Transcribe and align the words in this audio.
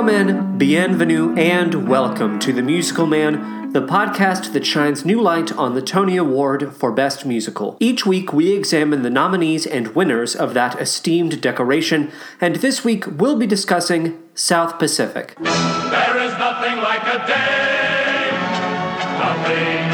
Willkommen, 0.00 0.56
bienvenue, 0.56 1.36
and 1.36 1.86
welcome 1.86 2.38
to 2.38 2.54
The 2.54 2.62
Musical 2.62 3.04
Man, 3.04 3.70
the 3.74 3.82
podcast 3.82 4.54
that 4.54 4.64
shines 4.64 5.04
new 5.04 5.20
light 5.20 5.52
on 5.52 5.74
the 5.74 5.82
Tony 5.82 6.16
Award 6.16 6.74
for 6.74 6.90
Best 6.90 7.26
Musical. 7.26 7.76
Each 7.80 8.06
week, 8.06 8.32
we 8.32 8.56
examine 8.56 9.02
the 9.02 9.10
nominees 9.10 9.66
and 9.66 9.94
winners 9.94 10.34
of 10.34 10.54
that 10.54 10.80
esteemed 10.80 11.42
decoration, 11.42 12.10
and 12.40 12.56
this 12.56 12.82
week, 12.82 13.04
we'll 13.18 13.36
be 13.36 13.46
discussing 13.46 14.18
South 14.34 14.78
Pacific. 14.78 15.34
There 15.38 16.16
is 16.16 16.32
nothing 16.38 16.78
like 16.78 17.02
a 17.02 17.26
day, 17.26 18.30
nothing 19.18 19.89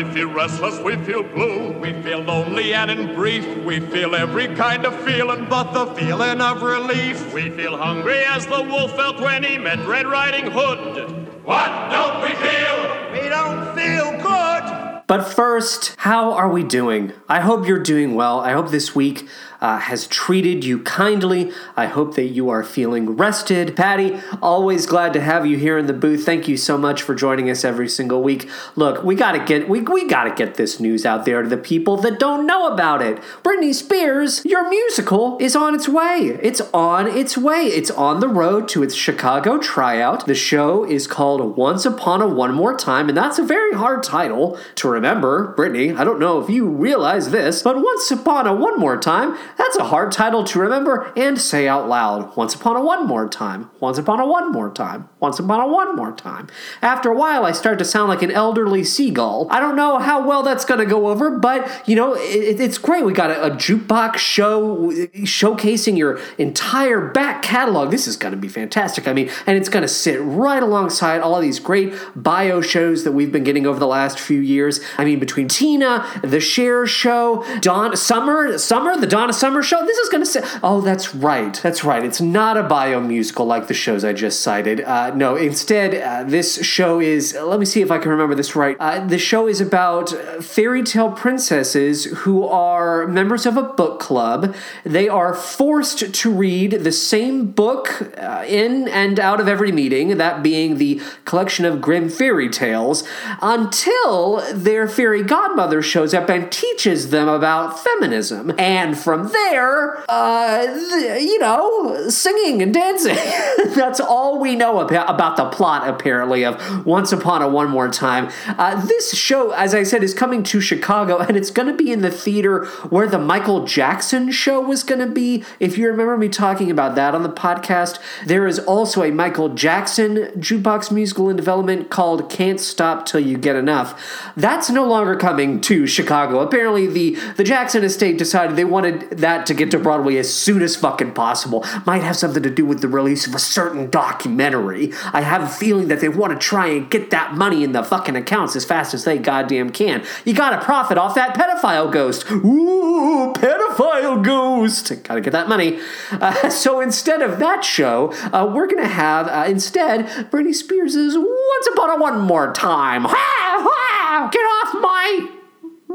We 0.00 0.10
feel 0.12 0.32
restless, 0.32 0.78
we 0.80 0.96
feel 1.04 1.22
blue, 1.22 1.72
we 1.72 1.92
feel 2.02 2.20
lonely 2.20 2.72
and 2.72 2.90
in 2.90 3.14
brief. 3.14 3.46
We 3.64 3.80
feel 3.80 4.14
every 4.14 4.46
kind 4.56 4.86
of 4.86 4.98
feeling 5.04 5.44
but 5.44 5.72
the 5.72 5.94
feeling 5.94 6.40
of 6.40 6.62
relief. 6.62 7.34
We 7.34 7.50
feel 7.50 7.76
hungry 7.76 8.24
as 8.24 8.46
the 8.46 8.62
wolf 8.62 8.96
felt 8.96 9.20
when 9.20 9.44
he 9.44 9.58
met 9.58 9.86
Red 9.86 10.06
Riding 10.06 10.50
Hood. 10.52 11.44
What 11.44 11.90
don't 11.90 12.22
we 12.22 12.34
feel? 12.34 13.12
We 13.12 13.28
don't 13.28 13.74
feel 13.76 14.12
good. 14.22 15.02
But 15.06 15.24
first, 15.24 15.94
how 15.98 16.32
are 16.32 16.48
we 16.48 16.62
doing? 16.62 17.12
I 17.28 17.40
hope 17.40 17.68
you're 17.68 17.82
doing 17.82 18.14
well. 18.14 18.40
I 18.40 18.52
hope 18.52 18.70
this 18.70 18.94
week 18.94 19.28
uh, 19.60 19.78
has 19.78 20.06
treated 20.06 20.64
you 20.64 20.80
kindly. 20.82 21.52
I 21.76 21.86
hope 21.86 22.14
that 22.16 22.26
you 22.26 22.48
are 22.48 22.64
feeling 22.64 23.16
rested. 23.16 23.76
Patty, 23.76 24.18
always 24.42 24.86
glad 24.86 25.12
to 25.12 25.20
have 25.20 25.46
you 25.46 25.56
here 25.56 25.78
in 25.78 25.86
the 25.86 25.92
booth. 25.92 26.24
Thank 26.24 26.48
you 26.48 26.56
so 26.56 26.78
much 26.78 27.02
for 27.02 27.14
joining 27.14 27.50
us 27.50 27.64
every 27.64 27.88
single 27.88 28.22
week. 28.22 28.48
Look, 28.76 29.04
we 29.04 29.14
gotta 29.14 29.44
get 29.44 29.68
we, 29.68 29.80
we 29.80 30.06
gotta 30.08 30.34
get 30.34 30.54
this 30.54 30.80
news 30.80 31.04
out 31.04 31.24
there 31.24 31.42
to 31.42 31.48
the 31.48 31.56
people 31.56 31.96
that 31.98 32.18
don't 32.18 32.46
know 32.46 32.72
about 32.72 33.02
it. 33.02 33.18
Britney 33.42 33.74
Spears, 33.74 34.44
your 34.44 34.68
musical 34.68 35.36
is 35.38 35.54
on 35.54 35.74
its 35.74 35.88
way. 35.88 36.38
It's 36.42 36.60
on 36.72 37.06
its 37.06 37.36
way. 37.36 37.66
It's 37.66 37.90
on 37.90 38.20
the 38.20 38.28
road 38.28 38.68
to 38.70 38.82
its 38.82 38.94
Chicago 38.94 39.58
tryout. 39.58 40.26
The 40.26 40.34
show 40.34 40.84
is 40.84 41.06
called 41.06 41.56
Once 41.56 41.84
Upon 41.84 42.22
a 42.22 42.28
One 42.28 42.54
More 42.54 42.76
Time, 42.76 43.08
and 43.08 43.16
that's 43.16 43.38
a 43.38 43.44
very 43.44 43.74
hard 43.74 44.02
title 44.02 44.58
to 44.76 44.88
remember. 44.88 45.54
Britney, 45.56 45.96
I 45.96 46.04
don't 46.04 46.20
know 46.20 46.40
if 46.40 46.48
you 46.48 46.66
realize 46.66 47.30
this, 47.30 47.62
but 47.62 47.76
Once 47.76 48.10
Upon 48.10 48.46
a 48.46 48.54
One 48.54 48.78
More 48.78 48.96
Time 48.96 49.36
that's 49.60 49.76
a 49.76 49.84
hard 49.84 50.10
title 50.10 50.42
to 50.42 50.58
remember 50.58 51.12
and 51.16 51.38
say 51.38 51.68
out 51.68 51.86
loud. 51.86 52.34
Once 52.34 52.54
upon 52.54 52.76
a 52.76 52.80
one 52.80 53.06
more 53.06 53.28
time. 53.28 53.70
Once 53.78 53.98
upon 53.98 54.18
a 54.18 54.26
one 54.26 54.50
more 54.50 54.70
time. 54.70 55.08
Once 55.20 55.38
upon 55.38 55.60
a 55.60 55.68
one 55.68 55.94
more 55.94 56.12
time. 56.12 56.48
After 56.80 57.10
a 57.10 57.14
while, 57.14 57.44
I 57.44 57.52
start 57.52 57.78
to 57.80 57.84
sound 57.84 58.08
like 58.08 58.22
an 58.22 58.30
elderly 58.30 58.84
seagull. 58.84 59.48
I 59.50 59.60
don't 59.60 59.76
know 59.76 59.98
how 59.98 60.26
well 60.26 60.42
that's 60.42 60.64
going 60.64 60.80
to 60.80 60.86
go 60.86 61.08
over, 61.08 61.38
but 61.38 61.86
you 61.86 61.94
know, 61.94 62.14
it, 62.14 62.58
it's 62.58 62.78
great. 62.78 63.04
We 63.04 63.12
got 63.12 63.30
a, 63.30 63.48
a 63.48 63.50
jukebox 63.50 64.16
show 64.16 64.90
showcasing 65.24 65.98
your 65.98 66.18
entire 66.38 67.08
back 67.08 67.42
catalog. 67.42 67.90
This 67.90 68.06
is 68.06 68.16
going 68.16 68.32
to 68.32 68.38
be 68.38 68.48
fantastic. 68.48 69.06
I 69.06 69.12
mean, 69.12 69.30
and 69.46 69.58
it's 69.58 69.68
going 69.68 69.82
to 69.82 69.88
sit 69.88 70.20
right 70.22 70.62
alongside 70.62 71.20
all 71.20 71.36
of 71.36 71.42
these 71.42 71.60
great 71.60 71.92
bio 72.16 72.62
shows 72.62 73.04
that 73.04 73.12
we've 73.12 73.30
been 73.30 73.44
getting 73.44 73.66
over 73.66 73.78
the 73.78 73.86
last 73.86 74.18
few 74.18 74.40
years. 74.40 74.80
I 74.96 75.04
mean, 75.04 75.18
between 75.18 75.48
Tina, 75.48 76.06
the 76.24 76.40
Cher 76.40 76.86
show, 76.86 77.44
Dawn 77.60 77.94
Summer, 77.94 78.56
Summer, 78.56 78.96
the 78.96 79.06
Donna 79.06 79.34
Summer 79.34 79.49
show. 79.62 79.84
This 79.84 79.98
is 79.98 80.08
going 80.08 80.22
to 80.22 80.30
say, 80.30 80.40
oh, 80.62 80.80
that's 80.80 81.14
right, 81.14 81.54
that's 81.62 81.84
right. 81.84 82.04
It's 82.04 82.20
not 82.20 82.56
a 82.56 82.62
bio 82.62 83.00
musical 83.00 83.46
like 83.46 83.66
the 83.66 83.74
shows 83.74 84.04
I 84.04 84.12
just 84.12 84.40
cited. 84.40 84.80
Uh, 84.80 85.14
no, 85.14 85.36
instead, 85.36 85.94
uh, 85.94 86.24
this 86.28 86.64
show 86.64 87.00
is. 87.00 87.34
Let 87.34 87.58
me 87.58 87.66
see 87.66 87.82
if 87.82 87.90
I 87.90 87.98
can 87.98 88.10
remember 88.10 88.34
this 88.34 88.54
right. 88.56 88.76
Uh, 88.78 89.04
the 89.06 89.18
show 89.18 89.48
is 89.48 89.60
about 89.60 90.10
fairy 90.42 90.82
tale 90.82 91.12
princesses 91.12 92.04
who 92.04 92.44
are 92.44 93.06
members 93.06 93.46
of 93.46 93.56
a 93.56 93.62
book 93.62 94.00
club. 94.00 94.54
They 94.84 95.08
are 95.08 95.34
forced 95.34 96.14
to 96.14 96.30
read 96.30 96.72
the 96.72 96.92
same 96.92 97.50
book 97.50 98.16
uh, 98.16 98.44
in 98.46 98.88
and 98.88 99.18
out 99.18 99.40
of 99.40 99.48
every 99.48 99.72
meeting, 99.72 100.16
that 100.18 100.42
being 100.42 100.78
the 100.78 101.00
collection 101.24 101.64
of 101.64 101.80
Grimm 101.80 102.08
fairy 102.08 102.48
tales, 102.48 103.04
until 103.42 104.42
their 104.54 104.88
fairy 104.88 105.22
godmother 105.22 105.82
shows 105.82 106.14
up 106.14 106.28
and 106.28 106.50
teaches 106.52 107.10
them 107.10 107.28
about 107.28 107.78
feminism. 107.78 108.52
And 108.58 108.98
from 108.98 109.29
there, 109.32 110.04
uh, 110.08 110.66
th- 110.66 111.22
you 111.22 111.38
know, 111.38 112.08
singing 112.08 112.62
and 112.62 112.72
dancing. 112.74 113.16
That's 113.74 114.00
all 114.00 114.38
we 114.38 114.56
know 114.56 114.80
about, 114.80 115.10
about 115.10 115.36
the 115.36 115.48
plot, 115.48 115.88
apparently, 115.88 116.44
of 116.44 116.86
Once 116.86 117.12
Upon 117.12 117.42
a 117.42 117.48
One 117.48 117.70
More 117.70 117.88
Time. 117.88 118.30
Uh, 118.46 118.84
this 118.84 119.14
show, 119.14 119.50
as 119.52 119.74
I 119.74 119.82
said, 119.82 120.02
is 120.02 120.14
coming 120.14 120.42
to 120.44 120.60
Chicago, 120.60 121.18
and 121.18 121.36
it's 121.36 121.50
going 121.50 121.68
to 121.68 121.74
be 121.74 121.92
in 121.92 122.00
the 122.00 122.10
theater 122.10 122.66
where 122.90 123.06
the 123.06 123.18
Michael 123.18 123.64
Jackson 123.64 124.30
show 124.30 124.60
was 124.60 124.82
going 124.82 125.00
to 125.00 125.12
be. 125.12 125.44
If 125.58 125.78
you 125.78 125.88
remember 125.88 126.16
me 126.16 126.28
talking 126.28 126.70
about 126.70 126.94
that 126.96 127.14
on 127.14 127.22
the 127.22 127.30
podcast, 127.30 127.98
there 128.26 128.46
is 128.46 128.58
also 128.58 129.02
a 129.02 129.10
Michael 129.10 129.50
Jackson 129.50 130.16
jukebox 130.36 130.90
musical 130.90 131.28
in 131.28 131.36
development 131.36 131.90
called 131.90 132.30
Can't 132.30 132.60
Stop 132.60 133.06
Till 133.06 133.20
You 133.20 133.38
Get 133.38 133.56
Enough. 133.56 134.32
That's 134.36 134.70
no 134.70 134.86
longer 134.86 135.16
coming 135.16 135.60
to 135.62 135.86
Chicago. 135.86 136.40
Apparently, 136.40 136.86
the, 136.86 137.16
the 137.36 137.44
Jackson 137.44 137.84
estate 137.84 138.18
decided 138.18 138.56
they 138.56 138.64
wanted 138.64 139.10
that 139.20 139.46
to 139.46 139.54
get 139.54 139.70
to 139.70 139.78
Broadway 139.78 140.16
as 140.16 140.32
soon 140.32 140.62
as 140.62 140.76
fucking 140.76 141.12
possible. 141.12 141.64
Might 141.86 142.02
have 142.02 142.16
something 142.16 142.42
to 142.42 142.50
do 142.50 142.64
with 142.64 142.80
the 142.80 142.88
release 142.88 143.26
of 143.26 143.34
a 143.34 143.38
certain 143.38 143.90
documentary. 143.90 144.92
I 145.12 145.22
have 145.22 145.42
a 145.42 145.48
feeling 145.48 145.88
that 145.88 146.00
they 146.00 146.08
want 146.08 146.32
to 146.32 146.38
try 146.38 146.68
and 146.68 146.90
get 146.90 147.10
that 147.10 147.34
money 147.34 147.64
in 147.64 147.72
the 147.72 147.82
fucking 147.82 148.16
accounts 148.16 148.56
as 148.56 148.64
fast 148.64 148.94
as 148.94 149.04
they 149.04 149.18
goddamn 149.18 149.70
can. 149.70 150.04
You 150.24 150.34
gotta 150.34 150.64
profit 150.64 150.98
off 150.98 151.14
that 151.14 151.34
pedophile 151.34 151.90
ghost. 151.92 152.30
Ooh, 152.30 153.32
pedophile 153.34 154.22
ghost. 154.22 154.92
Gotta 155.04 155.20
get 155.20 155.32
that 155.32 155.48
money. 155.48 155.80
Uh, 156.10 156.48
so 156.50 156.80
instead 156.80 157.22
of 157.22 157.38
that 157.38 157.64
show, 157.64 158.12
uh, 158.32 158.50
we're 158.52 158.66
gonna 158.66 158.88
have 158.88 159.28
uh, 159.28 159.48
instead 159.48 160.06
Britney 160.30 160.54
Spears' 160.54 160.96
Once 160.96 161.66
Upon 161.72 161.90
a 161.90 161.96
One 162.00 162.20
More 162.20 162.52
Time. 162.52 163.04
Ha, 163.04 163.14
ha, 163.16 164.28
get 164.32 164.40
off 164.40 164.80
my 164.80 165.39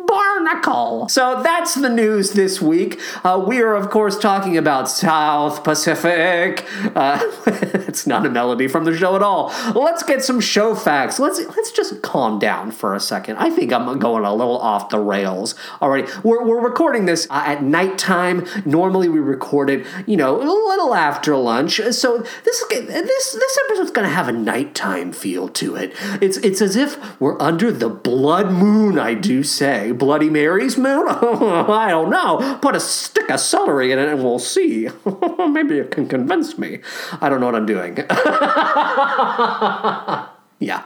barnacle. 0.07 1.07
So 1.09 1.41
that's 1.41 1.75
the 1.75 1.89
news 1.89 2.31
this 2.31 2.61
week. 2.61 2.99
Uh, 3.23 3.43
we 3.45 3.61
are, 3.61 3.75
of 3.75 3.89
course, 3.89 4.17
talking 4.17 4.57
about 4.57 4.89
South 4.89 5.63
Pacific. 5.63 6.65
Uh, 6.95 7.19
it's 7.47 8.05
not 8.07 8.25
a 8.25 8.29
melody 8.29 8.67
from 8.67 8.85
the 8.85 8.95
show 8.95 9.15
at 9.15 9.21
all. 9.21 9.53
Let's 9.73 10.03
get 10.03 10.23
some 10.23 10.39
show 10.39 10.75
facts. 10.75 11.19
Let's 11.19 11.39
let's 11.39 11.71
just 11.71 12.01
calm 12.01 12.39
down 12.39 12.71
for 12.71 12.93
a 12.93 12.99
second. 12.99 13.37
I 13.37 13.49
think 13.49 13.71
I'm 13.71 13.99
going 13.99 14.25
a 14.25 14.33
little 14.33 14.57
off 14.57 14.89
the 14.89 14.99
rails 14.99 15.55
already. 15.81 16.11
We're, 16.23 16.43
we're 16.43 16.61
recording 16.61 17.05
this 17.05 17.27
uh, 17.29 17.43
at 17.45 17.63
nighttime. 17.63 18.45
Normally 18.65 19.09
we 19.09 19.19
record 19.19 19.69
it, 19.69 19.85
you 20.05 20.17
know, 20.17 20.41
a 20.41 20.43
little 20.43 20.93
after 20.93 21.35
lunch. 21.35 21.79
So 21.91 22.17
this 22.19 22.63
this 22.69 23.33
this 23.33 23.59
episode's 23.65 23.91
going 23.91 24.07
to 24.07 24.13
have 24.13 24.27
a 24.27 24.33
nighttime 24.33 25.11
feel 25.11 25.49
to 25.49 25.75
it. 25.75 25.93
It's 26.21 26.37
it's 26.37 26.61
as 26.61 26.75
if 26.75 27.19
we're 27.19 27.41
under 27.41 27.71
the 27.71 27.89
blood 27.89 28.51
moon. 28.51 28.99
I 28.99 29.13
do 29.13 29.43
say 29.43 29.91
Bloody 29.97 30.29
Mary's 30.29 30.77
moon? 30.77 31.05
I 31.07 31.87
don't 31.89 32.09
know. 32.09 32.59
Put 32.61 32.75
a 32.75 32.79
stick 32.79 33.29
of 33.29 33.39
celery 33.39 33.91
in 33.91 33.99
it 33.99 34.09
and 34.09 34.23
we'll 34.23 34.39
see. 34.39 34.89
Maybe 35.39 35.79
it 35.79 35.91
can 35.91 36.07
convince 36.07 36.57
me. 36.57 36.79
I 37.21 37.29
don't 37.29 37.39
know 37.39 37.47
what 37.47 37.55
I'm 37.55 37.65
doing. 37.65 37.97
yeah. 40.59 40.83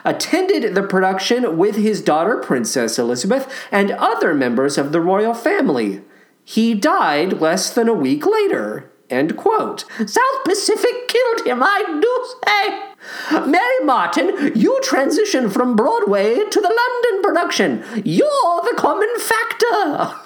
attended 0.04 0.76
the 0.76 0.84
production 0.84 1.58
with 1.58 1.76
his 1.76 2.02
daughter, 2.02 2.38
Princess 2.38 3.00
Elizabeth, 3.00 3.52
and 3.72 3.92
other 3.92 4.34
members 4.34 4.78
of 4.78 4.92
the 4.92 5.02
royal 5.02 5.34
family. 5.34 6.02
He 6.44 6.74
died 6.74 7.42
less 7.42 7.74
than 7.74 7.88
a 7.88 7.94
week 7.94 8.26
later. 8.26 8.92
End 9.10 9.38
quote. 9.38 9.86
South 10.06 10.44
Pacific 10.44 11.08
killed 11.08 11.48
him, 11.48 11.64
I 11.64 12.00
do 12.02 12.26
say. 12.46 12.84
Mary 13.32 13.80
Martin, 13.84 14.52
you 14.56 14.80
transition 14.82 15.50
from 15.50 15.76
Broadway 15.76 16.36
to 16.36 16.62
the 16.62 16.70
London 16.70 17.22
production. 17.24 18.04
You're 18.06 18.62
the 18.64 18.76
common 18.78 19.10
factor. 19.20 20.20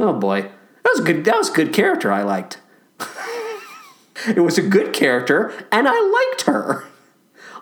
Oh 0.00 0.16
boy. 0.18 0.42
That 0.42 0.92
was 0.94 1.00
good 1.00 1.24
that 1.24 1.38
was 1.38 1.50
good 1.50 1.72
character 1.72 2.12
I 2.12 2.22
liked. 2.22 2.58
it 4.28 4.40
was 4.40 4.58
a 4.58 4.62
good 4.62 4.92
character, 4.92 5.52
and 5.72 5.88
I 5.88 6.00
liked 6.00 6.42
her 6.42 6.84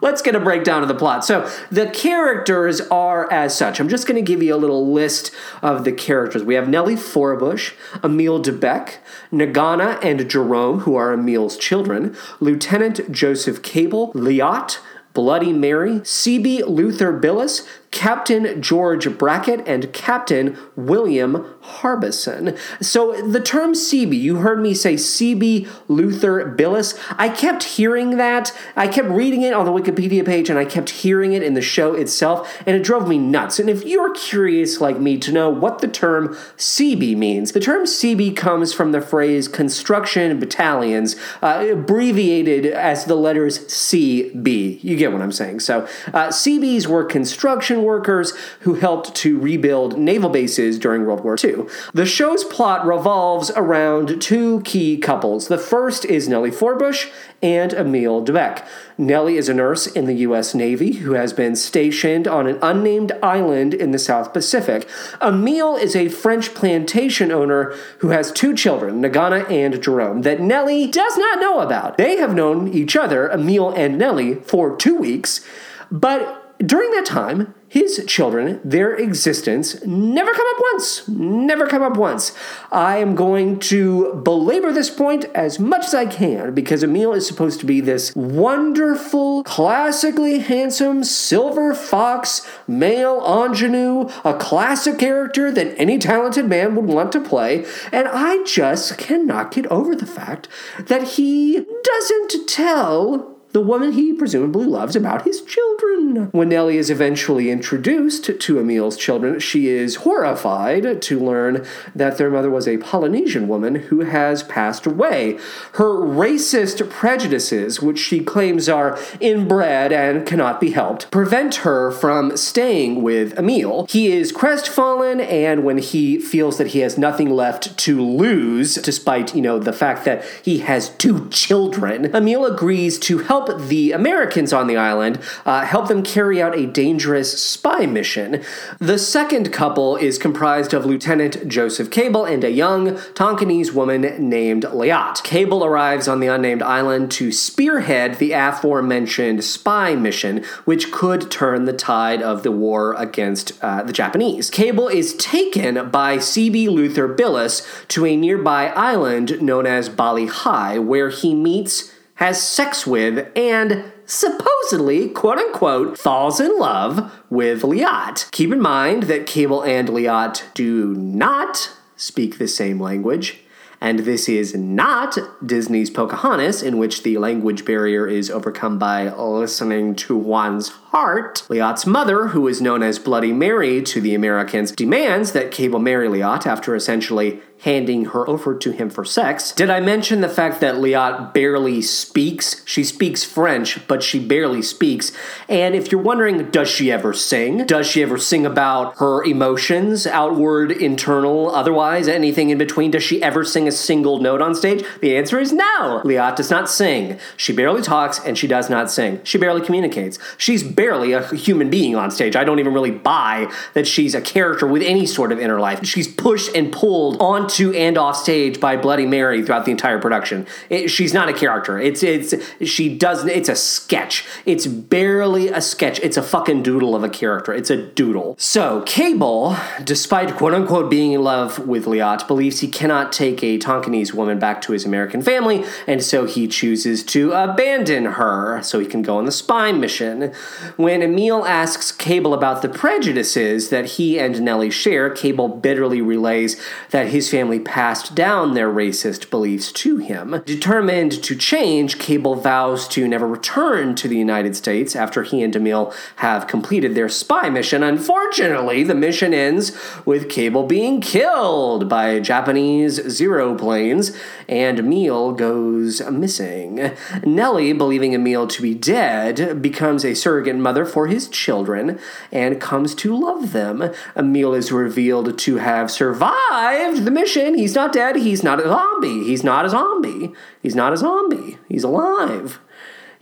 let's 0.02 0.20
get 0.20 0.34
a 0.34 0.40
breakdown 0.40 0.82
of 0.82 0.88
the 0.88 0.94
plot. 0.94 1.24
So 1.24 1.48
the 1.70 1.88
characters 1.88 2.82
are 2.82 3.32
as 3.32 3.56
such. 3.56 3.80
I'm 3.80 3.88
just 3.88 4.06
going 4.06 4.22
to 4.22 4.22
give 4.22 4.42
you 4.42 4.54
a 4.54 4.58
little 4.58 4.92
list 4.92 5.30
of 5.62 5.84
the 5.84 5.92
characters. 5.92 6.44
We 6.44 6.56
have 6.56 6.68
Nellie 6.68 6.96
Forbush, 6.96 7.72
Emil 8.04 8.42
DeBeck, 8.42 8.96
Ngana 9.32 10.04
and 10.04 10.28
Jerome, 10.28 10.80
who 10.80 10.96
are 10.96 11.12
Emil's 11.12 11.56
children, 11.56 12.14
Lieutenant 12.40 13.10
Joseph 13.10 13.62
Cable, 13.62 14.12
Liat, 14.12 14.78
Bloody 15.14 15.52
Mary, 15.52 16.00
CB 16.00 16.66
Luther 16.66 17.12
Billis, 17.12 17.66
Captain 17.92 18.60
George 18.60 19.16
Brackett, 19.16 19.66
and 19.68 19.92
Captain 19.92 20.58
William 20.74 21.46
Harbison. 21.60 22.56
So 22.80 23.12
the 23.22 23.40
term 23.40 23.74
CB, 23.74 24.18
you 24.18 24.36
heard 24.36 24.60
me 24.60 24.74
say 24.74 24.94
CB 24.94 25.68
Luther 25.88 26.46
Billis. 26.46 26.98
I 27.12 27.28
kept 27.28 27.62
hearing 27.62 28.16
that. 28.16 28.52
I 28.74 28.88
kept 28.88 29.08
reading 29.08 29.42
it 29.42 29.52
on 29.52 29.66
the 29.66 29.72
Wikipedia 29.72 30.24
page 30.24 30.48
and 30.48 30.58
I 30.58 30.64
kept 30.64 30.90
hearing 30.90 31.34
it 31.34 31.42
in 31.42 31.54
the 31.54 31.60
show 31.60 31.94
itself, 31.94 32.60
and 32.66 32.74
it 32.74 32.82
drove 32.82 33.06
me 33.06 33.18
nuts. 33.18 33.58
And 33.58 33.68
if 33.68 33.84
you're 33.84 34.14
curious 34.14 34.80
like 34.80 34.98
me 34.98 35.18
to 35.18 35.30
know 35.30 35.50
what 35.50 35.80
the 35.80 35.88
term 35.88 36.28
CB 36.56 37.16
means, 37.16 37.52
the 37.52 37.60
term 37.60 37.84
CB 37.84 38.36
comes 38.36 38.72
from 38.72 38.92
the 38.92 39.02
phrase 39.02 39.48
construction 39.48 40.40
battalions, 40.40 41.14
uh, 41.42 41.66
abbreviated 41.70 42.64
as 42.66 43.04
the 43.04 43.16
letters 43.16 43.58
CB. 43.66 44.82
You 44.82 44.96
get 44.96 45.12
what 45.12 45.20
I'm 45.20 45.30
saying. 45.30 45.60
So 45.60 45.82
uh, 46.08 46.28
CBs 46.28 46.86
were 46.86 47.04
construction 47.04 47.81
workers 47.82 48.32
who 48.60 48.74
helped 48.74 49.14
to 49.16 49.38
rebuild 49.38 49.98
naval 49.98 50.30
bases 50.30 50.78
during 50.78 51.04
World 51.04 51.24
War 51.24 51.36
II. 51.42 51.66
The 51.92 52.06
show's 52.06 52.44
plot 52.44 52.86
revolves 52.86 53.50
around 53.56 54.20
two 54.20 54.60
key 54.62 54.96
couples. 54.98 55.48
The 55.48 55.58
first 55.58 56.04
is 56.04 56.28
Nellie 56.28 56.50
Forbush 56.50 57.10
and 57.42 57.72
Emil 57.72 58.22
de 58.22 58.32
Becque. 58.32 58.64
Nellie 58.96 59.36
is 59.36 59.48
a 59.48 59.54
nurse 59.54 59.86
in 59.86 60.06
the 60.06 60.14
U.S. 60.14 60.54
Navy 60.54 60.92
who 60.92 61.12
has 61.12 61.32
been 61.32 61.56
stationed 61.56 62.28
on 62.28 62.46
an 62.46 62.58
unnamed 62.62 63.12
island 63.22 63.74
in 63.74 63.90
the 63.90 63.98
South 63.98 64.32
Pacific. 64.32 64.88
Emil 65.20 65.76
is 65.76 65.96
a 65.96 66.08
French 66.08 66.54
plantation 66.54 67.32
owner 67.32 67.74
who 67.98 68.08
has 68.08 68.30
two 68.30 68.54
children, 68.54 69.02
Ngana 69.02 69.50
and 69.50 69.82
Jerome, 69.82 70.22
that 70.22 70.40
Nellie 70.40 70.86
does 70.86 71.16
not 71.16 71.40
know 71.40 71.60
about. 71.60 71.98
They 71.98 72.16
have 72.16 72.34
known 72.34 72.68
each 72.68 72.96
other, 72.96 73.28
Emil 73.30 73.70
and 73.70 73.98
Nellie, 73.98 74.36
for 74.36 74.76
two 74.76 74.96
weeks, 74.96 75.44
but 75.90 76.38
during 76.64 76.90
that 76.92 77.04
time, 77.04 77.54
his 77.72 78.04
children, 78.06 78.60
their 78.62 78.94
existence 78.94 79.82
never 79.86 80.34
come 80.34 80.46
up 80.46 80.62
once. 80.72 81.08
Never 81.08 81.66
come 81.66 81.80
up 81.80 81.96
once. 81.96 82.36
I 82.70 82.98
am 82.98 83.14
going 83.14 83.60
to 83.60 84.20
belabor 84.22 84.74
this 84.74 84.90
point 84.90 85.24
as 85.34 85.58
much 85.58 85.86
as 85.86 85.94
I 85.94 86.04
can 86.04 86.52
because 86.52 86.84
Emil 86.84 87.14
is 87.14 87.26
supposed 87.26 87.60
to 87.60 87.66
be 87.66 87.80
this 87.80 88.14
wonderful, 88.14 89.42
classically 89.44 90.40
handsome 90.40 91.02
silver 91.02 91.72
fox 91.72 92.46
male 92.68 93.24
ingenue, 93.26 94.10
a 94.22 94.34
classic 94.34 94.98
character 94.98 95.50
that 95.50 95.74
any 95.78 95.96
talented 95.96 96.50
man 96.50 96.74
would 96.74 96.84
want 96.84 97.10
to 97.12 97.20
play, 97.22 97.64
and 97.90 98.06
I 98.06 98.44
just 98.44 98.98
cannot 98.98 99.50
get 99.50 99.66
over 99.68 99.96
the 99.96 100.04
fact 100.04 100.46
that 100.78 101.12
he 101.12 101.64
doesn't 101.82 102.46
tell 102.50 103.31
the 103.52 103.60
woman 103.60 103.92
he 103.92 104.12
presumably 104.12 104.66
loves, 104.66 104.96
about 104.96 105.22
his 105.22 105.42
children. 105.42 106.28
When 106.32 106.48
Nellie 106.48 106.78
is 106.78 106.90
eventually 106.90 107.50
introduced 107.50 108.38
to 108.38 108.58
Emil's 108.58 108.96
children, 108.96 109.40
she 109.40 109.68
is 109.68 109.96
horrified 109.96 111.02
to 111.02 111.20
learn 111.20 111.64
that 111.94 112.18
their 112.18 112.30
mother 112.30 112.50
was 112.50 112.66
a 112.66 112.78
Polynesian 112.78 113.48
woman 113.48 113.74
who 113.74 114.00
has 114.00 114.42
passed 114.42 114.86
away. 114.86 115.38
Her 115.74 115.92
racist 115.92 116.88
prejudices, 116.90 117.80
which 117.80 117.98
she 117.98 118.20
claims 118.20 118.68
are 118.68 118.98
inbred 119.20 119.92
and 119.92 120.26
cannot 120.26 120.60
be 120.60 120.70
helped, 120.70 121.10
prevent 121.10 121.56
her 121.56 121.90
from 121.90 122.36
staying 122.36 123.02
with 123.02 123.38
Emil. 123.38 123.86
He 123.88 124.12
is 124.12 124.32
crestfallen, 124.32 125.20
and 125.20 125.64
when 125.64 125.78
he 125.78 126.18
feels 126.18 126.58
that 126.58 126.68
he 126.68 126.80
has 126.80 126.98
nothing 126.98 127.30
left 127.30 127.76
to 127.78 128.00
lose, 128.00 128.74
despite, 128.76 129.34
you 129.34 129.42
know, 129.42 129.58
the 129.58 129.72
fact 129.72 130.04
that 130.04 130.24
he 130.42 130.58
has 130.58 130.90
two 130.90 131.28
children, 131.30 132.14
Emil 132.14 132.44
agrees 132.44 132.98
to 133.00 133.18
help 133.18 133.41
the 133.68 133.92
Americans 133.92 134.52
on 134.52 134.66
the 134.66 134.76
island, 134.76 135.20
uh, 135.44 135.64
help 135.64 135.88
them 135.88 136.02
carry 136.02 136.40
out 136.40 136.56
a 136.56 136.66
dangerous 136.66 137.42
spy 137.42 137.86
mission. 137.86 138.42
The 138.78 138.98
second 138.98 139.52
couple 139.52 139.96
is 139.96 140.18
comprised 140.18 140.74
of 140.74 140.84
Lieutenant 140.84 141.48
Joseph 141.48 141.90
Cable 141.90 142.24
and 142.24 142.44
a 142.44 142.50
young 142.50 142.96
Tonkinese 143.14 143.72
woman 143.72 144.02
named 144.28 144.64
Liat. 144.64 145.22
Cable 145.22 145.64
arrives 145.64 146.08
on 146.08 146.20
the 146.20 146.26
unnamed 146.26 146.62
island 146.62 147.10
to 147.12 147.32
spearhead 147.32 148.16
the 148.16 148.32
aforementioned 148.32 149.44
spy 149.44 149.94
mission, 149.94 150.44
which 150.64 150.90
could 150.92 151.30
turn 151.30 151.64
the 151.64 151.72
tide 151.72 152.22
of 152.22 152.42
the 152.42 152.52
war 152.52 152.94
against 152.94 153.52
uh, 153.62 153.82
the 153.82 153.92
Japanese. 153.92 154.50
Cable 154.50 154.88
is 154.88 155.14
taken 155.16 155.90
by 155.90 156.18
C.B. 156.18 156.68
Luther 156.68 157.08
Billis 157.08 157.66
to 157.88 158.06
a 158.06 158.16
nearby 158.16 158.68
island 158.68 159.40
known 159.42 159.66
as 159.66 159.88
Bali 159.88 160.26
Ha'i, 160.26 160.78
where 160.78 161.10
he 161.10 161.34
meets, 161.34 161.91
has 162.22 162.40
sex 162.40 162.86
with, 162.86 163.28
and 163.36 163.82
supposedly, 164.06 165.08
quote 165.08 165.38
unquote, 165.38 165.98
falls 165.98 166.38
in 166.38 166.56
love 166.56 167.12
with 167.28 167.62
Liat. 167.62 168.30
Keep 168.30 168.52
in 168.52 168.60
mind 168.60 169.04
that 169.04 169.26
Cable 169.26 169.60
and 169.62 169.88
Liat 169.88 170.44
do 170.54 170.94
not 170.94 171.72
speak 171.96 172.38
the 172.38 172.46
same 172.46 172.78
language. 172.78 173.40
And 173.80 173.98
this 173.98 174.28
is 174.28 174.54
not 174.54 175.18
Disney's 175.44 175.90
Pocahontas, 175.90 176.62
in 176.62 176.78
which 176.78 177.02
the 177.02 177.18
language 177.18 177.64
barrier 177.64 178.06
is 178.06 178.30
overcome 178.30 178.78
by 178.78 179.12
listening 179.12 179.96
to 179.96 180.16
one's 180.16 180.68
heart. 180.68 181.44
Liat's 181.48 181.84
mother, 181.84 182.28
who 182.28 182.46
is 182.46 182.62
known 182.62 182.84
as 182.84 183.00
Bloody 183.00 183.32
Mary 183.32 183.82
to 183.82 184.00
the 184.00 184.14
Americans, 184.14 184.70
demands 184.70 185.32
that 185.32 185.50
Cable 185.50 185.80
marry 185.80 186.06
Liat 186.06 186.46
after 186.46 186.76
essentially 186.76 187.40
handing 187.62 188.06
her 188.06 188.28
over 188.28 188.56
to 188.56 188.72
him 188.72 188.90
for 188.90 189.04
sex. 189.04 189.52
Did 189.52 189.70
I 189.70 189.78
mention 189.78 190.20
the 190.20 190.28
fact 190.28 190.60
that 190.60 190.74
Liat 190.76 191.32
barely 191.32 191.80
speaks? 191.80 192.60
She 192.66 192.82
speaks 192.82 193.22
French, 193.22 193.86
but 193.86 194.02
she 194.02 194.18
barely 194.18 194.62
speaks. 194.62 195.12
And 195.48 195.76
if 195.76 195.92
you're 195.92 196.00
wondering, 196.00 196.50
does 196.50 196.68
she 196.68 196.90
ever 196.90 197.12
sing? 197.12 197.64
Does 197.66 197.86
she 197.86 198.02
ever 198.02 198.18
sing 198.18 198.44
about 198.44 198.96
her 198.98 199.22
emotions, 199.22 200.08
outward, 200.08 200.72
internal, 200.72 201.54
otherwise, 201.54 202.08
anything 202.08 202.50
in 202.50 202.58
between? 202.58 202.90
Does 202.90 203.04
she 203.04 203.22
ever 203.22 203.44
sing 203.44 203.68
a 203.68 203.72
single 203.72 204.18
note 204.18 204.42
on 204.42 204.56
stage? 204.56 204.84
The 205.00 205.16
answer 205.16 205.38
is 205.38 205.52
no. 205.52 206.02
Liat 206.04 206.34
does 206.34 206.50
not 206.50 206.68
sing. 206.68 207.20
She 207.36 207.52
barely 207.52 207.82
talks 207.82 208.18
and 208.18 208.36
she 208.36 208.48
does 208.48 208.70
not 208.70 208.90
sing. 208.90 209.20
She 209.22 209.38
barely 209.38 209.64
communicates. 209.64 210.18
She's 210.36 210.64
barely 210.64 211.12
a 211.12 211.24
human 211.28 211.70
being 211.70 211.94
on 211.94 212.10
stage. 212.10 212.34
I 212.34 212.42
don't 212.42 212.58
even 212.58 212.74
really 212.74 212.90
buy 212.90 213.52
that 213.74 213.86
she's 213.86 214.16
a 214.16 214.20
character 214.20 214.66
with 214.66 214.82
any 214.82 215.06
sort 215.06 215.30
of 215.30 215.38
inner 215.38 215.60
life. 215.60 215.86
She's 215.86 216.08
pushed 216.08 216.56
and 216.56 216.72
pulled 216.72 217.20
onto 217.20 217.51
and 217.60 217.98
off 217.98 218.16
stage 218.16 218.60
by 218.60 218.76
Bloody 218.76 219.06
Mary 219.06 219.42
throughout 219.42 219.64
the 219.64 219.70
entire 219.70 219.98
production. 219.98 220.46
It, 220.70 220.88
she's 220.88 221.12
not 221.12 221.28
a 221.28 221.32
character. 221.32 221.78
It's 221.78 222.02
it's 222.02 222.34
she 222.64 222.96
doesn't. 222.96 223.28
it's 223.28 223.48
a 223.48 223.56
sketch. 223.56 224.24
It's 224.46 224.66
barely 224.66 225.48
a 225.48 225.60
sketch. 225.60 226.00
It's 226.00 226.16
a 226.16 226.22
fucking 226.22 226.62
doodle 226.62 226.94
of 226.94 227.02
a 227.02 227.08
character. 227.08 227.52
It's 227.52 227.70
a 227.70 227.76
doodle. 227.76 228.36
So 228.38 228.82
Cable, 228.82 229.56
despite 229.84 230.34
quote 230.36 230.54
unquote 230.54 230.90
being 230.90 231.12
in 231.12 231.22
love 231.22 231.66
with 231.66 231.86
Liat, 231.86 232.26
believes 232.26 232.60
he 232.60 232.68
cannot 232.68 233.12
take 233.12 233.42
a 233.42 233.58
Tonkinese 233.58 234.14
woman 234.14 234.38
back 234.38 234.62
to 234.62 234.72
his 234.72 234.84
American 234.84 235.22
family, 235.22 235.64
and 235.86 236.02
so 236.02 236.26
he 236.26 236.48
chooses 236.48 237.02
to 237.04 237.32
abandon 237.32 238.04
her 238.04 238.62
so 238.62 238.78
he 238.78 238.86
can 238.86 239.02
go 239.02 239.18
on 239.18 239.24
the 239.24 239.32
spy 239.32 239.72
mission. 239.72 240.32
When 240.76 241.02
Emil 241.02 241.46
asks 241.46 241.92
Cable 241.92 242.34
about 242.34 242.62
the 242.62 242.68
prejudices 242.68 243.70
that 243.70 243.84
he 243.84 244.18
and 244.18 244.40
Nellie 244.40 244.70
share, 244.70 245.10
Cable 245.10 245.48
bitterly 245.48 246.00
relays 246.00 246.60
that 246.90 247.08
his 247.08 247.30
family 247.30 247.41
family 247.42 247.58
passed 247.58 248.14
down 248.14 248.54
their 248.54 248.70
racist 248.70 249.28
beliefs 249.28 249.72
to 249.72 249.96
him. 249.96 250.40
Determined 250.46 251.10
to 251.24 251.34
change, 251.34 251.98
Cable 251.98 252.36
vows 252.36 252.86
to 252.86 253.08
never 253.08 253.26
return 253.26 253.96
to 253.96 254.06
the 254.06 254.16
United 254.16 254.54
States 254.54 254.94
after 254.94 255.24
he 255.24 255.42
and 255.42 255.56
Emil 255.56 255.92
have 256.16 256.46
completed 256.46 256.94
their 256.94 257.08
spy 257.08 257.48
mission. 257.50 257.82
Unfortunately, 257.82 258.84
the 258.84 258.94
mission 258.94 259.34
ends 259.34 259.76
with 260.06 260.30
Cable 260.30 260.68
being 260.68 261.00
killed 261.00 261.88
by 261.88 262.20
Japanese 262.20 263.02
Zero 263.10 263.56
planes, 263.56 264.16
and 264.48 264.78
Emil 264.78 265.32
goes 265.32 266.00
missing. 266.12 266.92
Nellie, 267.24 267.72
believing 267.72 268.14
Emil 268.14 268.46
to 268.46 268.62
be 268.62 268.72
dead, 268.72 269.60
becomes 269.60 270.04
a 270.04 270.14
surrogate 270.14 270.54
mother 270.54 270.84
for 270.84 271.08
his 271.08 271.26
children 271.26 271.98
and 272.30 272.60
comes 272.60 272.94
to 272.94 273.16
love 273.16 273.50
them. 273.50 273.90
Emil 274.14 274.54
is 274.54 274.70
revealed 274.70 275.36
to 275.40 275.56
have 275.56 275.90
survived 275.90 277.04
the 277.04 277.10
mission 277.10 277.21
He's 277.26 277.74
not 277.74 277.92
dead. 277.92 278.16
He's 278.16 278.42
not 278.42 278.60
a 278.60 278.64
zombie. 278.64 279.24
He's 279.24 279.44
not 279.44 279.64
a 279.64 279.70
zombie. 279.70 280.32
He's 280.62 280.74
not 280.74 280.92
a 280.92 280.96
zombie. 280.96 281.58
He's 281.68 281.84
alive. 281.84 282.60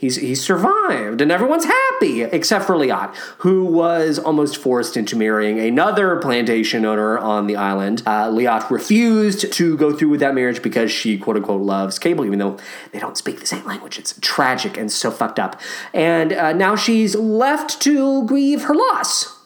He's, 0.00 0.16
he's 0.16 0.42
survived, 0.42 1.20
and 1.20 1.30
everyone's 1.30 1.66
happy, 1.66 2.22
except 2.22 2.64
for 2.64 2.74
Liat, 2.74 3.14
who 3.40 3.66
was 3.66 4.18
almost 4.18 4.56
forced 4.56 4.96
into 4.96 5.14
marrying 5.14 5.60
another 5.60 6.16
plantation 6.16 6.86
owner 6.86 7.18
on 7.18 7.46
the 7.46 7.56
island. 7.56 8.02
Uh, 8.06 8.30
Liat 8.30 8.70
refused 8.70 9.52
to 9.52 9.76
go 9.76 9.94
through 9.94 10.08
with 10.08 10.20
that 10.20 10.34
marriage 10.34 10.62
because 10.62 10.90
she, 10.90 11.18
quote 11.18 11.36
unquote, 11.36 11.60
loves 11.60 11.98
Cable, 11.98 12.24
even 12.24 12.38
though 12.38 12.56
they 12.92 12.98
don't 12.98 13.18
speak 13.18 13.40
the 13.40 13.46
same 13.46 13.66
language. 13.66 13.98
It's 13.98 14.18
tragic 14.22 14.78
and 14.78 14.90
so 14.90 15.10
fucked 15.10 15.38
up. 15.38 15.60
And 15.92 16.32
uh, 16.32 16.54
now 16.54 16.76
she's 16.76 17.14
left 17.14 17.82
to 17.82 18.24
grieve 18.24 18.62
her 18.62 18.74
loss 18.74 19.39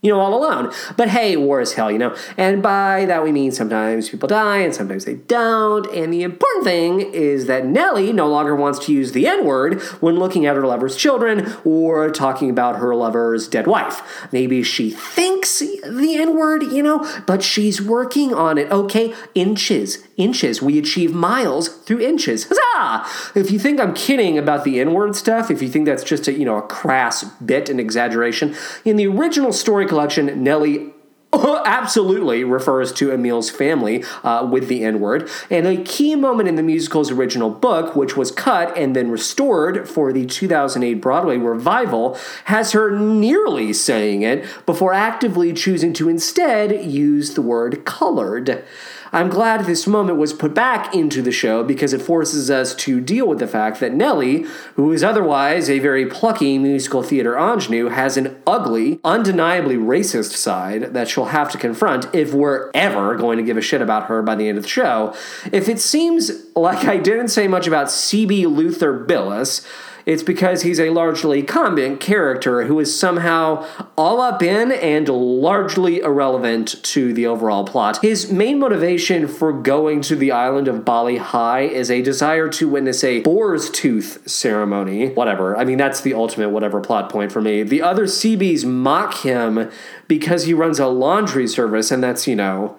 you 0.00 0.12
know, 0.12 0.20
all 0.20 0.34
alone. 0.34 0.72
But 0.96 1.08
hey, 1.08 1.36
war 1.36 1.60
is 1.60 1.72
hell, 1.72 1.90
you 1.90 1.98
know. 1.98 2.14
And 2.36 2.62
by 2.62 3.04
that 3.06 3.24
we 3.24 3.32
mean 3.32 3.50
sometimes 3.50 4.08
people 4.08 4.28
die 4.28 4.58
and 4.58 4.74
sometimes 4.74 5.04
they 5.04 5.16
don't. 5.16 5.86
And 5.92 6.12
the 6.12 6.22
important 6.22 6.64
thing 6.64 7.00
is 7.00 7.46
that 7.46 7.66
Nellie 7.66 8.12
no 8.12 8.28
longer 8.28 8.54
wants 8.54 8.78
to 8.86 8.92
use 8.92 9.12
the 9.12 9.26
N 9.26 9.44
word 9.44 9.80
when 10.00 10.16
looking 10.16 10.46
at 10.46 10.54
her 10.54 10.66
lover's 10.66 10.96
children 10.96 11.52
or 11.64 12.10
talking 12.10 12.48
about 12.48 12.76
her 12.76 12.94
lover's 12.94 13.48
dead 13.48 13.66
wife. 13.66 14.28
Maybe 14.32 14.62
she 14.62 14.90
thinks 14.90 15.58
the 15.58 16.16
N 16.16 16.36
word, 16.36 16.62
you 16.62 16.82
know, 16.82 17.04
but 17.26 17.42
she's 17.42 17.82
working 17.82 18.32
on 18.32 18.56
it. 18.56 18.70
Okay, 18.70 19.14
inches, 19.34 20.06
inches. 20.18 20.60
We 20.60 20.78
achieve 20.78 21.14
miles 21.14 21.68
through 21.68 22.00
inches. 22.00 22.48
Huzzah! 22.50 23.08
If 23.34 23.50
you 23.50 23.58
think 23.58 23.80
I'm 23.80 23.94
kidding 23.94 24.36
about 24.36 24.64
the 24.64 24.78
N 24.80 24.92
word 24.92 25.16
stuff, 25.16 25.50
if 25.50 25.62
you 25.62 25.68
think 25.68 25.86
that's 25.86 26.04
just 26.04 26.28
a, 26.28 26.32
you 26.32 26.44
know, 26.44 26.56
a 26.56 26.62
crass 26.62 27.24
bit, 27.24 27.70
an 27.70 27.80
exaggeration, 27.80 28.54
in 28.84 28.96
the 28.96 29.06
original 29.06 29.52
story 29.52 29.86
collection, 29.86 30.42
Nellie 30.42 30.92
absolutely 31.32 32.42
refers 32.42 32.90
to 32.90 33.10
Emil's 33.10 33.50
family 33.50 34.02
uh, 34.24 34.48
with 34.50 34.68
the 34.68 34.82
N 34.82 34.98
word. 34.98 35.28
And 35.50 35.66
a 35.66 35.82
key 35.82 36.16
moment 36.16 36.48
in 36.48 36.56
the 36.56 36.62
musical's 36.62 37.10
original 37.10 37.50
book, 37.50 37.94
which 37.94 38.16
was 38.16 38.30
cut 38.30 38.76
and 38.76 38.96
then 38.96 39.10
restored 39.10 39.88
for 39.88 40.12
the 40.12 40.24
2008 40.24 40.94
Broadway 40.94 41.36
revival, 41.36 42.18
has 42.46 42.72
her 42.72 42.98
nearly 42.98 43.72
saying 43.74 44.22
it 44.22 44.46
before 44.64 44.94
actively 44.94 45.52
choosing 45.52 45.92
to 45.94 46.08
instead 46.08 46.84
use 46.84 47.34
the 47.34 47.42
word 47.42 47.84
colored. 47.84 48.64
I'm 49.12 49.28
glad 49.28 49.64
this 49.64 49.86
moment 49.86 50.18
was 50.18 50.32
put 50.32 50.54
back 50.54 50.94
into 50.94 51.22
the 51.22 51.32
show 51.32 51.64
because 51.64 51.92
it 51.92 52.02
forces 52.02 52.50
us 52.50 52.74
to 52.76 53.00
deal 53.00 53.26
with 53.26 53.38
the 53.38 53.46
fact 53.46 53.80
that 53.80 53.94
Nellie, 53.94 54.44
who 54.74 54.92
is 54.92 55.02
otherwise 55.02 55.70
a 55.70 55.78
very 55.78 56.06
plucky 56.06 56.58
musical 56.58 57.02
theater 57.02 57.36
ingenue, 57.36 57.88
has 57.88 58.16
an 58.16 58.36
ugly, 58.46 59.00
undeniably 59.04 59.76
racist 59.76 60.32
side 60.32 60.94
that 60.94 61.08
she'll 61.08 61.26
have 61.26 61.50
to 61.52 61.58
confront 61.58 62.12
if 62.14 62.34
we're 62.34 62.70
ever 62.74 63.16
going 63.16 63.38
to 63.38 63.44
give 63.44 63.56
a 63.56 63.62
shit 63.62 63.80
about 63.80 64.06
her 64.06 64.22
by 64.22 64.34
the 64.34 64.48
end 64.48 64.58
of 64.58 64.64
the 64.64 64.70
show. 64.70 65.14
If 65.52 65.68
it 65.68 65.80
seems 65.80 66.30
like 66.54 66.84
I 66.84 66.98
didn't 66.98 67.28
say 67.28 67.48
much 67.48 67.66
about 67.66 67.90
C.B. 67.90 68.46
Luther 68.46 68.92
Billis, 68.92 69.66
it's 70.08 70.22
because 70.22 70.62
he's 70.62 70.80
a 70.80 70.88
largely 70.88 71.42
comic 71.42 72.00
character 72.00 72.64
who 72.64 72.80
is 72.80 72.98
somehow 72.98 73.66
all 73.94 74.22
up 74.22 74.42
in 74.42 74.72
and 74.72 75.06
largely 75.06 75.98
irrelevant 75.98 76.82
to 76.82 77.12
the 77.12 77.26
overall 77.26 77.62
plot. 77.62 78.00
His 78.00 78.32
main 78.32 78.58
motivation 78.58 79.28
for 79.28 79.52
going 79.52 80.00
to 80.00 80.16
the 80.16 80.32
island 80.32 80.66
of 80.66 80.82
Bali 80.82 81.18
Ha'i 81.18 81.70
is 81.70 81.90
a 81.90 82.00
desire 82.00 82.48
to 82.48 82.70
witness 82.70 83.04
a 83.04 83.20
boar's 83.20 83.68
tooth 83.68 84.26
ceremony. 84.26 85.10
Whatever. 85.10 85.54
I 85.58 85.66
mean, 85.66 85.76
that's 85.76 86.00
the 86.00 86.14
ultimate 86.14 86.48
whatever 86.48 86.80
plot 86.80 87.10
point 87.10 87.30
for 87.30 87.42
me. 87.42 87.62
The 87.62 87.82
other 87.82 88.04
CBs 88.04 88.64
mock 88.64 89.12
him 89.18 89.70
because 90.06 90.44
he 90.44 90.54
runs 90.54 90.78
a 90.78 90.86
laundry 90.86 91.46
service, 91.46 91.90
and 91.90 92.02
that's, 92.02 92.26
you 92.26 92.34
know, 92.34 92.78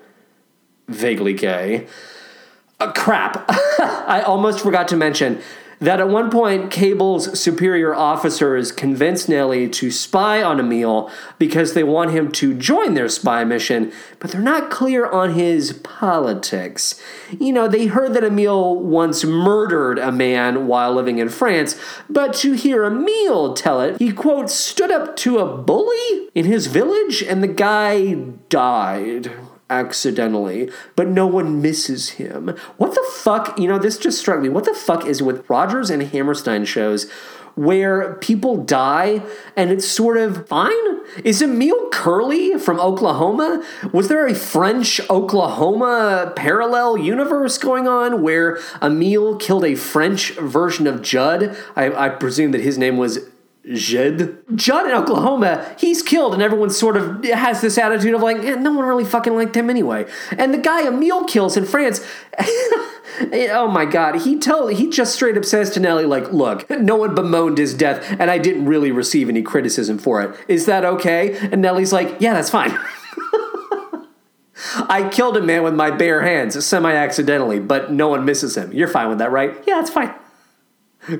vaguely 0.87 1.33
gay. 1.35 1.85
Uh, 2.79 2.91
crap. 2.91 3.45
I 3.79 4.23
almost 4.25 4.61
forgot 4.61 4.87
to 4.87 4.97
mention 4.97 5.39
that 5.79 5.99
at 5.99 6.09
one 6.09 6.29
point 6.29 6.71
Cable's 6.71 7.39
superior 7.39 7.95
officers 7.95 8.71
convince 8.71 9.29
Nellie 9.29 9.69
to 9.69 9.91
spy 9.91 10.43
on 10.43 10.59
Emil 10.59 11.09
because 11.37 11.73
they 11.73 11.83
want 11.83 12.11
him 12.11 12.31
to 12.33 12.53
join 12.53 12.93
their 12.93 13.09
spy 13.09 13.43
mission, 13.43 13.91
but 14.19 14.31
they're 14.31 14.41
not 14.41 14.69
clear 14.69 15.05
on 15.05 15.33
his 15.33 15.73
politics. 15.73 17.01
You 17.39 17.53
know, 17.53 17.67
they 17.67 17.87
heard 17.87 18.13
that 18.13 18.23
Emil 18.23 18.75
once 18.75 19.23
murdered 19.23 19.99
a 19.99 20.11
man 20.11 20.67
while 20.67 20.93
living 20.93 21.19
in 21.19 21.29
France, 21.29 21.79
but 22.09 22.33
to 22.35 22.53
hear 22.53 22.83
Emil 22.83 23.53
tell 23.53 23.81
it, 23.81 23.97
he 23.99 24.11
quote 24.11 24.49
stood 24.49 24.91
up 24.91 25.15
to 25.17 25.39
a 25.39 25.57
bully 25.57 26.29
in 26.35 26.45
his 26.45 26.67
village 26.67 27.23
and 27.23 27.41
the 27.41 27.47
guy 27.47 28.13
died 28.49 29.31
accidentally, 29.69 30.71
but 30.95 31.07
no 31.07 31.27
one 31.27 31.61
misses 31.61 32.11
him. 32.11 32.55
What 32.77 32.95
the 32.95 33.05
fuck? 33.13 33.57
You 33.57 33.67
know, 33.67 33.79
this 33.79 33.97
just 33.97 34.19
struck 34.19 34.41
me. 34.41 34.49
What 34.49 34.65
the 34.65 34.73
fuck 34.73 35.05
is 35.05 35.21
with 35.21 35.49
Rodgers 35.49 35.89
and 35.89 36.01
Hammerstein 36.03 36.65
shows 36.65 37.09
where 37.55 38.13
people 38.15 38.63
die 38.63 39.21
and 39.55 39.69
it's 39.69 39.85
sort 39.85 40.17
of 40.17 40.47
fine? 40.47 40.73
Is 41.23 41.41
Emil 41.41 41.89
Curly 41.89 42.57
from 42.57 42.79
Oklahoma? 42.79 43.65
Was 43.91 44.07
there 44.07 44.25
a 44.27 44.35
French 44.35 45.01
Oklahoma 45.09 46.31
parallel 46.35 46.97
universe 46.97 47.57
going 47.57 47.87
on 47.87 48.21
where 48.21 48.59
Emil 48.81 49.35
killed 49.35 49.65
a 49.65 49.75
French 49.75 50.31
version 50.35 50.87
of 50.87 51.01
Jud? 51.01 51.57
I, 51.75 51.91
I 52.05 52.09
presume 52.09 52.51
that 52.51 52.61
his 52.61 52.77
name 52.77 52.97
was 52.97 53.19
Jed. 53.73 54.37
Jud 54.55 54.87
in 54.87 54.91
Oklahoma, 54.91 55.75
he's 55.77 56.01
killed, 56.01 56.33
and 56.33 56.41
everyone 56.41 56.69
sort 56.69 56.97
of 56.97 57.23
has 57.23 57.61
this 57.61 57.77
attitude 57.77 58.15
of 58.15 58.21
like, 58.21 58.37
eh, 58.37 58.55
no 58.55 58.73
one 58.73 58.85
really 58.85 59.05
fucking 59.05 59.35
liked 59.35 59.55
him 59.55 59.69
anyway. 59.69 60.07
And 60.37 60.53
the 60.53 60.57
guy 60.57 60.87
Emil 60.87 61.25
kills 61.25 61.55
in 61.55 61.65
France, 61.65 62.01
oh 62.39 63.69
my 63.71 63.85
god, 63.85 64.21
he 64.21 64.39
tell 64.39 64.67
he 64.67 64.89
just 64.89 65.13
straight 65.13 65.37
up 65.37 65.45
says 65.45 65.69
to 65.71 65.79
Nelly 65.79 66.05
like, 66.05 66.31
look, 66.31 66.69
no 66.69 66.95
one 66.95 67.13
bemoaned 67.13 67.57
his 67.57 67.73
death, 67.73 68.03
and 68.19 68.31
I 68.31 68.39
didn't 68.39 68.65
really 68.65 68.91
receive 68.91 69.29
any 69.29 69.43
criticism 69.43 69.99
for 69.99 70.21
it. 70.21 70.35
Is 70.47 70.65
that 70.65 70.83
okay? 70.83 71.37
And 71.37 71.61
Nelly's 71.61 71.93
like, 71.93 72.17
yeah, 72.19 72.33
that's 72.33 72.49
fine. 72.49 72.77
I 74.89 75.07
killed 75.11 75.37
a 75.37 75.41
man 75.41 75.63
with 75.63 75.75
my 75.75 75.91
bare 75.91 76.21
hands, 76.21 76.65
semi 76.65 76.91
accidentally, 76.91 77.59
but 77.59 77.91
no 77.91 78.07
one 78.07 78.25
misses 78.25 78.57
him. 78.57 78.73
You're 78.73 78.87
fine 78.87 79.09
with 79.09 79.19
that, 79.19 79.31
right? 79.31 79.55
Yeah, 79.67 79.75
that's 79.75 79.91
fine. 79.91 80.13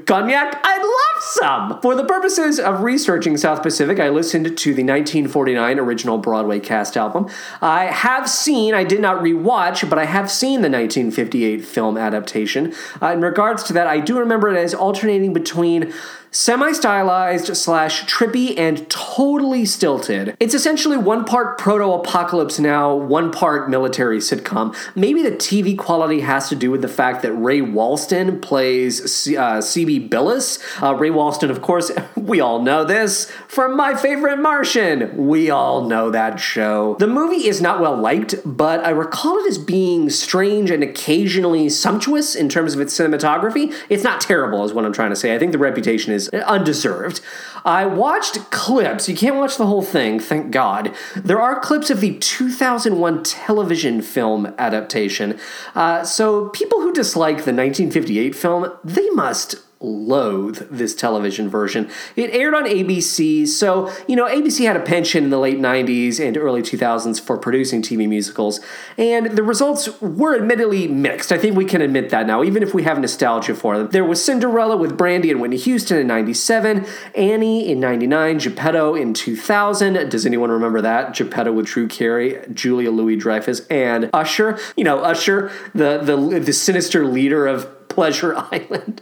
Cognac? 0.06 0.60
I'd 0.64 0.82
love 0.82 1.24
some! 1.24 1.82
For 1.82 1.96
the 1.96 2.04
purposes 2.04 2.60
of 2.60 2.82
researching 2.82 3.38
South 3.38 3.64
Pacific, 3.64 3.98
I 4.00 4.10
listened 4.10 4.46
to 4.58 4.74
the 4.74 4.84
1949 4.84 5.80
original 5.80 6.18
Broadway 6.18 6.60
cast 6.60 6.98
album. 6.98 7.30
I 7.62 7.86
have 7.86 8.30
seen, 8.30 8.74
I 8.74 8.84
did 8.84 9.00
not 9.00 9.24
rewatch, 9.24 9.90
but 9.90 9.98
I 9.98 10.06
have 10.06 10.30
seen 10.30 10.62
the 10.62 10.70
1958 10.70 11.64
film 11.64 11.98
adaptation. 11.98 12.74
Uh, 13.02 13.14
in 13.14 13.22
regards 13.22 13.64
to 13.64 13.74
that, 13.74 13.88
I 13.88 14.02
do 14.02 14.20
remember 14.20 14.50
it 14.50 14.58
as 14.58 14.74
alternating 14.74 15.32
between 15.32 15.94
semi 16.32 16.72
stylized 16.72 17.56
slash 17.58 18.06
trippy 18.06 18.58
and 18.58 18.90
totally 18.90 19.66
stilted. 19.66 20.36
It's 20.40 20.54
essentially 20.54 20.98
one 20.98 21.26
part 21.26 21.58
proto 21.58 21.92
apocalypse 21.94 22.60
now, 22.60 22.96
one 22.96 23.32
part 23.32 23.70
military 23.70 24.20
sitcom. 24.20 24.76
Maybe 24.96 25.24
the 25.24 25.32
TV 25.32 25.78
quality 25.78 26.22
has 26.22 26.50
to 26.50 26.56
do 26.56 26.72
with 26.72 26.82
the 26.82 26.88
fact 26.88 27.22
that 27.24 27.34
Ray 27.34 27.62
Walston 27.62 28.42
plays 28.42 29.28
uh, 29.30 29.60
CB 29.60 30.10
Billis. 30.10 30.60
Uh, 30.82 30.96
Ray 30.96 31.10
Walston, 31.10 31.50
of 31.50 31.62
course, 31.62 31.92
we 32.16 32.40
all 32.40 32.62
know 32.62 32.84
this 32.84 33.30
from 33.48 33.76
My 33.76 33.96
Favorite 33.96 34.38
Martian. 34.38 35.28
We 35.28 35.50
all 35.50 35.86
know 35.86 36.10
that 36.12 36.40
show. 36.40 36.96
The 37.00 37.08
movie 37.08 37.48
is 37.48 37.62
not 37.62 37.80
well 37.80 37.96
liked, 37.96 38.36
but 38.46 38.86
I 38.86 38.90
recall 38.90 39.38
it 39.40 39.48
as 39.48 39.58
being 39.58 40.10
strange 40.10 40.70
and 40.70 40.84
occasionally 40.84 41.70
sumptuous 41.70 42.36
in 42.36 42.50
terms 42.50 42.74
of 42.76 42.82
its 42.82 42.98
cinematography. 42.98 43.74
It's 43.90 44.04
not 44.04 44.22
terrible, 44.22 44.64
is 44.66 44.74
what 44.74 44.86
I'm 44.86 44.94
trying 44.94 45.10
to 45.10 45.16
say. 45.16 45.34
I 45.34 45.40
think 45.40 45.52
the 45.52 45.58
reputation 45.58 46.14
is 46.14 46.19
undeserved. 46.30 47.22
I 47.64 47.86
watched 47.86 48.52
clips. 48.52 49.08
You 49.08 49.16
can't 49.16 49.36
watch 49.36 49.58
the 49.58 49.68
whole 49.68 49.82
thing, 49.82 50.20
thank 50.20 50.52
God. 50.52 50.94
There 51.16 51.40
are 51.40 51.60
clips 51.60 51.90
of 51.90 52.02
the 52.02 52.18
2001 52.18 53.24
television 53.24 54.02
film 54.02 54.54
adaptation. 54.58 55.40
Uh, 55.76 56.04
so 56.04 56.50
people 56.50 56.82
who 56.82 56.94
dislike 56.94 57.38
the 57.38 57.54
1958 57.54 58.36
film, 58.36 58.72
they 58.84 59.10
must 59.12 59.56
loathe 59.82 60.68
this 60.70 60.94
television 60.94 61.48
version. 61.50 61.90
It 62.16 62.32
aired 62.32 62.54
on 62.54 62.66
ABC, 62.66 63.48
so, 63.48 63.92
you 64.08 64.16
know, 64.16 64.26
ABC 64.26 64.66
had 64.66 64.76
a 64.76 64.82
penchant 64.82 65.24
in 65.24 65.30
the 65.30 65.40
late 65.40 65.58
90s 65.58 66.20
and 66.20 66.36
early 66.36 66.62
2000s 66.62 67.22
for 67.22 67.38
producing 67.38 67.82
TV 67.82 68.08
musicals, 68.08 68.60
and 68.98 69.32
the 69.38 69.44
results 69.44 70.02
were 70.02 70.36
admittedly 70.36 70.88
mixed. 70.88 71.32
I 71.32 71.38
think 71.38 71.56
we 71.56 71.64
can 71.64 71.82
admit 71.82 72.10
that 72.10 72.28
now, 72.28 72.44
even 72.44 72.62
if 72.62 72.74
we 72.74 72.84
have 72.84 73.00
nostalgia 73.00 73.56
for 73.56 73.78
them. 73.78 73.90
There 73.90 74.04
was 74.04 74.24
Cinderella 74.24 74.76
with 74.76 74.98
Brandy 74.98 75.32
and 75.32 75.40
Whitney 75.40 75.58
Houston 75.58 75.98
in 75.98 76.08
97, 76.08 76.86
Annie 77.16 77.72
in 77.72 77.80
99, 77.80 78.40
Geppetto 78.40 78.96
in 78.96 79.14
2000. 79.14 80.10
Does 80.10 80.26
anyone 80.26 80.52
remember 80.52 80.82
that? 80.82 81.14
Geppetto 81.14 81.54
with 81.54 81.68
Drew 81.68 81.88
Carey, 81.88 82.40
Julia 82.54 82.92
Louis 82.92 83.16
Dreyfus, 83.16 83.66
and 83.68 84.10
Usher. 84.12 84.60
You 84.76 84.84
know, 84.84 85.00
Usher, 85.00 85.52
the, 85.74 86.00
the, 86.00 86.18
the 86.40 86.54
sinister 86.54 87.06
leader 87.06 87.48
of 87.48 87.88
Pleasure 87.88 88.36
Island. 88.52 89.02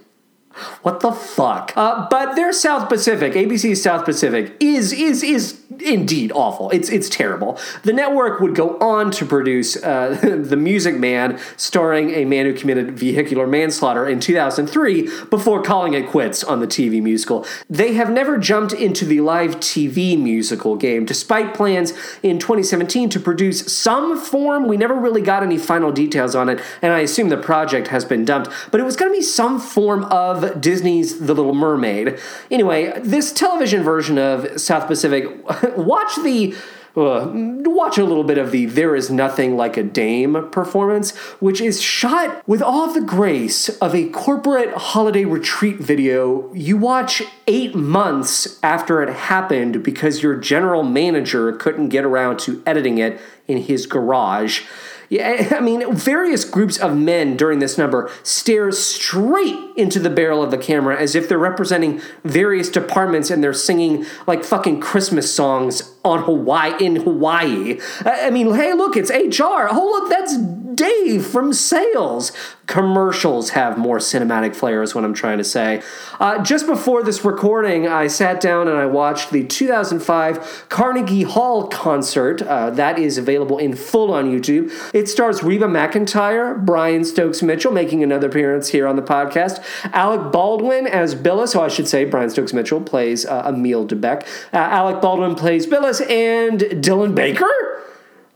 What 0.81 1.01
the 1.01 1.11
fuck? 1.11 1.73
Uh, 1.75 2.07
but 2.09 2.35
their 2.35 2.51
South 2.53 2.89
Pacific, 2.89 3.33
ABC's 3.33 3.81
South 3.81 4.05
Pacific, 4.05 4.55
is 4.59 4.91
is 4.91 5.23
is 5.23 5.61
indeed 5.80 6.32
awful. 6.34 6.69
It's 6.71 6.89
it's 6.89 7.10
terrible. 7.10 7.60
The 7.84 7.93
network 7.93 8.39
would 8.39 8.56
go 8.56 8.77
on 8.80 9.12
to 9.12 9.25
produce 9.25 9.82
uh, 9.84 10.17
The 10.43 10.56
Music 10.56 10.95
Man, 10.95 11.39
starring 11.58 12.12
a 12.12 12.25
man 12.25 12.45
who 12.45 12.53
committed 12.53 12.97
vehicular 12.97 13.47
manslaughter 13.47 14.08
in 14.08 14.19
2003, 14.19 15.25
before 15.30 15.62
calling 15.62 15.93
it 15.93 16.08
quits 16.08 16.43
on 16.43 16.60
the 16.60 16.67
TV 16.67 17.01
musical. 17.01 17.45
They 17.69 17.93
have 17.93 18.10
never 18.10 18.38
jumped 18.38 18.73
into 18.73 19.06
the 19.06 19.21
live 19.21 19.58
TV 19.58 20.17
musical 20.17 20.75
game, 20.75 21.06
despite 21.06 21.53
plans 21.53 21.91
in 22.23 22.39
2017 22.39 23.10
to 23.10 23.19
produce 23.19 23.71
some 23.71 24.17
form. 24.17 24.67
We 24.67 24.77
never 24.77 24.93
really 24.93 25.21
got 25.21 25.43
any 25.43 25.58
final 25.58 25.91
details 25.91 26.36
on 26.36 26.49
it, 26.49 26.62
and 26.82 26.93
I 26.93 26.99
assume 26.99 27.30
the 27.30 27.38
project 27.38 27.89
has 27.89 28.06
been 28.06 28.25
dumped. 28.25 28.49
But 28.71 28.80
it 28.80 28.84
was 28.84 28.95
going 28.95 29.12
to 29.12 29.17
be 29.17 29.23
some 29.23 29.60
form 29.60 30.06
of 30.06 30.62
Disney's 30.62 31.19
The 31.19 31.34
Little 31.34 31.53
Mermaid. 31.53 32.19
Anyway, 32.49 32.99
this 33.03 33.32
television 33.32 33.84
version 33.84 34.17
of 34.17 34.60
South 34.60 34.88
Pacific, 34.88 35.27
watch 35.77 36.15
the. 36.23 36.55
Uh, 36.95 37.29
watch 37.31 37.99
a 37.99 38.03
little 38.03 38.23
bit 38.23 38.39
of 38.39 38.49
the 38.49 38.65
There 38.65 38.95
Is 38.95 39.11
Nothing 39.11 39.55
Like 39.55 39.77
a 39.77 39.83
Dame 39.83 40.49
performance, 40.49 41.15
which 41.39 41.61
is 41.61 41.79
shot 41.79 42.41
with 42.47 42.59
all 42.59 42.87
of 42.87 42.95
the 42.95 43.01
grace 43.01 43.69
of 43.77 43.93
a 43.93 44.09
corporate 44.09 44.73
holiday 44.73 45.23
retreat 45.23 45.75
video 45.75 46.51
you 46.55 46.75
watch 46.75 47.21
eight 47.45 47.75
months 47.75 48.57
after 48.63 49.03
it 49.03 49.13
happened 49.13 49.83
because 49.83 50.23
your 50.23 50.35
general 50.37 50.81
manager 50.81 51.51
couldn't 51.53 51.89
get 51.89 52.03
around 52.03 52.39
to 52.39 52.63
editing 52.65 52.97
it 52.97 53.21
in 53.47 53.59
his 53.59 53.85
garage. 53.85 54.63
Yeah, 55.09 55.55
I 55.55 55.61
mean, 55.61 55.95
various 55.95 56.43
groups 56.43 56.77
of 56.77 56.95
men 56.95 57.37
during 57.37 57.59
this 57.59 57.77
number 57.77 58.11
stare 58.23 58.71
straight 58.71 59.57
into 59.77 59.99
the 59.99 60.09
barrel 60.09 60.43
of 60.43 60.51
the 60.51 60.57
camera 60.57 60.99
as 60.99 61.15
if 61.15 61.29
they're 61.29 61.37
representing 61.37 62.01
various 62.23 62.69
departments 62.69 63.29
and 63.29 63.41
they're 63.43 63.53
singing 63.53 64.05
like 64.25 64.43
fucking 64.43 64.81
Christmas 64.81 65.33
songs 65.33 65.95
on 66.03 66.23
Hawaii 66.23 66.73
in 66.83 66.97
Hawaii. 66.97 67.79
I 68.05 68.29
mean, 68.31 68.53
hey, 68.53 68.73
look, 68.73 68.97
it's 68.97 69.09
HR. 69.09 69.67
Oh, 69.69 69.99
look, 69.99 70.09
that's 70.09 70.35
Dave 70.77 71.25
from 71.25 71.51
sales. 71.51 72.31
Commercials 72.67 73.51
have 73.51 73.77
more 73.77 73.97
cinematic 73.97 74.55
flair, 74.55 74.83
is 74.83 74.93
what 74.93 75.03
I'm 75.03 75.13
trying 75.13 75.39
to 75.39 75.43
say. 75.43 75.81
Uh, 76.19 76.43
just 76.43 76.67
before 76.67 77.01
this 77.01 77.25
recording, 77.25 77.87
I 77.87 78.07
sat 78.07 78.39
down 78.39 78.67
and 78.67 78.77
I 78.77 78.85
watched 78.85 79.31
the 79.31 79.43
2005 79.45 80.67
Carnegie 80.69 81.23
Hall 81.23 81.67
concert. 81.67 82.41
Uh, 82.41 82.69
that 82.71 82.99
is 82.99 83.17
available 83.17 83.57
in 83.57 83.75
full 83.75 84.13
on 84.13 84.25
YouTube. 84.31 84.71
It 84.93 85.09
stars 85.09 85.41
Reba 85.41 85.65
McEntire, 85.65 86.63
Brian 86.63 87.03
Stokes 87.03 87.41
Mitchell 87.41 87.71
making 87.71 88.03
another 88.03 88.27
appearance 88.27 88.69
here 88.69 88.85
on 88.85 88.95
the 88.95 89.01
podcast, 89.01 89.63
Alec 89.93 90.31
Baldwin 90.31 90.85
as 90.85 91.15
Billis, 91.15 91.53
so 91.53 91.63
I 91.63 91.69
should 91.69 91.87
say 91.87 92.05
Brian 92.05 92.29
Stokes 92.29 92.53
Mitchell 92.53 92.81
plays 92.81 93.25
uh, 93.25 93.43
Emil 93.47 93.85
de 93.85 93.95
Becque. 93.95 94.27
Uh, 94.53 94.57
Alec 94.57 95.01
Baldwin 95.01 95.33
plays 95.35 95.65
Billis, 95.65 96.01
and 96.01 96.59
Dylan 96.59 97.15
Baker 97.15 97.47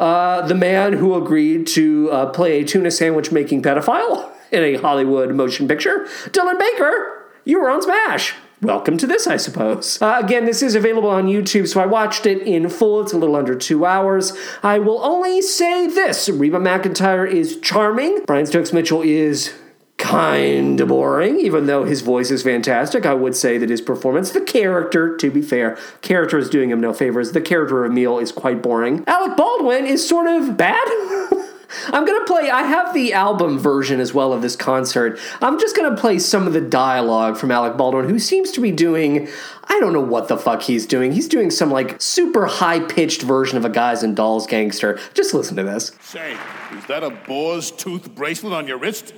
uh, 0.02 0.42
the 0.48 0.56
man 0.56 0.94
who 0.94 1.14
agreed 1.14 1.68
to 1.68 2.10
uh, 2.12 2.26
play 2.32 2.60
a 2.60 2.66
tuna 2.66 2.90
sandwich 2.90 3.32
making 3.32 3.62
pedophile 3.62 4.32
in 4.52 4.64
a 4.64 4.76
Hollywood 4.76 5.34
motion 5.36 5.68
picture, 5.68 6.06
Dylan 6.32 6.58
Baker. 6.58 7.24
You 7.46 7.62
were 7.62 7.70
on 7.70 7.84
Smash. 7.84 8.34
Welcome 8.64 8.98
to 8.98 9.08
this, 9.08 9.28
I 9.28 9.38
suppose. 9.38 10.02
Uh, 10.02 10.20
again, 10.24 10.46
this 10.46 10.62
is 10.62 10.76
available 10.76 11.10
on 11.10 11.28
YouTube, 11.28 11.68
so 11.68 11.82
I 11.82 11.86
watched 11.86 12.26
it 12.26 12.42
in 12.42 12.68
full. 12.70 13.02
It's 13.02 13.14
a 13.14 13.18
little 13.18 13.36
under 13.36 13.56
two 13.56 13.86
hours. 13.86 14.34
I 14.62 14.80
will 14.80 15.04
only 15.04 15.42
say 15.42 15.88
this 15.88 16.30
Reba 16.30 16.58
McEntire 16.58 17.28
is 17.30 17.60
charming. 17.60 18.24
Brian 18.26 18.46
Stokes 18.48 18.74
Mitchell 18.74 19.04
is 19.04 19.54
kind 20.02 20.82
of 20.82 20.88
boring, 20.90 21.40
even 21.40 21.68
though 21.68 21.86
his 21.86 22.02
voice 22.02 22.32
is 22.32 22.44
fantastic. 22.44 23.06
I 23.06 23.14
would 23.14 23.36
say 23.36 23.58
that 23.58 23.70
his 23.70 23.82
performance, 23.82 24.32
the 24.32 24.42
character, 24.42 25.16
to 25.16 25.32
be 25.32 25.42
fair, 25.42 25.78
character 26.02 26.38
is 26.38 26.50
doing 26.50 26.72
him 26.72 26.82
no 26.82 26.92
favors. 26.92 27.32
The 27.32 27.42
character 27.42 27.86
of 27.86 27.92
Emil 27.92 28.20
is 28.20 28.32
quite 28.32 28.62
boring. 28.62 29.04
Alec 29.08 29.38
Baldwin 29.38 29.86
is 29.86 30.06
sort 30.06 30.28
of 30.28 30.58
bad. 30.58 30.84
I'm 31.88 32.06
gonna 32.06 32.26
play. 32.26 32.50
I 32.50 32.64
have 32.64 32.94
the 32.94 33.14
album 33.14 33.58
version 33.58 34.00
as 34.00 34.14
well 34.14 34.34
of 34.34 34.42
this 34.42 34.56
concert. 34.56 35.20
I'm 35.42 35.60
just 35.60 35.76
gonna 35.76 35.96
play 35.96 36.20
some 36.20 36.46
of 36.46 36.54
the 36.54 36.62
dialogue 36.62 37.38
from 37.38 37.52
Alec 37.52 37.78
Baldwin, 37.78 38.10
who 38.10 38.20
seems 38.20 38.52
to 38.52 38.62
be 38.62 38.72
doing. 38.72 39.30
I 39.66 39.80
don't 39.80 39.94
know 39.94 40.02
what 40.02 40.28
the 40.28 40.38
fuck 40.38 40.64
he's 40.64 40.86
doing. 40.86 41.14
He's 41.14 41.30
doing 41.30 41.50
some 41.50 41.72
like 41.72 42.02
super 42.02 42.46
high 42.46 42.82
pitched 42.82 43.22
version 43.22 43.58
of 43.58 43.64
a 43.64 43.70
Guys 43.70 44.04
and 44.04 44.16
Dolls 44.16 44.48
gangster. 44.48 45.00
Just 45.14 45.34
listen 45.34 45.56
to 45.58 45.64
this. 45.64 45.94
Say, 46.02 46.38
is 46.78 46.86
that 46.88 47.04
a 47.04 47.12
boar's 47.12 47.72
tooth 47.72 48.14
bracelet 48.14 48.52
on 48.52 48.68
your 48.68 48.78
wrist? 48.78 49.14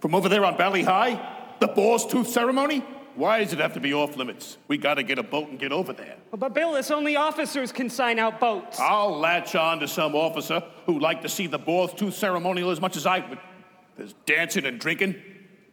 From 0.00 0.14
over 0.14 0.28
there 0.28 0.44
on 0.44 0.56
Bali 0.56 0.82
Ha'i? 0.82 1.20
The 1.60 1.68
boar's 1.68 2.06
tooth 2.06 2.28
ceremony? 2.28 2.82
Why 3.16 3.44
does 3.44 3.52
it 3.52 3.58
have 3.58 3.74
to 3.74 3.80
be 3.80 3.92
off 3.92 4.16
limits? 4.16 4.56
We 4.66 4.78
gotta 4.78 5.02
get 5.02 5.18
a 5.18 5.22
boat 5.22 5.50
and 5.50 5.58
get 5.58 5.72
over 5.72 5.92
there. 5.92 6.16
But 6.34 6.54
Bill, 6.54 6.76
it's 6.76 6.90
only 6.90 7.16
officers 7.16 7.70
can 7.70 7.90
sign 7.90 8.18
out 8.18 8.40
boats. 8.40 8.80
I'll 8.80 9.18
latch 9.18 9.54
on 9.54 9.80
to 9.80 9.88
some 9.88 10.14
officer 10.14 10.62
who'd 10.86 11.02
like 11.02 11.20
to 11.22 11.28
see 11.28 11.46
the 11.46 11.58
boar's 11.58 11.92
tooth 11.92 12.14
ceremonial 12.14 12.70
as 12.70 12.80
much 12.80 12.96
as 12.96 13.06
I 13.06 13.18
would. 13.28 13.38
There's 13.96 14.14
dancing 14.24 14.64
and 14.64 14.80
drinking, 14.80 15.16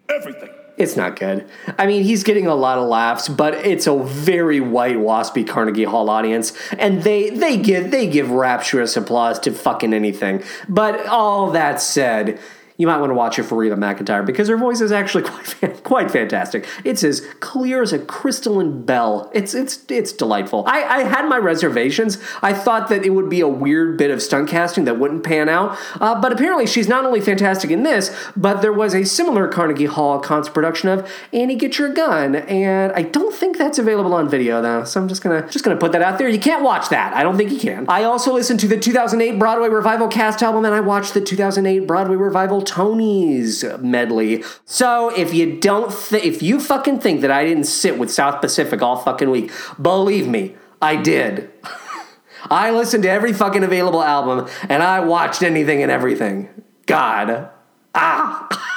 everything. 0.10 0.50
It's 0.78 0.96
not 0.96 1.18
good. 1.20 1.50
I 1.80 1.88
mean, 1.88 2.04
he's 2.04 2.24
getting 2.24 2.46
a 2.46 2.54
lot 2.54 2.78
of 2.78 2.88
laughs, 2.88 3.28
but 3.28 3.56
it's 3.56 3.88
a 3.88 3.98
very 3.98 4.60
white 4.60 4.98
waspy 4.98 5.48
Carnegie 5.48 5.86
Hall 5.86 6.08
audience, 6.10 6.54
and 6.78 7.02
they 7.02 7.32
they 7.32 7.58
give 7.58 7.90
they 7.90 8.08
give 8.08 8.30
rapturous 8.30 8.96
applause 8.96 9.40
to 9.40 9.52
fucking 9.52 9.92
anything. 9.94 10.44
But 10.70 11.08
all 11.08 11.52
that 11.52 11.82
said, 11.82 12.40
you 12.78 12.86
might 12.86 13.00
want 13.00 13.10
to 13.10 13.16
watch 13.16 13.40
it 13.40 13.44
for 13.44 13.56
Reba 13.56 13.76
McEntire 13.76 14.26
because 14.26 14.48
her 14.48 14.58
voice 14.58 14.82
is 14.82 14.92
actually 14.92 15.24
quite 15.60 15.84
quite 15.84 16.12
fantastic. 16.12 16.66
It's 16.84 17.04
as 17.04 17.22
clear 17.40 17.82
as 17.82 17.92
a 17.92 18.00
crystalline 18.00 18.84
bell. 18.84 19.32
It's 19.34 19.54
it's 19.54 19.84
it's 19.90 20.14
delightful. 20.14 20.64
I, 20.68 20.84
I 20.84 21.04
had 21.04 21.28
my 21.28 21.38
reservations. 21.38 22.20
I 22.42 22.54
thought 22.54 22.90
that 22.90 23.04
it 23.04 23.12
would 23.12 23.30
be 23.30 23.42
a 23.42 23.48
weird 23.48 23.98
bit 23.98 24.12
of 24.12 24.22
stunt 24.22 24.50
casting 24.50 24.86
that 24.86 25.00
wouldn't 25.00 25.24
pan 25.24 25.50
out, 25.50 25.78
uh, 26.00 26.20
but 26.22 26.32
apparently 26.32 26.68
she's 26.68 26.88
not 26.88 27.06
only 27.06 27.20
fantastic 27.20 27.72
in 27.72 27.84
this, 27.84 28.16
but 28.36 28.62
there 28.62 28.74
was 28.74 28.94
a 28.94 29.04
similar 29.04 29.48
Carnegie 29.48 29.86
Hall 29.86 30.20
concert 30.20 30.54
production 30.54 30.90
of 30.90 31.10
Annie 31.34 31.56
Get 31.56 31.80
Your 31.80 31.90
Gun, 31.90 32.36
and 32.36 32.92
I 32.94 33.02
don't 33.02 33.34
think 33.34 33.58
that's 33.58 33.80
available 33.80 34.14
on 34.14 34.30
video 34.30 34.62
though. 34.62 34.84
So 34.84 35.02
I'm 35.02 35.08
just 35.08 35.24
gonna 35.24 35.48
just 35.50 35.66
gonna 35.66 35.78
put 35.78 35.92
that 35.94 36.02
out 36.02 36.20
there. 36.20 36.30
You 36.30 36.40
can't 36.40 36.64
watch 36.64 36.90
that. 36.90 37.16
I 37.16 37.24
don't 37.24 37.38
think 37.38 37.52
you 37.52 37.60
can. 37.60 37.86
I 37.90 38.04
also 38.04 38.34
listened 38.34 38.60
to 38.60 38.68
the 38.68 38.78
2008 38.78 39.40
Broadway 39.40 39.70
revival 39.70 40.08
cast 40.08 40.44
album, 40.44 40.66
and 40.66 40.76
I 40.76 40.80
watched 40.80 41.16
the 41.16 41.22
2008 41.22 41.88
Broadway 41.88 42.16
revival 42.16 42.62
Tonys 42.68 43.82
medley. 43.82 44.44
So 44.66 45.10
if 45.10 45.34
you 45.34 45.60
don't, 45.60 45.92
th- 45.92 46.24
if 46.24 46.44
you 46.44 46.60
fucking 46.60 47.00
think 47.00 47.22
that 47.22 47.32
I 47.32 47.46
didn't 47.46 47.64
sit 47.64 47.98
with 47.98 48.12
South 48.12 48.42
Pacific 48.42 48.82
all 48.82 48.98
fucking 48.98 49.30
week, 49.30 49.52
believe 49.82 50.28
me, 50.28 50.56
I 50.82 50.98
did. 50.98 51.50
I 52.50 52.72
listened 52.72 53.04
to 53.04 53.10
every 53.10 53.34
fucking 53.34 53.64
available 53.64 54.04
album, 54.04 54.48
and 54.70 54.84
I 54.84 55.00
watched 55.00 55.42
anything 55.42 55.82
and 55.82 55.92
everything. 55.92 56.50
God, 56.86 57.50
ah. 57.96 58.48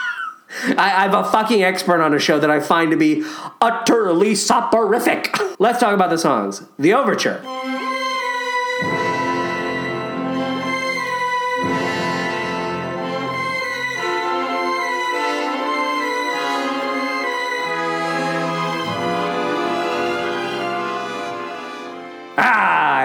I, 0.77 1.05
I'm 1.05 1.15
a 1.15 1.25
fucking 1.31 1.63
expert 1.63 2.01
on 2.01 2.13
a 2.13 2.19
show 2.19 2.39
that 2.41 2.51
I 2.51 2.61
find 2.61 2.91
to 2.91 2.97
be 2.97 3.25
utterly 3.61 4.35
soporific. 4.35 5.37
Let's 5.61 5.79
talk 5.79 5.95
about 5.95 6.11
the 6.11 6.19
songs. 6.19 6.63
The 6.79 6.93
Overture. 6.95 7.41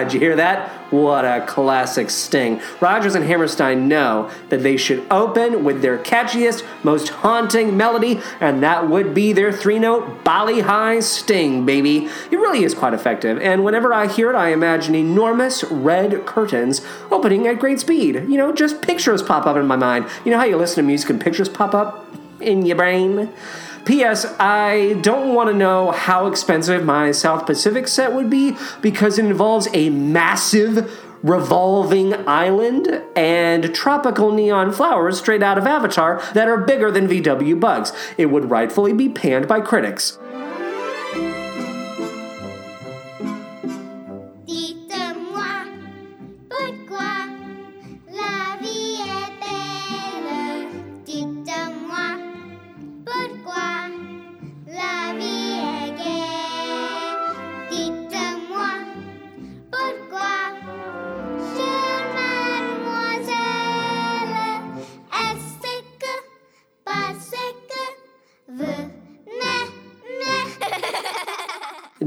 Did 0.05 0.13
you 0.13 0.19
hear 0.19 0.35
that? 0.35 0.69
What 0.91 1.25
a 1.25 1.43
classic 1.45 2.09
sting. 2.09 2.61
Rodgers 2.79 3.15
and 3.15 3.25
Hammerstein 3.25 3.87
know 3.87 4.29
that 4.49 4.61
they 4.61 4.77
should 4.77 5.03
open 5.11 5.63
with 5.63 5.81
their 5.81 5.97
catchiest, 5.97 6.63
most 6.83 7.09
haunting 7.09 7.75
melody, 7.75 8.21
and 8.39 8.61
that 8.61 8.87
would 8.87 9.13
be 9.13 9.33
their 9.33 9.51
three 9.51 9.79
note 9.79 10.23
Bali 10.23 10.61
Ha'i 10.61 11.01
sting, 11.01 11.65
baby. 11.65 12.07
It 12.29 12.37
really 12.37 12.63
is 12.63 12.75
quite 12.75 12.93
effective, 12.93 13.39
and 13.41 13.63
whenever 13.63 13.93
I 13.93 14.07
hear 14.07 14.29
it, 14.29 14.35
I 14.35 14.49
imagine 14.49 14.93
enormous 14.93 15.63
red 15.65 16.25
curtains 16.25 16.85
opening 17.09 17.47
at 17.47 17.59
great 17.59 17.79
speed. 17.79 18.15
You 18.15 18.37
know, 18.37 18.53
just 18.53 18.81
pictures 18.81 19.23
pop 19.23 19.47
up 19.47 19.57
in 19.57 19.65
my 19.65 19.75
mind. 19.75 20.05
You 20.23 20.31
know 20.31 20.37
how 20.37 20.45
you 20.45 20.55
listen 20.55 20.83
to 20.83 20.87
music 20.87 21.09
and 21.09 21.19
pictures 21.19 21.49
pop 21.49 21.73
up 21.73 22.05
in 22.39 22.65
your 22.65 22.75
brain? 22.75 23.33
P.S. 23.85 24.25
I 24.39 24.99
don't 25.01 25.33
want 25.33 25.49
to 25.49 25.55
know 25.55 25.91
how 25.91 26.25
expensive 26.25 26.83
my 26.83 27.11
South 27.11 27.45
Pacific 27.45 27.87
set 27.87 28.13
would 28.13 28.29
be 28.29 28.57
because 28.81 29.19
it 29.19 29.25
involves 29.25 29.67
a 29.73 29.89
massive 29.91 30.91
revolving 31.21 32.13
island 32.27 33.01
and 33.15 33.73
tropical 33.73 34.31
neon 34.31 34.71
flowers 34.71 35.19
straight 35.19 35.41
out 35.41 35.57
of 35.57 35.65
Avatar 35.65 36.21
that 36.33 36.47
are 36.47 36.57
bigger 36.57 36.91
than 36.91 37.07
VW 37.07 37.59
bugs. 37.59 37.93
It 38.17 38.27
would 38.27 38.49
rightfully 38.49 38.93
be 38.93 39.09
panned 39.09 39.47
by 39.47 39.61
critics. 39.61 40.19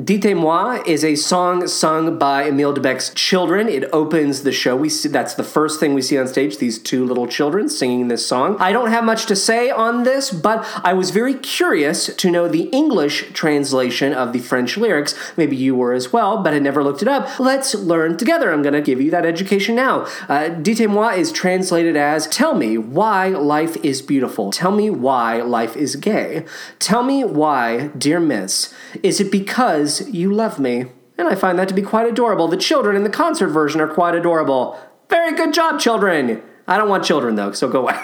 Dites-moi 0.08 0.84
is 0.86 1.04
a 1.04 1.16
song 1.16 1.68
sung 1.68 2.18
by 2.18 2.44
Emile 2.44 2.72
de 2.72 2.80
Becque's 2.80 3.10
children. 3.10 3.68
It 3.68 3.84
opens 3.92 4.42
the 4.42 4.52
show. 4.52 4.74
We 4.74 4.88
see 4.88 5.10
that's 5.10 5.34
the 5.34 5.44
first 5.44 5.78
thing 5.78 5.92
we 5.92 6.00
see 6.00 6.16
on 6.16 6.26
stage. 6.26 6.56
These 6.56 6.78
two 6.78 7.04
little 7.04 7.26
children 7.26 7.68
singing 7.68 8.08
this 8.08 8.26
song. 8.26 8.56
I 8.58 8.72
don't 8.72 8.88
have 8.88 9.04
much 9.04 9.26
to 9.26 9.36
say 9.36 9.68
on 9.68 10.04
this, 10.04 10.30
but 10.30 10.66
I 10.82 10.94
was 10.94 11.10
very 11.10 11.34
curious 11.34 12.06
to 12.06 12.30
know 12.30 12.48
the 12.48 12.70
English 12.70 13.34
translation 13.34 14.14
of 14.14 14.32
the 14.32 14.38
French 14.38 14.78
lyrics. 14.78 15.14
Maybe 15.36 15.56
you 15.56 15.74
were 15.74 15.92
as 15.92 16.10
well, 16.10 16.42
but 16.42 16.54
I 16.54 16.58
never 16.58 16.82
looked 16.82 17.02
it 17.02 17.08
up. 17.08 17.38
Let's 17.38 17.74
learn 17.74 18.16
together. 18.16 18.50
I'm 18.50 18.62
going 18.62 18.72
to 18.72 18.80
give 18.80 19.02
you 19.02 19.10
that 19.10 19.26
education 19.26 19.74
now. 19.74 20.06
Uh, 20.26 20.48
Dites-moi 20.48 21.10
is 21.16 21.30
translated 21.32 21.96
as 21.96 22.26
"Tell 22.28 22.54
me 22.54 22.78
why 22.78 23.28
life 23.28 23.76
is 23.84 24.00
beautiful. 24.00 24.52
Tell 24.52 24.72
me 24.72 24.88
why 24.88 25.42
life 25.42 25.76
is 25.76 25.96
gay. 25.96 26.46
Tell 26.78 27.02
me 27.02 27.24
why, 27.24 27.88
dear 27.88 28.20
Miss, 28.20 28.72
is 29.02 29.20
it 29.20 29.30
because 29.30 29.97
you 30.02 30.32
love 30.32 30.58
me?" 30.58 30.86
And 31.16 31.26
I 31.26 31.34
find 31.34 31.58
that 31.58 31.68
to 31.68 31.74
be 31.74 31.82
quite 31.82 32.06
adorable. 32.06 32.48
The 32.48 32.56
children 32.56 32.94
in 32.94 33.02
the 33.02 33.10
concert 33.10 33.48
version 33.48 33.80
are 33.80 33.88
quite 33.88 34.14
adorable. 34.14 34.78
Very 35.10 35.34
good 35.34 35.52
job, 35.52 35.80
children. 35.80 36.42
I 36.66 36.76
don't 36.76 36.88
want 36.88 37.04
children 37.04 37.34
though, 37.34 37.52
so 37.52 37.68
go 37.68 37.80
away. 37.82 37.98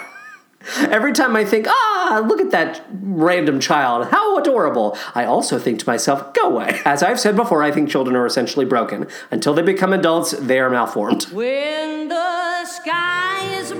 Every 0.79 1.13
time 1.13 1.35
I 1.35 1.45
think, 1.45 1.67
ah, 1.69 2.25
look 2.27 2.41
at 2.41 2.51
that 2.51 2.83
random 2.91 3.59
child, 3.59 4.07
how 4.07 4.37
adorable, 4.37 4.97
I 5.13 5.25
also 5.25 5.59
think 5.59 5.79
to 5.79 5.87
myself, 5.87 6.33
go 6.33 6.49
away. 6.49 6.81
As 6.85 7.03
I've 7.03 7.19
said 7.19 7.35
before, 7.35 7.61
I 7.61 7.71
think 7.71 7.87
children 7.87 8.15
are 8.15 8.25
essentially 8.25 8.65
broken. 8.65 9.07
Until 9.29 9.53
they 9.53 9.61
become 9.61 9.93
adults, 9.93 10.31
they 10.31 10.59
are 10.59 10.69
malformed. 10.69 11.25
When 11.25 12.07
the 12.07 12.65
sky 12.65 13.47
is 13.59 13.73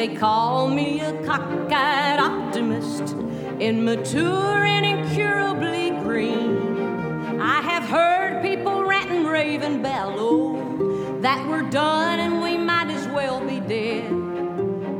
they 0.00 0.08
call 0.08 0.66
me 0.66 0.98
a 1.02 1.12
cockeyed 1.26 2.18
optimist, 2.18 3.14
immature 3.60 4.64
and 4.64 4.86
incurably 4.86 5.90
green. 6.02 7.38
I 7.38 7.60
have 7.60 7.82
heard 7.82 8.42
people 8.42 8.82
rant 8.82 9.10
and 9.10 9.28
rave 9.28 9.60
and 9.60 9.82
bellow 9.82 10.56
oh, 10.56 11.20
that 11.20 11.46
we're 11.46 11.68
done 11.68 12.18
and 12.18 12.40
we 12.40 12.56
might 12.56 12.88
as 12.88 13.06
well 13.08 13.46
be 13.46 13.60
dead. 13.60 14.08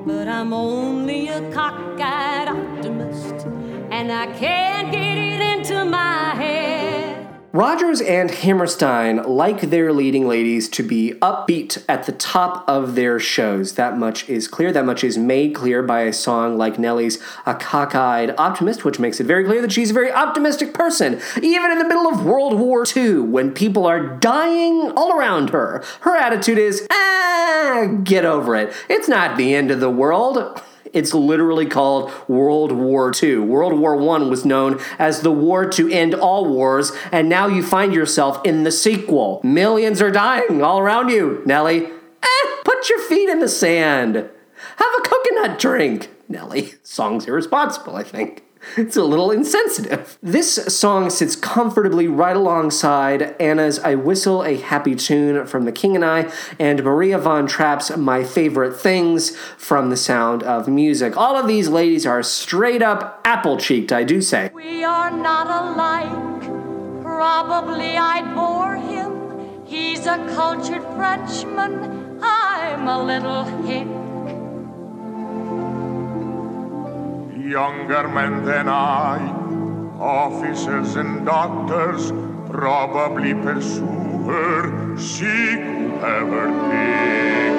But 0.04 0.28
I'm 0.28 0.52
only 0.52 1.28
a 1.28 1.50
cockeyed 1.50 2.48
optimist, 2.48 3.46
and 3.90 4.12
I 4.12 4.26
can't 4.38 4.92
get 4.92 5.16
it 5.16 5.40
into 5.40 5.86
my 5.86 6.34
head. 6.34 6.59
Rodgers 7.52 8.00
and 8.00 8.30
Hammerstein 8.30 9.24
like 9.24 9.60
their 9.60 9.92
leading 9.92 10.28
ladies 10.28 10.68
to 10.68 10.84
be 10.84 11.14
upbeat 11.20 11.82
at 11.88 12.06
the 12.06 12.12
top 12.12 12.62
of 12.68 12.94
their 12.94 13.18
shows. 13.18 13.74
That 13.74 13.98
much 13.98 14.28
is 14.28 14.46
clear. 14.46 14.70
That 14.72 14.86
much 14.86 15.02
is 15.02 15.18
made 15.18 15.52
clear 15.52 15.82
by 15.82 16.02
a 16.02 16.12
song 16.12 16.56
like 16.56 16.78
Nellie's 16.78 17.18
A 17.46 17.54
Cockeyed 17.56 18.36
Optimist, 18.38 18.84
which 18.84 19.00
makes 19.00 19.18
it 19.18 19.24
very 19.24 19.44
clear 19.44 19.60
that 19.62 19.72
she's 19.72 19.90
a 19.90 19.94
very 19.94 20.12
optimistic 20.12 20.72
person, 20.72 21.20
even 21.42 21.72
in 21.72 21.78
the 21.78 21.88
middle 21.88 22.06
of 22.06 22.24
World 22.24 22.56
War 22.56 22.84
II, 22.96 23.18
when 23.18 23.50
people 23.50 23.84
are 23.84 23.98
dying 23.98 24.92
all 24.92 25.18
around 25.18 25.50
her. 25.50 25.82
Her 26.02 26.16
attitude 26.16 26.58
is, 26.58 26.86
ah, 26.88 27.88
get 28.04 28.24
over 28.24 28.54
it. 28.54 28.72
It's 28.88 29.08
not 29.08 29.36
the 29.36 29.56
end 29.56 29.72
of 29.72 29.80
the 29.80 29.90
world. 29.90 30.62
It's 30.92 31.14
literally 31.14 31.66
called 31.66 32.10
World 32.28 32.72
War 32.72 33.12
II. 33.22 33.38
World 33.38 33.78
War 33.78 33.94
I 34.16 34.22
was 34.24 34.44
known 34.44 34.80
as 34.98 35.22
the 35.22 35.30
war 35.30 35.68
to 35.70 35.88
end 35.88 36.14
all 36.14 36.46
wars, 36.48 36.92
and 37.12 37.28
now 37.28 37.46
you 37.46 37.62
find 37.62 37.94
yourself 37.94 38.40
in 38.44 38.64
the 38.64 38.72
sequel. 38.72 39.40
Millions 39.44 40.02
are 40.02 40.10
dying 40.10 40.62
all 40.62 40.78
around 40.78 41.10
you, 41.10 41.42
Nellie. 41.46 41.86
Eh, 41.86 42.46
put 42.64 42.88
your 42.88 43.00
feet 43.02 43.28
in 43.28 43.38
the 43.38 43.48
sand. 43.48 44.16
Have 44.16 44.94
a 44.98 45.02
coconut 45.02 45.58
drink, 45.58 46.10
Nellie. 46.28 46.74
Song's 46.82 47.26
irresponsible, 47.26 47.96
I 47.96 48.02
think. 48.02 48.44
It's 48.76 48.96
a 48.96 49.04
little 49.04 49.30
insensitive. 49.30 50.18
This 50.22 50.54
song 50.54 51.10
sits 51.10 51.34
comfortably 51.36 52.06
right 52.08 52.36
alongside 52.36 53.34
Anna's 53.40 53.78
I 53.78 53.94
Whistle 53.94 54.44
a 54.44 54.56
Happy 54.56 54.94
Tune 54.94 55.46
from 55.46 55.64
The 55.64 55.72
King 55.72 55.96
and 55.96 56.04
I 56.04 56.30
and 56.58 56.82
Maria 56.82 57.18
von 57.18 57.46
Trapp's 57.46 57.96
My 57.96 58.22
Favorite 58.22 58.76
Things 58.76 59.36
from 59.56 59.90
The 59.90 59.96
Sound 59.96 60.42
of 60.42 60.68
Music. 60.68 61.16
All 61.16 61.36
of 61.36 61.46
these 61.46 61.68
ladies 61.68 62.06
are 62.06 62.22
straight 62.22 62.82
up 62.82 63.20
apple 63.24 63.56
cheeked, 63.56 63.92
I 63.92 64.04
do 64.04 64.20
say. 64.20 64.50
We 64.54 64.84
are 64.84 65.10
not 65.10 65.46
alike. 65.46 67.02
Probably 67.02 67.96
I'd 67.96 68.34
bore 68.34 68.76
him. 68.76 69.66
He's 69.66 70.06
a 70.06 70.16
cultured 70.34 70.82
Frenchman. 70.96 72.18
I'm 72.22 72.88
a 72.88 73.02
little 73.02 73.44
hick. 73.66 73.99
Younger 77.50 78.06
men 78.06 78.44
than 78.44 78.68
I, 78.68 79.18
officers 79.98 80.94
and 80.94 81.26
doctors, 81.26 82.12
probably 82.48 83.34
pursue 83.34 84.22
her. 84.22 84.96
She 84.96 85.24
could 85.26 85.98
have 85.98 86.28
her 86.28 86.50
pick. 86.70 87.54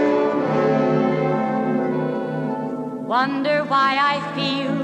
Wonder 3.06 3.66
why 3.66 3.98
I 4.00 4.22
feel 4.32 4.80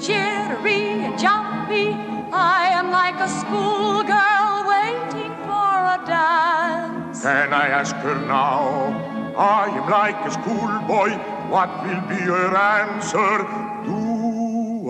jittery 0.00 1.04
and 1.04 1.18
jumpy. 1.18 1.92
I 2.32 2.70
am 2.72 2.90
like 2.90 3.20
a 3.20 3.28
schoolgirl 3.28 4.64
waiting 4.66 5.34
for 5.44 5.76
a 5.92 6.00
dance. 6.06 7.20
Can 7.20 7.52
I 7.52 7.68
ask 7.68 7.94
her 7.96 8.18
now? 8.26 8.96
I 9.36 9.68
am 9.68 9.90
like 9.90 10.16
a 10.24 10.30
schoolboy. 10.30 11.18
What 11.50 11.68
will 11.82 12.00
be 12.08 12.16
her 12.16 12.56
answer? 12.56 13.67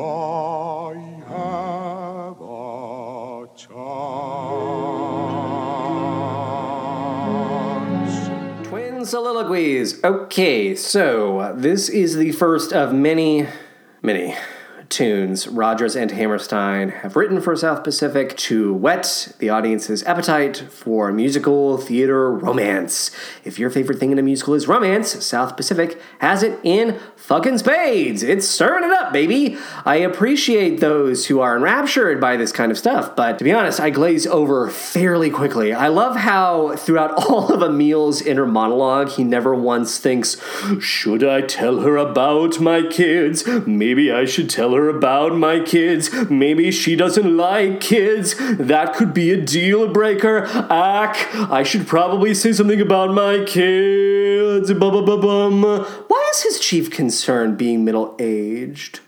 I 0.00 0.94
have 1.28 2.40
a 2.40 3.48
chance? 3.56 3.68
Twin 8.68 9.04
soliloquies. 9.04 10.02
Okay, 10.04 10.76
so 10.76 11.52
this 11.56 11.88
is 11.88 12.14
the 12.16 12.30
first 12.32 12.72
of 12.72 12.94
many, 12.94 13.46
many 14.02 14.36
tunes 14.88 15.46
Rodgers 15.46 15.94
and 15.94 16.10
Hammerstein 16.10 16.88
have 16.88 17.16
written 17.16 17.40
for 17.40 17.54
South 17.56 17.84
Pacific 17.84 18.36
to 18.36 18.72
whet 18.72 19.32
the 19.38 19.50
audience's 19.50 20.02
appetite 20.04 20.56
for 20.56 21.12
musical 21.12 21.76
theater 21.76 22.32
romance. 22.32 23.10
If 23.44 23.58
your 23.58 23.70
favorite 23.70 23.98
thing 23.98 24.12
in 24.12 24.18
a 24.18 24.22
musical 24.22 24.54
is 24.54 24.66
romance, 24.66 25.24
South 25.24 25.56
Pacific 25.56 26.00
has 26.20 26.42
it 26.42 26.58
in 26.62 26.98
fucking 27.18 27.58
spades. 27.58 28.22
It's 28.22 28.48
stirring 28.48 28.84
it 28.84 28.90
up, 28.90 29.12
baby. 29.12 29.58
I 29.84 29.96
appreciate 29.96 30.80
those 30.80 31.26
who 31.26 31.40
are 31.40 31.56
enraptured 31.56 32.20
by 32.20 32.36
this 32.36 32.52
kind 32.52 32.72
of 32.72 32.78
stuff, 32.78 33.14
but 33.14 33.38
to 33.38 33.44
be 33.44 33.52
honest, 33.52 33.80
I 33.80 33.90
glaze 33.90 34.26
over 34.26 34.70
fairly 34.70 35.28
quickly. 35.28 35.74
I 35.74 35.88
love 35.88 36.16
how 36.16 36.76
throughout 36.76 37.12
all 37.28 37.52
of 37.52 37.60
Emil's 37.60 38.22
inner 38.22 38.46
monologue, 38.46 39.10
he 39.10 39.24
never 39.24 39.54
once 39.54 39.98
thinks, 39.98 40.36
Should 40.80 41.22
I 41.22 41.42
tell 41.42 41.80
her 41.80 41.96
about 41.96 42.60
my 42.60 42.82
kids? 42.82 43.46
Maybe 43.66 44.10
I 44.10 44.24
should 44.24 44.48
tell 44.48 44.72
her 44.72 44.88
about 44.88 45.36
my 45.36 45.60
kids. 45.60 46.10
Maybe 46.30 46.70
she 46.70 46.96
doesn't 46.96 47.36
like 47.36 47.80
kids. 47.80 48.36
That 48.56 48.94
could 48.94 49.12
be 49.12 49.32
a 49.32 49.40
deal 49.40 49.92
breaker. 49.92 50.44
Ack, 50.70 51.34
I 51.34 51.62
should 51.62 51.86
probably 51.86 52.34
say 52.34 52.52
something 52.52 52.80
about 52.80 53.12
my 53.12 53.44
kids. 53.44 54.72
Bum-bum-bum-bum. 54.72 55.62
Why 56.08 56.27
is 56.30 56.42
his 56.42 56.60
chief 56.60 56.90
concern 56.90 57.56
being 57.56 57.84
middle 57.84 58.16
aged? 58.18 59.00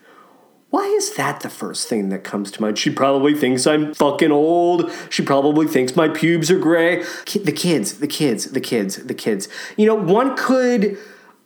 Why 0.70 0.84
is 0.84 1.16
that 1.16 1.40
the 1.40 1.50
first 1.50 1.88
thing 1.88 2.10
that 2.10 2.22
comes 2.22 2.52
to 2.52 2.62
mind? 2.62 2.78
She 2.78 2.90
probably 2.90 3.34
thinks 3.34 3.66
I'm 3.66 3.92
fucking 3.92 4.30
old. 4.30 4.90
She 5.10 5.22
probably 5.22 5.66
thinks 5.66 5.96
my 5.96 6.08
pubes 6.08 6.48
are 6.50 6.58
gray. 6.58 7.02
The 7.26 7.52
kids, 7.52 7.98
the 7.98 8.06
kids, 8.06 8.52
the 8.52 8.60
kids, 8.60 8.96
the 8.96 9.14
kids. 9.14 9.48
You 9.76 9.86
know, 9.86 9.96
one 9.96 10.36
could 10.36 10.96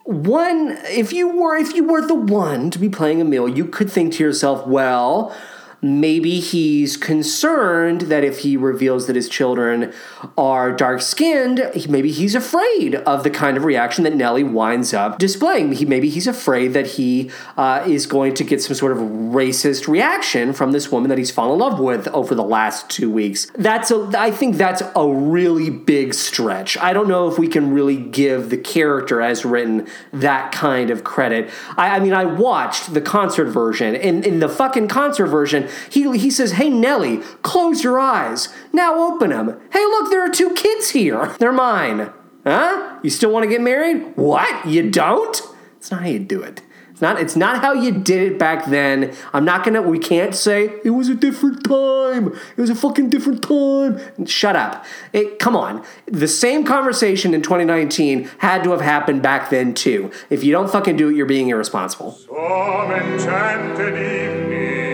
one 0.03 0.77
if 0.89 1.11
you 1.11 1.27
were 1.27 1.57
if 1.57 1.73
you 1.73 1.83
were 1.83 2.05
the 2.05 2.13
one 2.13 2.69
to 2.69 2.77
be 2.77 2.89
playing 2.89 3.19
Emil, 3.19 3.49
you 3.49 3.65
could 3.65 3.91
think 3.91 4.13
to 4.13 4.23
yourself, 4.23 4.67
well, 4.67 5.35
maybe 5.81 6.39
he's 6.39 6.97
concerned 6.97 8.01
that 8.01 8.23
if 8.23 8.39
he 8.39 8.57
reveals 8.57 9.07
that 9.07 9.15
his 9.15 9.29
children 9.29 9.93
are 10.37 10.71
dark 10.71 11.01
skinned, 11.01 11.71
maybe 11.87 12.11
he's 12.11 12.35
afraid 12.35 12.95
of 12.95 13.23
the 13.23 13.29
kind 13.29 13.57
of 13.57 13.63
reaction 13.63 14.03
that 14.03 14.15
Nellie 14.15 14.43
winds 14.43 14.93
up 14.93 15.17
displaying. 15.17 15.73
He, 15.73 15.85
maybe 15.85 16.09
he's 16.09 16.27
afraid 16.27 16.73
that 16.73 16.87
he 16.87 17.31
uh, 17.57 17.83
is 17.87 18.05
going 18.05 18.33
to 18.35 18.43
get 18.43 18.61
some 18.61 18.75
sort 18.75 18.91
of 18.91 18.97
racist 18.99 19.87
reaction 19.87 20.53
from 20.53 20.71
this 20.71 20.91
woman 20.91 21.09
that 21.09 21.17
he's 21.17 21.31
fallen 21.31 21.53
in 21.53 21.59
love 21.59 21.79
with 21.79 22.07
over 22.09 22.35
the 22.35 22.43
last 22.43 22.89
two 22.89 23.11
weeks. 23.11 23.47
That's 23.55 23.91
a, 23.91 24.11
I 24.17 24.31
think 24.31 24.55
that's 24.55 24.81
a 24.95 25.07
really 25.07 25.69
big 25.69 26.13
stretch. 26.13 26.77
I 26.77 26.93
don't 26.93 27.07
know 27.07 27.27
if 27.27 27.37
we 27.37 27.47
can 27.47 27.71
really 27.71 27.97
give 27.97 28.49
the 28.49 28.57
character 28.57 29.21
as 29.21 29.45
written 29.45 29.87
that 30.13 30.51
kind 30.51 30.89
of 30.89 31.03
credit. 31.03 31.49
I, 31.77 31.97
I 31.97 31.99
mean, 31.99 32.13
I 32.13 32.25
watched 32.25 32.93
the 32.93 33.01
concert 33.01 33.45
version, 33.45 33.95
and 33.95 34.25
in 34.25 34.39
the 34.39 34.49
fucking 34.49 34.87
concert 34.87 35.27
version, 35.27 35.64
he 35.89 36.17
he 36.17 36.29
says, 36.29 36.53
"Hey 36.53 36.69
Nellie, 36.69 37.17
close 37.41 37.83
your 37.83 37.99
eyes. 37.99 38.49
Now 38.73 38.95
open 39.11 39.29
them. 39.29 39.59
Hey, 39.71 39.85
look, 39.85 40.09
there 40.09 40.23
are 40.23 40.29
two 40.29 40.53
kids 40.53 40.89
here. 40.91 41.35
They're 41.39 41.51
mine. 41.51 42.11
Huh? 42.43 42.99
You 43.01 43.09
still 43.09 43.31
want 43.31 43.43
to 43.43 43.49
get 43.49 43.61
married? 43.61 44.15
What? 44.15 44.67
You 44.67 44.89
don't? 44.89 45.41
It's 45.77 45.91
not 45.91 46.01
how 46.01 46.07
you 46.07 46.19
do 46.19 46.41
it." 46.41 46.61
It's 46.95 47.01
not, 47.01 47.19
it's 47.19 47.35
not 47.35 47.59
how 47.59 47.73
you 47.73 47.91
did 47.91 48.31
it 48.31 48.39
back 48.39 48.67
then. 48.67 49.13
I'm 49.33 49.43
not 49.43 49.65
gonna, 49.65 49.81
we 49.81 49.99
can't 49.99 50.33
say 50.33 50.79
it 50.85 50.91
was 50.91 51.09
a 51.09 51.13
different 51.13 51.65
time. 51.65 52.27
It 52.55 52.61
was 52.61 52.69
a 52.69 52.75
fucking 52.75 53.09
different 53.09 53.43
time. 53.43 54.25
Shut 54.25 54.55
up. 54.55 54.85
It, 55.11 55.37
come 55.37 55.57
on. 55.57 55.83
The 56.05 56.29
same 56.29 56.63
conversation 56.63 57.33
in 57.33 57.41
2019 57.41 58.29
had 58.37 58.63
to 58.63 58.71
have 58.71 58.79
happened 58.79 59.21
back 59.21 59.49
then 59.49 59.73
too. 59.73 60.09
If 60.29 60.45
you 60.45 60.53
don't 60.53 60.71
fucking 60.71 60.95
do 60.95 61.09
it, 61.09 61.17
you're 61.17 61.25
being 61.25 61.49
irresponsible. 61.49 62.13
Some 62.13 62.91
enchanted 62.91 63.95
evening, 63.95 64.84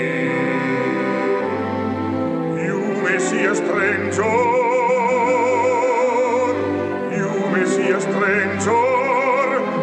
stranger. 4.11 4.23
You 7.15 7.29
may 7.51 7.65
see 7.65 7.89
a 7.89 8.01
stranger 8.01 8.71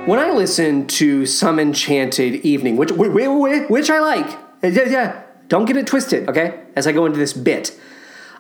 When 0.09 0.19
I 0.19 0.31
listen 0.31 0.87
to 0.87 1.27
Some 1.27 1.59
Enchanted 1.59 2.37
Evening, 2.37 2.79
which 2.79 2.93
which 2.93 3.91
I 3.91 4.01
like, 4.01 4.39
yeah, 4.63 4.89
yeah, 4.89 5.23
don't 5.49 5.67
get 5.67 5.77
it 5.77 5.87
twisted, 5.87 6.27
okay? 6.31 6.63
As 6.75 6.87
I 6.87 6.93
go 6.93 7.05
into 7.05 7.19
this 7.19 7.35
bit, 7.35 7.79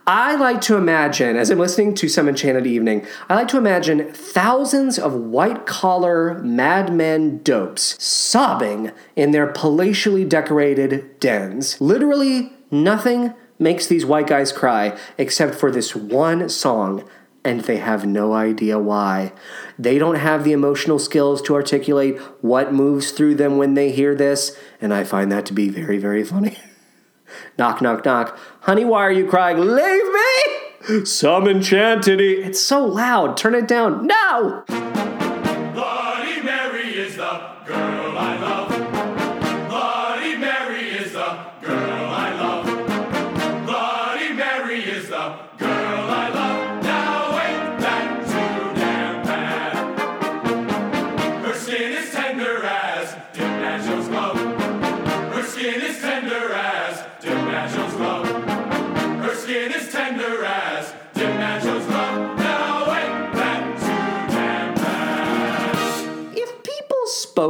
I 0.07 0.35
like 0.37 0.63
to 0.63 0.77
imagine, 0.79 1.37
as 1.37 1.51
I'm 1.51 1.59
listening 1.59 1.95
to 1.97 2.09
Some 2.09 2.27
Enchanted 2.27 2.67
Evening, 2.67 3.07
I 3.29 3.35
like 3.35 3.49
to 3.49 3.59
imagine 3.59 4.11
thousands 4.15 4.99
of 4.99 5.13
white 5.13 5.67
collar 5.67 6.39
madmen 6.43 7.43
dopes 7.43 8.03
sobbing 8.03 8.91
in 9.15 9.33
their 9.33 9.53
palatially 9.53 10.27
decorated 10.27 11.21
dens. 11.21 11.79
Literally, 11.83 12.51
nothing 12.71 13.35
makes 13.59 13.87
these 13.87 14.07
white 14.07 14.27
guys 14.27 14.53
cry 14.53 14.97
except 15.19 15.55
for 15.55 15.71
this 15.71 15.95
one 15.95 16.49
song 16.49 17.07
and 17.49 17.63
they 17.63 17.79
have 17.79 18.05
no 18.05 18.35
idea 18.35 18.79
why. 18.79 19.33
They 19.79 19.99
don't 19.99 20.17
have 20.17 20.45
the 20.45 20.53
emotional 20.53 20.99
skills 20.99 21.41
to 21.43 21.55
articulate 21.55 22.19
what 22.43 22.75
moves 22.75 23.11
through 23.11 23.37
them 23.37 23.57
when 23.57 23.73
they 23.73 23.91
hear 23.91 24.15
this, 24.15 24.57
and 24.81 24.93
I 24.93 25.05
find 25.05 25.33
that 25.33 25.47
to 25.47 25.55
be 25.55 25.71
very, 25.71 25.97
very 25.97 26.23
funny. 26.23 26.59
knock, 27.59 27.81
knock, 27.81 28.05
knock. 28.05 28.39
Honey, 28.61 28.85
why 28.85 29.01
are 29.01 29.13
you 29.13 29.27
crying? 29.27 29.59
Leave 29.59 30.05
me! 30.13 31.05
Some 31.07 31.49
enchanted. 31.49 32.21
It's 32.21 32.61
so 32.61 32.85
loud. 32.85 33.37
Turn 33.37 33.55
it 33.55 33.67
down. 33.67 34.07
No! 34.07 34.65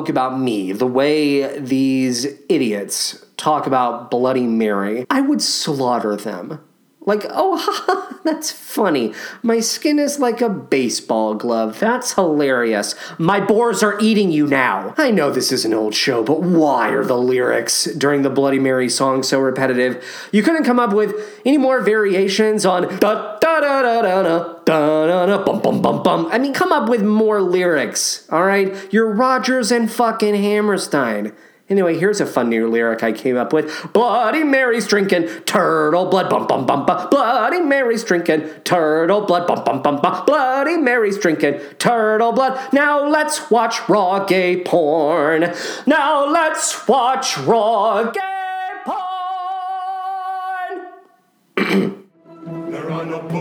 about 0.09 0.38
me, 0.38 0.72
the 0.72 0.86
way 0.86 1.59
these 1.59 2.26
idiots 2.48 3.24
talk 3.36 3.66
about 3.66 4.11
Bloody 4.11 4.46
Mary, 4.46 5.06
I 5.11 5.20
would 5.20 5.42
slaughter 5.42 6.16
them. 6.16 6.61
Like, 7.09 7.24
oh, 7.30 8.18
that's 8.24 8.52
funny. 8.52 9.14
My 9.42 9.61
skin 9.61 9.98
is 9.98 10.18
like 10.18 10.42
a 10.42 10.50
baseball 10.50 11.34
glove. 11.34 11.80
That's 11.80 12.12
hilarious. 12.12 12.94
My 13.16 13.40
boars 13.40 13.82
are 13.82 13.98
eating 13.98 14.30
you 14.30 14.46
now. 14.46 14.92
I 14.98 15.11
know 15.11 15.30
this 15.30 15.50
is 15.50 15.64
an 15.64 15.72
old 15.72 15.94
show, 15.94 16.22
but 16.22 16.42
why 16.42 16.90
are 16.90 17.04
the 17.04 17.16
lyrics 17.16 17.84
during 17.84 18.20
the 18.22 18.28
Bloody 18.28 18.59
Mary 18.59 18.90
song 18.90 19.22
so 19.22 19.40
repetitive? 19.40 20.04
You 20.32 20.42
couldn't 20.42 20.64
come 20.64 20.78
up 20.78 20.92
with 20.92 21.14
any 21.46 21.56
more 21.56 21.80
variations 21.80 22.66
on 22.66 22.82
da 22.98 23.38
da 23.38 23.61
da 23.61 24.02
da 24.02 24.22
da 24.22 24.57
bum 24.68 25.60
bum 25.60 25.82
bum 25.82 26.02
bum. 26.02 26.28
I 26.30 26.38
mean, 26.38 26.52
come 26.52 26.72
up 26.72 26.88
with 26.88 27.02
more 27.02 27.40
lyrics, 27.40 28.28
all 28.30 28.44
right? 28.44 28.74
You're 28.92 29.10
Rodgers 29.12 29.70
and 29.72 29.90
fucking 29.90 30.34
Hammerstein. 30.34 31.32
Anyway, 31.70 31.98
here's 31.98 32.18
a 32.18 32.24
fun 32.24 32.48
new 32.48 32.66
lyric 32.66 33.02
I 33.02 33.12
came 33.12 33.36
up 33.36 33.52
with. 33.52 33.92
Bloody 33.92 34.42
Mary's 34.42 34.86
drinking 34.86 35.28
turtle 35.44 36.06
blood, 36.06 36.30
bum 36.30 36.46
bum 36.46 36.64
bum 36.64 36.86
bum. 36.86 37.10
Bloody 37.10 37.60
Mary's 37.60 38.04
drinking 38.04 38.48
turtle 38.64 39.20
blood, 39.22 39.46
bum 39.46 39.64
bum 39.64 39.82
bum 39.82 40.00
bum. 40.00 40.24
Bloody 40.24 40.78
Mary's 40.78 41.18
drinking 41.18 41.60
turtle 41.78 42.32
blood. 42.32 42.58
Now 42.72 43.06
let's 43.06 43.50
watch 43.50 43.86
raw 43.88 44.24
gay 44.24 44.62
porn. 44.64 45.52
Now 45.86 46.26
let's 46.26 46.88
watch 46.88 47.36
raw 47.38 48.10
gay 48.12 48.38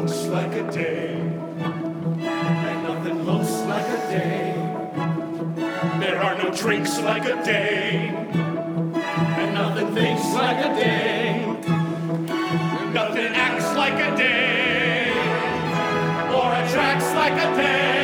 books 0.07 0.27
like 0.27 0.53
a 0.53 0.71
day, 0.71 1.15
and 1.15 2.83
nothing 2.83 3.23
looks 3.23 3.51
like 3.67 3.85
a 3.85 3.99
day. 4.09 4.53
There 5.99 6.23
are 6.23 6.37
no 6.37 6.49
drinks 6.49 6.97
like 7.01 7.25
a 7.25 7.43
day, 7.43 8.07
and 8.07 9.53
nothing 9.53 9.93
thinks 9.93 10.33
like 10.33 10.65
a 10.65 10.73
day. 10.75 11.45
Nothing 12.93 13.33
acts 13.35 13.75
like 13.75 13.99
a 13.99 14.15
day, 14.15 15.11
or 16.37 16.53
attracts 16.63 17.13
like 17.13 17.33
a 17.33 17.57
day. 17.57 17.96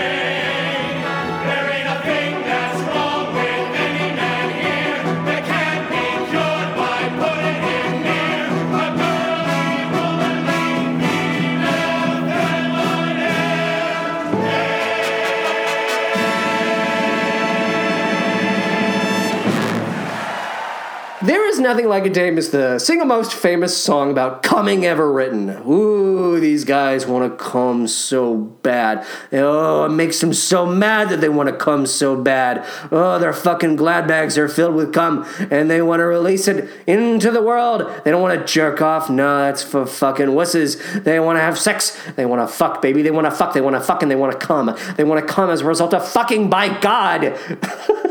Nothing 21.64 21.88
Like 21.88 22.06
a 22.06 22.10
Dame 22.10 22.38
is 22.38 22.52
the 22.52 22.78
single 22.78 23.08
most 23.08 23.34
famous 23.34 23.76
song 23.76 24.12
about 24.12 24.44
coming 24.44 24.86
ever 24.86 25.10
written. 25.10 25.50
Ooh, 25.66 26.38
these 26.38 26.66
guys 26.66 27.08
want 27.08 27.32
to 27.32 27.42
come 27.42 27.88
so 27.88 28.36
bad. 28.36 29.08
Oh, 29.32 29.86
it 29.86 29.90
makes 29.90 30.20
them 30.20 30.34
so 30.34 30.66
mad 30.66 31.08
that 31.08 31.22
they 31.22 31.30
want 31.30 31.48
to 31.48 31.56
come 31.56 31.86
so 31.86 32.22
bad. 32.22 32.66
Oh, 32.92 33.18
their 33.18 33.32
fucking 33.32 33.78
glad 33.78 34.10
bags 34.10 34.38
are 34.38 34.50
filled 34.50 34.76
with 34.76 34.94
cum 34.94 35.26
and 35.50 35.72
they 35.72 35.82
want 35.82 36.02
to 36.02 36.04
release 36.04 36.50
it 36.50 36.70
into 36.86 37.32
the 37.32 37.42
world. 37.42 37.90
They 38.04 38.12
don't 38.12 38.22
want 38.22 38.38
to 38.38 38.46
jerk 38.46 38.82
off. 38.82 39.10
No, 39.10 39.38
that's 39.38 39.64
for 39.64 39.86
fucking 39.86 40.28
wusses. 40.28 41.04
They 41.06 41.18
want 41.22 41.38
to 41.38 41.42
have 41.42 41.58
sex. 41.58 41.98
They 42.18 42.26
want 42.26 42.46
to 42.46 42.54
fuck, 42.54 42.82
baby. 42.82 43.04
They 43.04 43.12
want 43.12 43.26
to 43.26 43.32
fuck. 43.32 43.54
They 43.54 43.62
want 43.62 43.78
to 43.78 43.82
fuck 43.82 44.02
and 44.02 44.12
they 44.12 44.18
want 44.18 44.38
to 44.38 44.46
come. 44.46 44.78
They 44.98 45.06
want 45.06 45.26
to 45.26 45.34
come 45.34 45.50
as 45.50 45.62
a 45.62 45.66
result 45.66 45.94
of 45.94 46.06
fucking 46.06 46.50
by 46.50 46.78
God. 46.82 47.24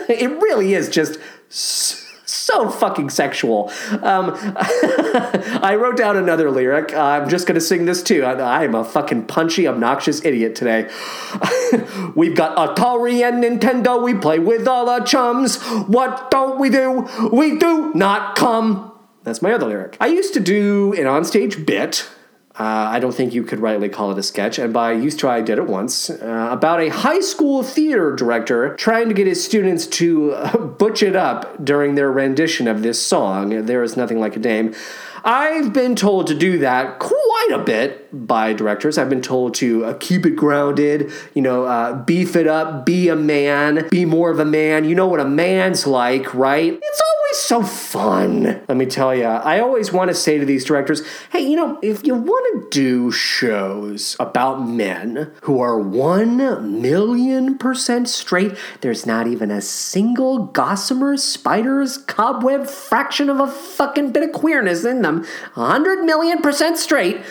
it 0.08 0.30
really 0.40 0.72
is 0.72 0.88
just. 0.88 1.18
So 1.50 2.01
so 2.42 2.68
fucking 2.68 3.10
sexual. 3.10 3.70
Um, 4.02 4.32
I 4.36 5.76
wrote 5.80 5.96
down 5.96 6.16
another 6.16 6.50
lyric. 6.50 6.94
I'm 6.94 7.28
just 7.28 7.46
going 7.46 7.54
to 7.54 7.60
sing 7.60 7.84
this 7.84 8.02
too. 8.02 8.24
I, 8.24 8.62
I'm 8.62 8.74
a 8.74 8.84
fucking 8.84 9.26
punchy, 9.26 9.68
obnoxious 9.68 10.24
idiot 10.24 10.54
today. 10.54 10.90
We've 12.16 12.36
got 12.36 12.56
Atari 12.56 13.26
and 13.26 13.42
Nintendo. 13.42 14.02
We 14.02 14.14
play 14.14 14.38
with 14.38 14.66
all 14.66 14.88
our 14.88 15.00
chums. 15.00 15.62
What 15.86 16.30
don't 16.30 16.58
we 16.58 16.68
do? 16.68 17.08
We 17.32 17.58
do 17.58 17.92
not 17.94 18.36
come. 18.36 18.92
That's 19.22 19.40
my 19.40 19.52
other 19.52 19.66
lyric. 19.66 19.96
I 20.00 20.08
used 20.08 20.34
to 20.34 20.40
do 20.40 20.92
an 20.94 21.04
onstage 21.04 21.64
bit. 21.64 22.08
Uh, 22.58 22.64
I 22.90 22.98
don't 22.98 23.14
think 23.14 23.32
you 23.32 23.44
could 23.44 23.60
rightly 23.60 23.88
call 23.88 24.12
it 24.12 24.18
a 24.18 24.22
sketch, 24.22 24.58
and 24.58 24.74
by 24.74 24.92
used 24.92 25.18
to, 25.20 25.28
I 25.28 25.40
did 25.40 25.56
it 25.56 25.66
once, 25.66 26.10
uh, 26.10 26.48
about 26.50 26.80
a 26.80 26.90
high 26.90 27.20
school 27.20 27.62
theater 27.62 28.14
director 28.14 28.76
trying 28.76 29.08
to 29.08 29.14
get 29.14 29.26
his 29.26 29.42
students 29.42 29.86
to 29.86 30.32
uh, 30.32 30.58
butch 30.58 31.02
it 31.02 31.16
up 31.16 31.64
during 31.64 31.94
their 31.94 32.12
rendition 32.12 32.68
of 32.68 32.82
this 32.82 33.00
song, 33.00 33.64
There 33.64 33.82
Is 33.82 33.96
Nothing 33.96 34.20
Like 34.20 34.36
a 34.36 34.38
Dame. 34.38 34.74
I've 35.24 35.72
been 35.72 35.94
told 35.94 36.26
to 36.26 36.34
do 36.34 36.58
that 36.58 36.98
quite 36.98 37.50
a 37.52 37.58
bit 37.58 38.26
by 38.26 38.52
directors. 38.52 38.98
I've 38.98 39.08
been 39.08 39.22
told 39.22 39.54
to 39.54 39.84
uh, 39.84 39.94
keep 39.94 40.26
it 40.26 40.36
grounded, 40.36 41.12
you 41.32 41.42
know, 41.42 41.64
uh, 41.64 41.94
beef 41.94 42.34
it 42.34 42.48
up, 42.48 42.84
be 42.84 43.08
a 43.08 43.16
man, 43.16 43.88
be 43.88 44.04
more 44.04 44.30
of 44.30 44.40
a 44.40 44.44
man. 44.44 44.84
You 44.84 44.94
know 44.94 45.06
what 45.06 45.20
a 45.20 45.24
man's 45.24 45.86
like, 45.86 46.34
right? 46.34 46.72
It's 46.72 47.02
always 47.32 47.44
so 47.44 47.62
fun. 47.62 48.42
Let 48.68 48.76
me 48.76 48.84
tell 48.86 49.14
you, 49.14 49.24
I 49.24 49.60
always 49.60 49.90
want 49.92 50.08
to 50.08 50.14
say 50.14 50.38
to 50.38 50.44
these 50.44 50.64
directors, 50.64 51.02
hey, 51.30 51.40
you 51.40 51.56
know, 51.56 51.78
if 51.82 52.04
you 52.04 52.14
want 52.14 52.62
to 52.62 52.68
do 52.70 53.10
shows 53.10 54.16
about 54.20 54.66
men 54.66 55.32
who 55.42 55.60
are 55.60 55.78
one 55.78 56.36
million 56.80 57.56
percent 57.56 58.08
straight, 58.08 58.56
there's 58.82 59.06
not 59.06 59.26
even 59.26 59.50
a 59.50 59.62
single 59.62 60.46
gossamer, 60.46 61.16
spider's, 61.16 61.98
cobweb 61.98 62.66
fraction 62.66 63.30
of 63.30 63.40
a 63.40 63.46
fucking 63.46 64.12
bit 64.12 64.24
of 64.24 64.32
queerness 64.32 64.84
in 64.84 65.00
them, 65.02 65.24
100 65.54 66.04
million 66.04 66.42
percent 66.42 66.76
straight. 66.76 67.22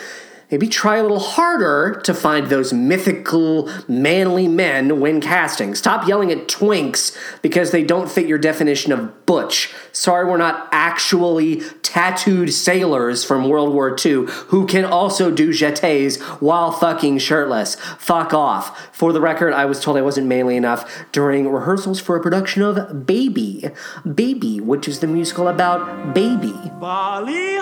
Maybe 0.52 0.68
try 0.68 0.98
a 0.98 1.02
little 1.02 1.18
harder 1.18 1.98
to 2.04 2.12
find 2.12 2.48
those 2.48 2.74
mythical, 2.74 3.70
manly 3.88 4.46
men 4.46 5.00
when 5.00 5.22
casting. 5.22 5.74
Stop 5.74 6.06
yelling 6.06 6.30
at 6.30 6.46
twinks 6.46 7.16
because 7.40 7.70
they 7.70 7.82
don't 7.82 8.10
fit 8.10 8.26
your 8.26 8.36
definition 8.36 8.92
of 8.92 9.24
butch. 9.24 9.72
Sorry, 9.92 10.26
we're 10.26 10.36
not 10.36 10.68
actually 10.70 11.62
tattooed 11.82 12.52
sailors 12.52 13.24
from 13.24 13.48
World 13.48 13.72
War 13.72 13.96
II 14.04 14.26
who 14.48 14.66
can 14.66 14.84
also 14.84 15.30
do 15.30 15.52
jetés 15.52 16.20
while 16.42 16.70
fucking 16.70 17.16
shirtless. 17.16 17.76
Fuck 17.98 18.34
off. 18.34 18.94
For 18.94 19.14
the 19.14 19.22
record, 19.22 19.54
I 19.54 19.64
was 19.64 19.80
told 19.80 19.96
I 19.96 20.02
wasn't 20.02 20.26
manly 20.26 20.58
enough 20.58 21.06
during 21.12 21.50
rehearsals 21.50 21.98
for 21.98 22.14
a 22.14 22.20
production 22.20 22.60
of 22.62 23.06
Baby. 23.06 23.70
Baby, 24.14 24.60
which 24.60 24.86
is 24.86 25.00
the 25.00 25.06
musical 25.06 25.48
about 25.48 26.12
baby. 26.12 26.52
Bali 26.78 27.56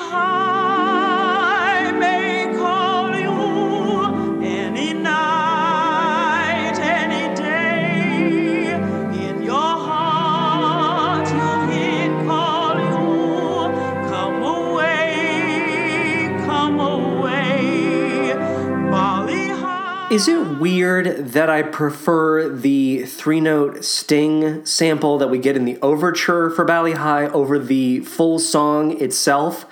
weird 20.61 21.33
that 21.33 21.49
I 21.49 21.63
prefer 21.63 22.49
the 22.49 23.05
three 23.05 23.41
note 23.41 23.85
sting 23.85 24.65
sample 24.67 25.19
that 25.19 25.29
we 25.29 25.39
get 25.39 25.57
in 25.57 25.65
the 25.65 25.79
overture 25.81 26.51
for 26.51 26.65
Bali 26.65 26.93
Ha'i 26.93 27.29
over 27.31 27.59
the 27.59 28.01
full 28.01 28.39
song 28.39 29.01
itself? 29.01 29.67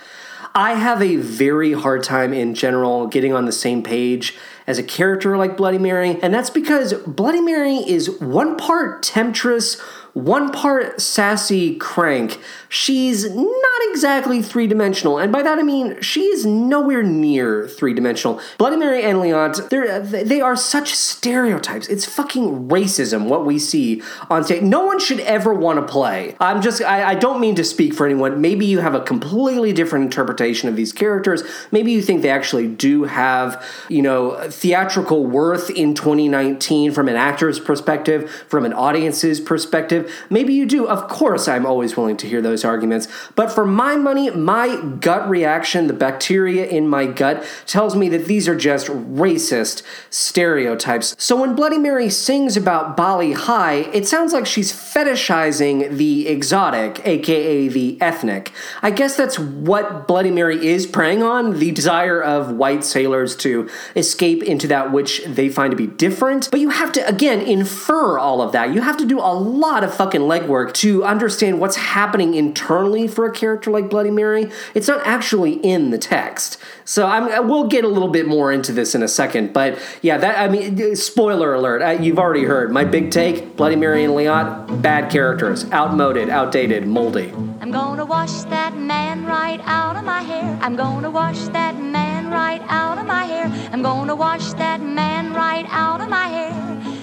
I 0.54 0.74
have 0.74 1.02
a 1.02 1.16
very 1.16 1.72
hard 1.74 2.02
time 2.02 2.32
in 2.32 2.54
general 2.54 3.06
getting 3.06 3.32
on 3.34 3.44
the 3.44 3.52
same 3.52 3.82
page 3.82 4.36
as 4.66 4.78
a 4.78 4.82
character 4.82 5.36
like 5.36 5.56
Bloody 5.56 5.78
Mary, 5.78 6.18
and 6.22 6.32
that's 6.34 6.50
because 6.50 6.94
Bloody 7.06 7.40
Mary 7.40 7.76
is 7.76 8.10
one 8.18 8.56
part 8.56 9.02
temptress, 9.02 9.80
one 10.14 10.50
part 10.50 11.00
sassy 11.00 11.76
crank. 11.76 12.38
She's 12.68 13.28
not 13.28 13.80
exactly 13.90 14.42
three 14.42 14.66
dimensional, 14.66 15.18
and 15.18 15.32
by 15.32 15.42
that 15.42 15.58
I 15.58 15.62
mean 15.62 16.00
she 16.02 16.24
is 16.24 16.44
nowhere 16.44 17.02
near 17.02 17.66
three 17.66 17.94
dimensional. 17.94 18.40
Bloody 18.58 18.76
Mary 18.76 19.02
and 19.02 19.18
Liat, 19.18 19.68
they're, 19.68 20.00
they 20.00 20.40
are 20.40 20.56
such 20.56 20.94
stereotypes. 20.94 21.88
It's 21.88 22.04
fucking 22.04 22.68
racism 22.68 23.26
what 23.26 23.46
we 23.46 23.58
see 23.58 24.02
on 24.30 24.44
stage. 24.44 24.62
No 24.62 24.84
one 24.84 24.98
should 24.98 25.20
ever 25.20 25.54
want 25.54 25.78
to 25.78 25.90
play. 25.90 26.36
I'm 26.40 26.62
just, 26.62 26.82
I, 26.82 27.10
I 27.10 27.14
don't 27.14 27.40
mean 27.40 27.54
to 27.56 27.64
speak 27.64 27.94
for 27.94 28.06
anyone. 28.06 28.40
Maybe 28.40 28.66
you 28.66 28.80
have 28.80 28.94
a 28.94 29.00
completely 29.00 29.72
different 29.72 30.04
interpretation 30.06 30.68
of 30.68 30.76
these 30.76 30.92
characters. 30.92 31.42
Maybe 31.70 31.92
you 31.92 32.02
think 32.02 32.22
they 32.22 32.30
actually 32.30 32.68
do 32.68 33.04
have, 33.04 33.64
you 33.88 34.02
know, 34.02 34.48
theatrical 34.50 35.26
worth 35.26 35.70
in 35.70 35.94
2019 35.94 36.92
from 36.92 37.08
an 37.08 37.16
actor's 37.16 37.58
perspective, 37.60 38.30
from 38.48 38.64
an 38.64 38.72
audience's 38.72 39.40
perspective. 39.40 40.07
Maybe 40.30 40.52
you 40.54 40.66
do. 40.66 40.86
Of 40.86 41.08
course, 41.08 41.48
I'm 41.48 41.66
always 41.66 41.96
willing 41.96 42.16
to 42.18 42.28
hear 42.28 42.40
those 42.40 42.64
arguments. 42.64 43.08
But 43.34 43.50
for 43.52 43.66
my 43.66 43.96
money, 43.96 44.30
my 44.30 44.80
gut 45.00 45.28
reaction, 45.28 45.86
the 45.86 45.92
bacteria 45.92 46.66
in 46.66 46.88
my 46.88 47.06
gut, 47.06 47.44
tells 47.66 47.96
me 47.96 48.08
that 48.10 48.26
these 48.26 48.48
are 48.48 48.56
just 48.56 48.88
racist 48.88 49.82
stereotypes. 50.10 51.14
So 51.18 51.36
when 51.40 51.54
Bloody 51.54 51.78
Mary 51.78 52.10
sings 52.10 52.56
about 52.56 52.96
Bali 52.96 53.32
Ha'i, 53.32 53.88
it 53.92 54.06
sounds 54.06 54.32
like 54.32 54.46
she's 54.46 54.72
fetishizing 54.72 55.96
the 55.96 56.28
exotic, 56.28 57.06
aka 57.06 57.68
the 57.68 58.00
ethnic. 58.00 58.52
I 58.82 58.90
guess 58.90 59.16
that's 59.16 59.38
what 59.38 60.06
Bloody 60.06 60.30
Mary 60.30 60.66
is 60.66 60.86
preying 60.86 61.22
on 61.22 61.58
the 61.58 61.70
desire 61.70 62.22
of 62.22 62.52
white 62.52 62.84
sailors 62.84 63.36
to 63.36 63.68
escape 63.96 64.42
into 64.42 64.66
that 64.68 64.92
which 64.92 65.24
they 65.24 65.48
find 65.48 65.70
to 65.70 65.76
be 65.76 65.86
different. 65.86 66.50
But 66.50 66.60
you 66.60 66.70
have 66.70 66.92
to, 66.92 67.06
again, 67.06 67.40
infer 67.40 68.18
all 68.18 68.40
of 68.40 68.52
that. 68.52 68.72
You 68.74 68.82
have 68.82 68.96
to 68.98 69.06
do 69.06 69.18
a 69.18 69.32
lot 69.32 69.84
of 69.84 69.87
fucking 69.88 70.22
legwork 70.22 70.72
to 70.74 71.04
understand 71.04 71.60
what's 71.60 71.76
happening 71.76 72.34
internally 72.34 73.08
for 73.08 73.26
a 73.26 73.32
character 73.32 73.70
like 73.70 73.90
Bloody 73.90 74.10
Mary. 74.10 74.50
It's 74.74 74.88
not 74.88 75.06
actually 75.06 75.54
in 75.54 75.90
the 75.90 75.98
text. 75.98 76.58
So 76.84 77.06
I'm, 77.06 77.48
we'll 77.48 77.68
get 77.68 77.84
a 77.84 77.88
little 77.88 78.08
bit 78.08 78.26
more 78.26 78.52
into 78.52 78.72
this 78.72 78.94
in 78.94 79.02
a 79.02 79.08
second. 79.08 79.52
But 79.52 79.78
yeah, 80.02 80.18
that 80.18 80.38
I 80.38 80.48
mean, 80.48 80.96
spoiler 80.96 81.54
alert. 81.54 82.00
You've 82.00 82.18
already 82.18 82.44
heard 82.44 82.72
my 82.72 82.84
big 82.84 83.10
take: 83.10 83.56
Bloody 83.56 83.76
Mary 83.76 84.04
and 84.04 84.14
Liat, 84.14 84.82
bad 84.82 85.10
characters, 85.10 85.70
outmoded, 85.72 86.28
outdated, 86.28 86.86
moldy. 86.86 87.32
I'm 87.60 87.70
gonna 87.70 88.04
wash 88.04 88.42
that 88.44 88.76
man 88.76 89.26
right 89.26 89.60
out 89.64 89.96
of 89.96 90.04
my 90.04 90.22
hair. 90.22 90.58
I'm 90.62 90.76
gonna 90.76 91.10
wash 91.10 91.38
that 91.48 91.76
man 91.78 92.30
right 92.30 92.62
out 92.68 92.98
of 92.98 93.06
my 93.06 93.24
hair. 93.24 93.46
I'm 93.72 93.82
gonna 93.82 94.14
wash 94.14 94.52
that 94.54 94.80
man 94.80 95.34
right 95.34 95.66
out 95.68 96.00
of 96.00 96.08
my 96.08 96.28
hair 96.28 96.52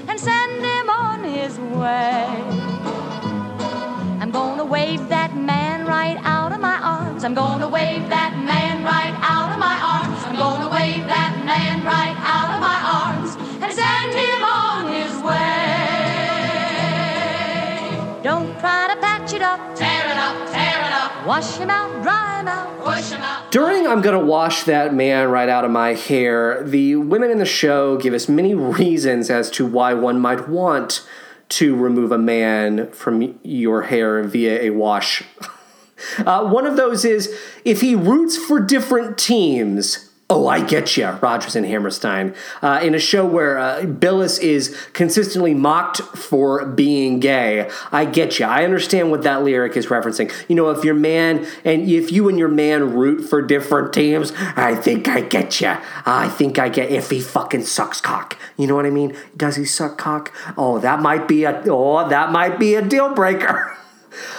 and 0.07 0.19
send 0.19 0.63
him 0.63 0.89
on 0.89 1.23
his 1.23 1.59
way. 1.59 2.64
I'm 4.35 4.41
gonna 4.57 4.65
wave 4.65 5.07
that 5.07 5.33
man 5.33 5.87
right 5.87 6.17
out 6.23 6.51
of 6.51 6.59
my 6.59 6.77
arms. 6.81 7.23
I'm 7.23 7.33
gonna 7.33 7.69
wave 7.69 8.09
that 8.09 8.35
man 8.35 8.83
right 8.83 9.15
out 9.23 9.53
of 9.53 9.59
my 9.59 9.79
arms. 9.79 10.21
I'm 10.25 10.35
gonna 10.35 10.69
wave 10.69 11.07
that 11.07 11.41
man 11.45 11.85
right 11.85 12.17
out 12.19 12.51
of 12.53 12.59
my 12.59 12.75
arms 12.99 13.37
and 13.63 13.71
send 13.71 14.11
him 14.11 14.43
on 14.43 14.91
his 14.91 15.23
way. 15.23 15.55
Don't 18.23 18.59
try 18.59 18.93
to 18.93 18.99
patch 18.99 19.31
it 19.31 19.41
up. 19.41 19.73
Tear 19.73 20.03
it 20.03 20.17
up, 20.17 20.35
tear 20.51 20.83
it 20.83 20.91
up. 20.91 21.25
Wash 21.25 21.55
him 21.55 21.69
out, 21.69 22.03
dry 22.03 22.41
him 22.41 22.49
out, 22.49 22.83
push 22.83 23.11
him 23.11 23.21
out. 23.21 23.49
During 23.53 23.87
I'm 23.87 24.01
Gonna 24.01 24.19
Wash 24.19 24.63
That 24.63 24.93
Man 24.93 25.29
Right 25.29 25.47
Out 25.47 25.63
of 25.63 25.71
My 25.71 25.93
Hair, 25.93 26.63
the 26.63 26.97
women 26.97 27.31
in 27.31 27.37
the 27.37 27.45
show 27.45 27.95
give 27.95 28.13
us 28.13 28.27
many 28.27 28.53
reasons 28.53 29.29
as 29.29 29.49
to 29.51 29.65
why 29.65 29.93
one 29.93 30.19
might 30.19 30.49
want 30.49 31.05
to 31.55 31.73
remove 31.73 32.11
a 32.11 32.17
man 32.17 32.91
from 32.91 33.39
your 33.41 33.83
hair 33.83 34.21
via 34.23 34.61
a 34.63 34.69
wash. 34.71 35.23
Uh, 36.19 36.45
one 36.49 36.67
of 36.67 36.75
those 36.75 37.05
is 37.05 37.33
if 37.63 37.79
he 37.79 37.95
roots 37.95 38.37
for 38.37 38.59
different 38.59 39.17
teams. 39.17 40.09
Oh, 40.27 40.47
I 40.47 40.65
get 40.65 40.97
you, 40.97 41.07
Rodgers 41.07 41.55
and 41.55 41.67
Hammerstein. 41.67 42.33
Uh, 42.59 42.79
in 42.81 42.95
a 42.95 42.99
show 42.99 43.27
where 43.27 43.59
uh, 43.59 43.85
Billis 43.85 44.39
is 44.39 44.75
consistently 44.93 45.53
mocked 45.53 46.01
for 46.01 46.65
being 46.65 47.19
gay, 47.19 47.69
I 47.91 48.05
get 48.05 48.39
you. 48.39 48.47
I 48.47 48.63
understand 48.63 49.11
what 49.11 49.21
that 49.21 49.43
lyric 49.43 49.77
is 49.77 49.85
referencing. 49.85 50.33
You 50.49 50.55
know, 50.55 50.71
if 50.71 50.83
your 50.83 50.95
man 50.95 51.45
and 51.63 51.87
if 51.87 52.11
you 52.11 52.27
and 52.27 52.39
your 52.39 52.47
man 52.47 52.95
root 52.95 53.29
for 53.29 53.43
different 53.43 53.93
teams, 53.93 54.33
I 54.55 54.73
think 54.73 55.07
I 55.07 55.21
get 55.21 55.61
you. 55.61 55.77
I 56.07 56.27
think 56.29 56.57
I 56.57 56.69
get 56.69 56.89
if 56.89 57.11
he 57.11 57.21
fucking 57.21 57.65
sucks 57.65 58.01
cock. 58.01 58.35
You 58.57 58.65
know 58.65 58.75
what 58.75 58.87
I 58.87 58.89
mean? 58.89 59.15
Does 59.37 59.57
he 59.57 59.65
suck 59.65 59.99
cock? 59.99 60.33
Oh, 60.57 60.79
that 60.79 61.01
might 61.01 61.27
be 61.27 61.43
a 61.43 61.61
oh, 61.67 62.09
that 62.09 62.31
might 62.31 62.57
be 62.57 62.73
a 62.73 62.81
deal 62.81 63.13
breaker. 63.13 63.77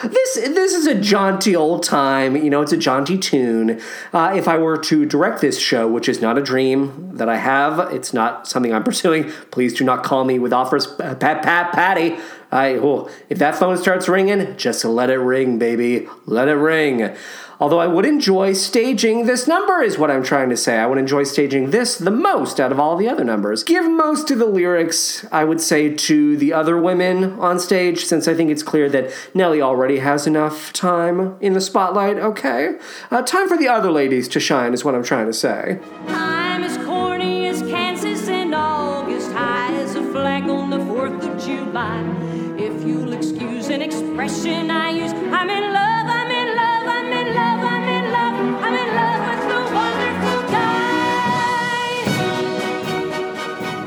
This 0.02 0.34
this 0.34 0.74
is 0.74 0.86
a 0.86 0.94
jaunty 0.94 1.56
old 1.56 1.82
time, 1.82 2.36
you 2.36 2.50
know. 2.50 2.62
It's 2.62 2.72
a 2.72 2.76
jaunty 2.76 3.18
tune. 3.18 3.80
Uh, 4.12 4.32
if 4.36 4.48
I 4.48 4.58
were 4.58 4.76
to 4.78 5.06
direct 5.06 5.40
this 5.40 5.58
show, 5.58 5.88
which 5.88 6.08
is 6.08 6.20
not 6.20 6.38
a 6.38 6.42
dream 6.42 7.16
that 7.16 7.28
I 7.28 7.36
have, 7.36 7.92
it's 7.92 8.12
not 8.12 8.46
something 8.46 8.72
I'm 8.72 8.84
pursuing. 8.84 9.30
Please 9.50 9.74
do 9.74 9.84
not 9.84 10.04
call 10.04 10.24
me 10.24 10.38
with 10.38 10.52
offers, 10.52 10.86
uh, 11.00 11.14
Pat 11.14 11.42
Pat 11.42 11.72
Patty. 11.72 12.16
I 12.52 12.74
oh, 12.74 13.10
if 13.28 13.38
that 13.38 13.56
phone 13.56 13.76
starts 13.76 14.08
ringing, 14.08 14.56
just 14.56 14.84
let 14.84 15.10
it 15.10 15.18
ring, 15.18 15.58
baby. 15.58 16.08
Let 16.26 16.48
it 16.48 16.54
ring. 16.54 17.14
Although 17.58 17.78
I 17.78 17.86
would 17.86 18.04
enjoy 18.04 18.52
staging 18.52 19.24
this 19.24 19.48
number, 19.48 19.80
is 19.80 19.98
what 19.98 20.10
I'm 20.10 20.22
trying 20.22 20.50
to 20.50 20.56
say. 20.56 20.76
I 20.76 20.86
would 20.86 20.98
enjoy 20.98 21.24
staging 21.24 21.70
this 21.70 21.96
the 21.96 22.10
most 22.10 22.60
out 22.60 22.70
of 22.70 22.78
all 22.78 22.96
the 22.96 23.08
other 23.08 23.24
numbers. 23.24 23.64
Give 23.64 23.90
most 23.90 24.30
of 24.30 24.38
the 24.38 24.46
lyrics, 24.46 25.24
I 25.32 25.44
would 25.44 25.60
say, 25.60 25.94
to 25.94 26.36
the 26.36 26.52
other 26.52 26.78
women 26.78 27.38
on 27.40 27.58
stage, 27.58 28.04
since 28.04 28.28
I 28.28 28.34
think 28.34 28.50
it's 28.50 28.62
clear 28.62 28.90
that 28.90 29.10
Nellie 29.32 29.62
already 29.62 29.98
has 29.98 30.26
enough 30.26 30.72
time 30.72 31.36
in 31.40 31.54
the 31.54 31.60
spotlight. 31.60 32.18
Okay? 32.18 32.76
Uh, 33.10 33.22
time 33.22 33.48
for 33.48 33.56
the 33.56 33.68
other 33.68 33.90
ladies 33.90 34.28
to 34.28 34.40
shine, 34.40 34.74
is 34.74 34.84
what 34.84 34.94
I'm 34.94 35.04
trying 35.04 35.26
to 35.26 35.32
say. 35.32 35.78
I'm 36.08 36.62
as 36.62 36.76
corny 36.84 37.46
as 37.46 37.62
Kansas 37.62 38.28
August, 38.52 39.32
high 39.32 39.72
as 39.74 39.94
a 39.94 40.02
flag 40.12 40.50
on 40.50 40.68
the 40.68 40.78
4th 40.78 41.22
of 41.26 41.42
July. 41.42 42.02
If 42.58 42.86
you'll 42.86 43.12
excuse 43.14 43.68
an 43.68 43.80
expression 43.80 44.70
I 44.70 44.90
use, 44.90 45.12
I'm 45.12 45.48
in 45.48 45.75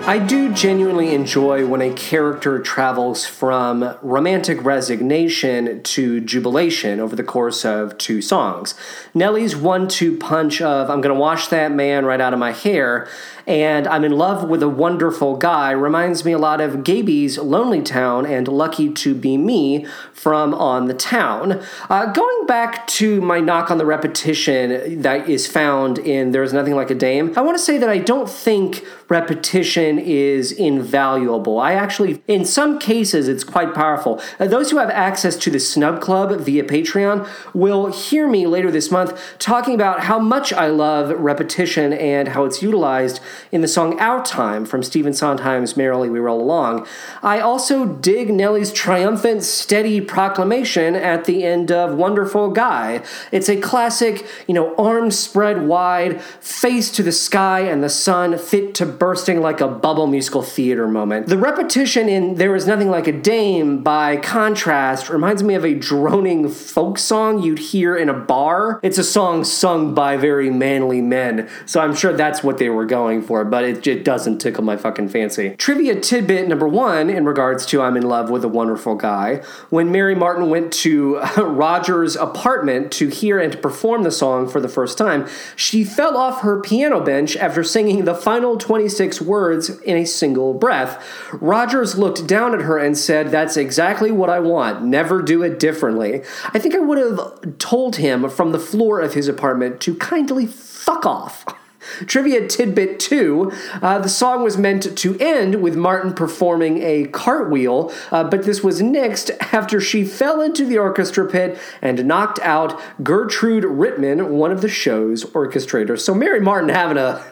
I 0.09 0.17
do 0.17 0.51
genuinely 0.51 1.13
enjoy 1.13 1.67
when 1.67 1.83
a 1.83 1.93
character 1.93 2.57
travels 2.57 3.27
from 3.27 3.95
romantic 4.01 4.63
resignation 4.63 5.83
to 5.83 6.19
jubilation 6.19 6.99
over 6.99 7.15
the 7.15 7.23
course 7.23 7.63
of 7.63 7.95
two 7.99 8.19
songs. 8.19 8.73
Nellie's 9.13 9.55
one 9.55 9.87
two 9.87 10.17
punch 10.17 10.63
of 10.63 10.89
I'm 10.89 11.01
gonna 11.01 11.13
wash 11.13 11.49
that 11.49 11.71
man 11.71 12.05
right 12.05 12.19
out 12.19 12.33
of 12.33 12.39
my 12.39 12.53
hair 12.53 13.07
and 13.49 13.87
I'm 13.87 14.05
in 14.05 14.11
love 14.11 14.47
with 14.47 14.61
a 14.61 14.69
wonderful 14.69 15.35
guy 15.35 15.71
reminds 15.71 16.23
me 16.23 16.33
a 16.33 16.37
lot 16.37 16.61
of 16.61 16.83
Gabey's 16.83 17.39
Lonely 17.39 17.81
Town 17.81 18.23
and 18.27 18.47
Lucky 18.47 18.93
to 18.93 19.15
Be 19.15 19.37
Me 19.37 19.87
from 20.13 20.53
On 20.53 20.85
the 20.85 20.93
Town. 20.93 21.59
Uh, 21.89 22.05
going 22.13 22.45
back 22.45 22.85
to 22.87 23.19
my 23.21 23.39
knock 23.39 23.71
on 23.71 23.79
the 23.79 23.87
repetition 23.87 25.01
that 25.01 25.27
is 25.27 25.47
found 25.47 25.97
in 25.97 26.29
There's 26.29 26.53
Nothing 26.53 26.75
Like 26.75 26.91
a 26.91 26.95
Dame, 26.95 27.33
I 27.35 27.41
want 27.41 27.57
to 27.57 27.63
say 27.63 27.79
that 27.79 27.89
I 27.89 27.97
don't 27.97 28.29
think 28.29 28.85
repetition 29.09 29.97
is 29.97 30.51
invaluable. 30.51 31.59
I 31.59 31.73
actually, 31.73 32.21
in 32.27 32.45
some 32.45 32.77
cases, 32.77 33.27
it's 33.27 33.43
quite 33.43 33.73
powerful. 33.73 34.21
Uh, 34.39 34.45
those 34.45 34.69
who 34.69 34.77
have 34.77 34.91
access 34.91 35.35
to 35.37 35.49
the 35.49 35.59
Snub 35.59 36.01
Club 36.01 36.39
via 36.39 36.63
Patreon 36.63 37.27
will 37.55 37.91
hear 37.91 38.27
me 38.27 38.45
later 38.45 38.69
this 38.69 38.91
month 38.91 39.19
talking 39.39 39.73
about 39.73 40.01
how 40.01 40.19
much 40.19 40.53
I 40.53 40.67
love 40.67 41.09
repetition 41.19 41.93
and 41.93 42.27
how 42.27 42.45
it's 42.45 42.61
utilized 42.61 43.19
in 43.51 43.61
the 43.61 43.67
song 43.67 43.99
Our 43.99 44.23
Time 44.23 44.65
from 44.65 44.83
Stephen 44.83 45.13
Sondheim's 45.13 45.77
Merrily 45.77 46.09
We 46.09 46.19
Roll 46.19 46.41
Along. 46.41 46.87
I 47.21 47.39
also 47.39 47.85
dig 47.85 48.33
Nellie's 48.33 48.71
triumphant, 48.71 49.43
steady 49.43 50.01
proclamation 50.01 50.95
at 50.95 51.25
the 51.25 51.43
end 51.43 51.71
of 51.71 51.95
Wonderful 51.95 52.51
Guy. 52.51 53.03
It's 53.31 53.49
a 53.49 53.59
classic, 53.59 54.25
you 54.47 54.53
know, 54.53 54.75
arms 54.75 55.17
spread 55.17 55.67
wide, 55.67 56.21
face 56.21 56.91
to 56.91 57.03
the 57.03 57.11
sky 57.11 57.61
and 57.61 57.83
the 57.83 57.89
sun, 57.89 58.37
fit 58.37 58.75
to 58.75 58.85
bursting 58.85 59.41
like 59.41 59.61
a 59.61 59.67
bubble 59.67 60.07
musical 60.07 60.41
theater 60.41 60.87
moment. 60.87 61.27
The 61.27 61.37
repetition 61.37 62.09
in 62.09 62.35
There 62.35 62.55
Is 62.55 62.67
Nothing 62.67 62.89
Like 62.89 63.07
a 63.07 63.11
Dame, 63.11 63.83
by 63.83 64.17
contrast, 64.17 65.09
reminds 65.09 65.43
me 65.43 65.55
of 65.55 65.65
a 65.65 65.73
droning 65.73 66.49
folk 66.49 66.97
song 66.97 67.41
you'd 67.41 67.59
hear 67.59 67.95
in 67.95 68.09
a 68.09 68.13
bar. 68.13 68.79
It's 68.83 68.97
a 68.97 69.03
song 69.03 69.43
sung 69.43 69.93
by 69.93 70.17
very 70.17 70.49
manly 70.49 71.01
men, 71.01 71.49
so 71.65 71.79
I'm 71.79 71.95
sure 71.95 72.13
that's 72.13 72.43
what 72.43 72.57
they 72.57 72.69
were 72.69 72.85
going 72.85 73.21
for, 73.29 73.45
but 73.45 73.63
it, 73.63 73.85
it 73.85 74.03
doesn't 74.03 74.39
tickle 74.39 74.63
my 74.63 74.75
fucking 74.75 75.07
fancy. 75.07 75.51
Trivia 75.51 75.99
tidbit 75.99 76.47
number 76.47 76.67
one 76.67 77.11
in 77.11 77.25
regards 77.25 77.63
to 77.67 77.79
I'm 77.79 77.95
in 77.95 78.01
love 78.01 78.31
with 78.31 78.43
a 78.43 78.47
wonderful 78.47 78.95
guy. 78.95 79.43
When 79.69 79.91
Mary 79.91 80.15
Martin 80.15 80.49
went 80.49 80.73
to 80.73 81.19
Rodgers' 81.37 82.15
apartment 82.15 82.91
to 82.93 83.07
hear 83.07 83.39
and 83.39 83.51
to 83.51 83.57
perform 83.59 84.01
the 84.01 84.09
song 84.09 84.49
for 84.49 84.59
the 84.59 84.67
first 84.67 84.97
time, 84.97 85.27
she 85.55 85.83
fell 85.83 86.17
off 86.17 86.41
her 86.41 86.59
piano 86.59 86.99
bench 86.99 87.37
after 87.37 87.63
singing 87.63 88.05
the 88.05 88.15
final 88.15 88.57
26 88.57 89.21
words 89.21 89.69
in 89.81 89.95
a 89.95 90.05
single 90.05 90.55
breath. 90.55 91.05
Rodgers 91.33 91.99
looked 91.99 92.25
down 92.25 92.55
at 92.55 92.61
her 92.61 92.79
and 92.79 92.97
said, 92.97 93.29
That's 93.29 93.57
exactly 93.57 94.09
what 94.09 94.31
I 94.31 94.39
want. 94.39 94.83
Never 94.83 95.21
do 95.21 95.43
it 95.43 95.59
differently. 95.59 96.23
I 96.45 96.57
think 96.57 96.73
I 96.73 96.79
would 96.79 96.97
have 96.97 97.59
told 97.59 97.97
him 97.97 98.27
from 98.27 98.53
the 98.53 98.59
floor 98.59 98.99
of 98.99 99.13
his 99.13 99.27
apartment 99.27 99.81
to 99.81 99.93
kindly 99.93 100.47
fuck 100.47 101.05
off. 101.05 101.45
Trivia 102.05 102.47
tidbit 102.47 102.99
two 102.99 103.51
uh, 103.81 103.99
the 103.99 104.09
song 104.09 104.43
was 104.43 104.57
meant 104.57 104.97
to 104.97 105.17
end 105.19 105.61
with 105.61 105.75
Martin 105.75 106.13
performing 106.13 106.81
a 106.81 107.05
cartwheel, 107.05 107.91
uh, 108.11 108.23
but 108.23 108.43
this 108.43 108.63
was 108.63 108.81
nixed 108.81 109.31
after 109.53 109.79
she 109.79 110.03
fell 110.03 110.41
into 110.41 110.65
the 110.65 110.77
orchestra 110.77 111.27
pit 111.29 111.57
and 111.81 112.05
knocked 112.05 112.39
out 112.39 112.79
Gertrude 113.03 113.63
Rittmann, 113.63 114.29
one 114.29 114.51
of 114.51 114.61
the 114.61 114.69
show's 114.69 115.25
orchestrators. 115.25 115.99
So 116.01 116.13
Mary 116.13 116.39
Martin 116.39 116.69
having 116.69 116.97
a 116.97 117.23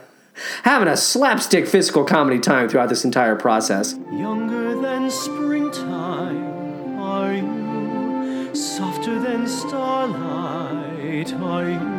having 0.64 0.88
a 0.88 0.97
slapstick 0.97 1.68
physical 1.68 2.03
comedy 2.03 2.39
time 2.39 2.70
throughout 2.70 2.89
this 2.89 3.03
entire 3.03 3.36
process. 3.36 3.95
Younger 4.12 4.80
than 4.80 5.10
springtime 5.10 6.99
are 6.99 7.34
you, 7.34 8.55
softer 8.55 9.20
than 9.20 9.47
starlight 9.47 11.34
are 11.34 11.70
you. 11.70 11.96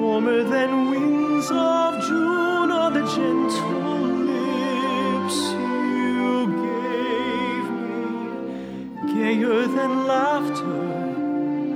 Warmer 0.00 0.42
than 0.44 0.90
winds 0.90 1.50
of 1.50 2.00
June 2.06 2.70
are 2.70 2.90
the 2.90 3.04
gentle 3.16 4.06
lips 4.30 5.38
you 5.52 6.46
gave 6.66 7.66
me. 7.78 9.12
Gayer 9.12 9.62
than 9.76 9.92
laughter 10.06 10.82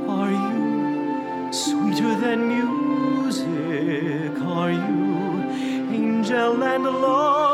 are 0.09 0.35
you. 0.47 1.53
Sweeter 1.53 2.15
than 2.25 2.41
music 2.57 4.35
are 4.41 4.71
you. 4.71 5.11
Angel 5.91 6.63
and 6.63 6.85
lover, 6.85 7.52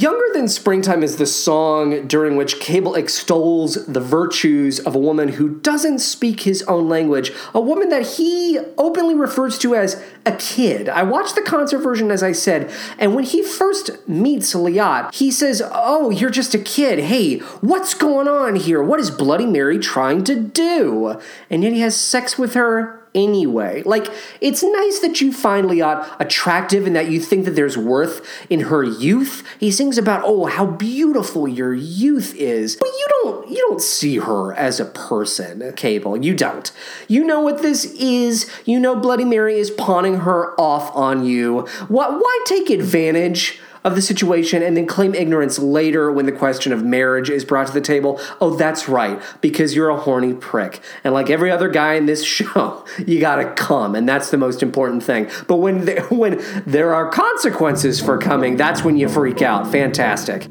Younger 0.00 0.26
Than 0.32 0.46
Springtime 0.46 1.02
is 1.02 1.16
the 1.16 1.26
song 1.26 2.06
during 2.06 2.36
which 2.36 2.60
Cable 2.60 2.94
extols 2.94 3.84
the 3.86 3.98
virtues 3.98 4.78
of 4.78 4.94
a 4.94 4.98
woman 4.98 5.30
who 5.30 5.58
doesn't 5.58 5.98
speak 5.98 6.42
his 6.42 6.62
own 6.64 6.88
language, 6.88 7.32
a 7.52 7.60
woman 7.60 7.88
that 7.88 8.06
he 8.16 8.60
openly 8.76 9.16
refers 9.16 9.58
to 9.58 9.74
as 9.74 10.00
a 10.24 10.36
kid. 10.36 10.88
I 10.88 11.02
watched 11.02 11.34
the 11.34 11.42
concert 11.42 11.78
version, 11.78 12.12
as 12.12 12.22
I 12.22 12.30
said, 12.30 12.70
and 12.96 13.16
when 13.16 13.24
he 13.24 13.42
first 13.42 13.90
meets 14.08 14.54
Liat, 14.54 15.12
he 15.16 15.32
says, 15.32 15.60
Oh, 15.72 16.10
you're 16.10 16.30
just 16.30 16.54
a 16.54 16.60
kid. 16.60 17.00
Hey, 17.00 17.38
what's 17.60 17.94
going 17.94 18.28
on 18.28 18.54
here? 18.54 18.80
What 18.80 19.00
is 19.00 19.10
Bloody 19.10 19.46
Mary 19.46 19.80
trying 19.80 20.22
to 20.24 20.36
do? 20.38 21.20
And 21.50 21.64
yet 21.64 21.72
he 21.72 21.80
has 21.80 21.96
sex 21.96 22.38
with 22.38 22.54
her 22.54 22.97
anyway. 23.14 23.82
Like, 23.84 24.08
it's 24.40 24.62
nice 24.62 25.00
that 25.00 25.20
you 25.20 25.32
find 25.32 25.68
Liat 25.68 26.16
attractive 26.20 26.86
and 26.86 26.94
that 26.96 27.10
you 27.10 27.20
think 27.20 27.44
that 27.44 27.52
there's 27.52 27.76
worth 27.76 28.26
in 28.50 28.60
her 28.60 28.82
youth. 28.82 29.44
He 29.58 29.70
sings 29.70 29.98
about, 29.98 30.22
oh, 30.24 30.46
how 30.46 30.66
beautiful 30.66 31.48
your 31.48 31.74
youth 31.74 32.34
is. 32.34 32.76
But 32.76 32.88
you 32.88 33.06
don't 33.22 33.48
you 33.50 33.56
don't 33.68 33.80
see 33.80 34.18
her 34.18 34.52
as 34.54 34.80
a 34.80 34.84
person, 34.84 35.72
Cable. 35.74 36.16
You 36.16 36.34
don't. 36.34 36.70
You 37.08 37.24
know 37.24 37.40
what 37.40 37.62
this 37.62 37.84
is. 37.94 38.50
You 38.64 38.78
know 38.78 38.96
Bloody 38.96 39.24
Mary 39.24 39.58
is 39.58 39.70
pawning 39.70 40.20
her 40.20 40.58
off 40.60 40.94
on 40.94 41.24
you. 41.24 41.60
Why, 41.88 42.08
why 42.08 42.40
take 42.46 42.70
advantage? 42.70 43.60
Of 43.84 43.94
the 43.94 44.02
situation 44.02 44.62
and 44.62 44.76
then 44.76 44.86
claim 44.86 45.14
ignorance 45.14 45.58
later 45.58 46.10
when 46.10 46.26
the 46.26 46.32
question 46.32 46.72
of 46.72 46.84
marriage 46.84 47.30
is 47.30 47.44
brought 47.44 47.66
to 47.68 47.72
the 47.72 47.80
table. 47.80 48.20
Oh, 48.40 48.56
that's 48.56 48.88
right, 48.88 49.20
because 49.40 49.74
you're 49.74 49.90
a 49.90 49.96
horny 49.96 50.34
prick. 50.34 50.80
And 51.04 51.14
like 51.14 51.30
every 51.30 51.50
other 51.50 51.68
guy 51.68 51.94
in 51.94 52.06
this 52.06 52.24
show, 52.38 52.84
you 53.06 53.20
gotta 53.20 53.50
come, 53.52 53.94
and 53.94 54.08
that's 54.08 54.30
the 54.30 54.38
most 54.38 54.62
important 54.62 55.02
thing. 55.02 55.30
But 55.46 55.56
when 55.56 55.84
there, 55.84 56.02
when 56.08 56.42
there 56.66 56.94
are 56.94 57.10
consequences 57.10 58.00
for 58.00 58.18
coming, 58.18 58.56
that's 58.56 58.84
when 58.84 58.96
you 58.96 59.08
freak 59.08 59.42
out. 59.42 59.70
Fantastic. 59.70 60.48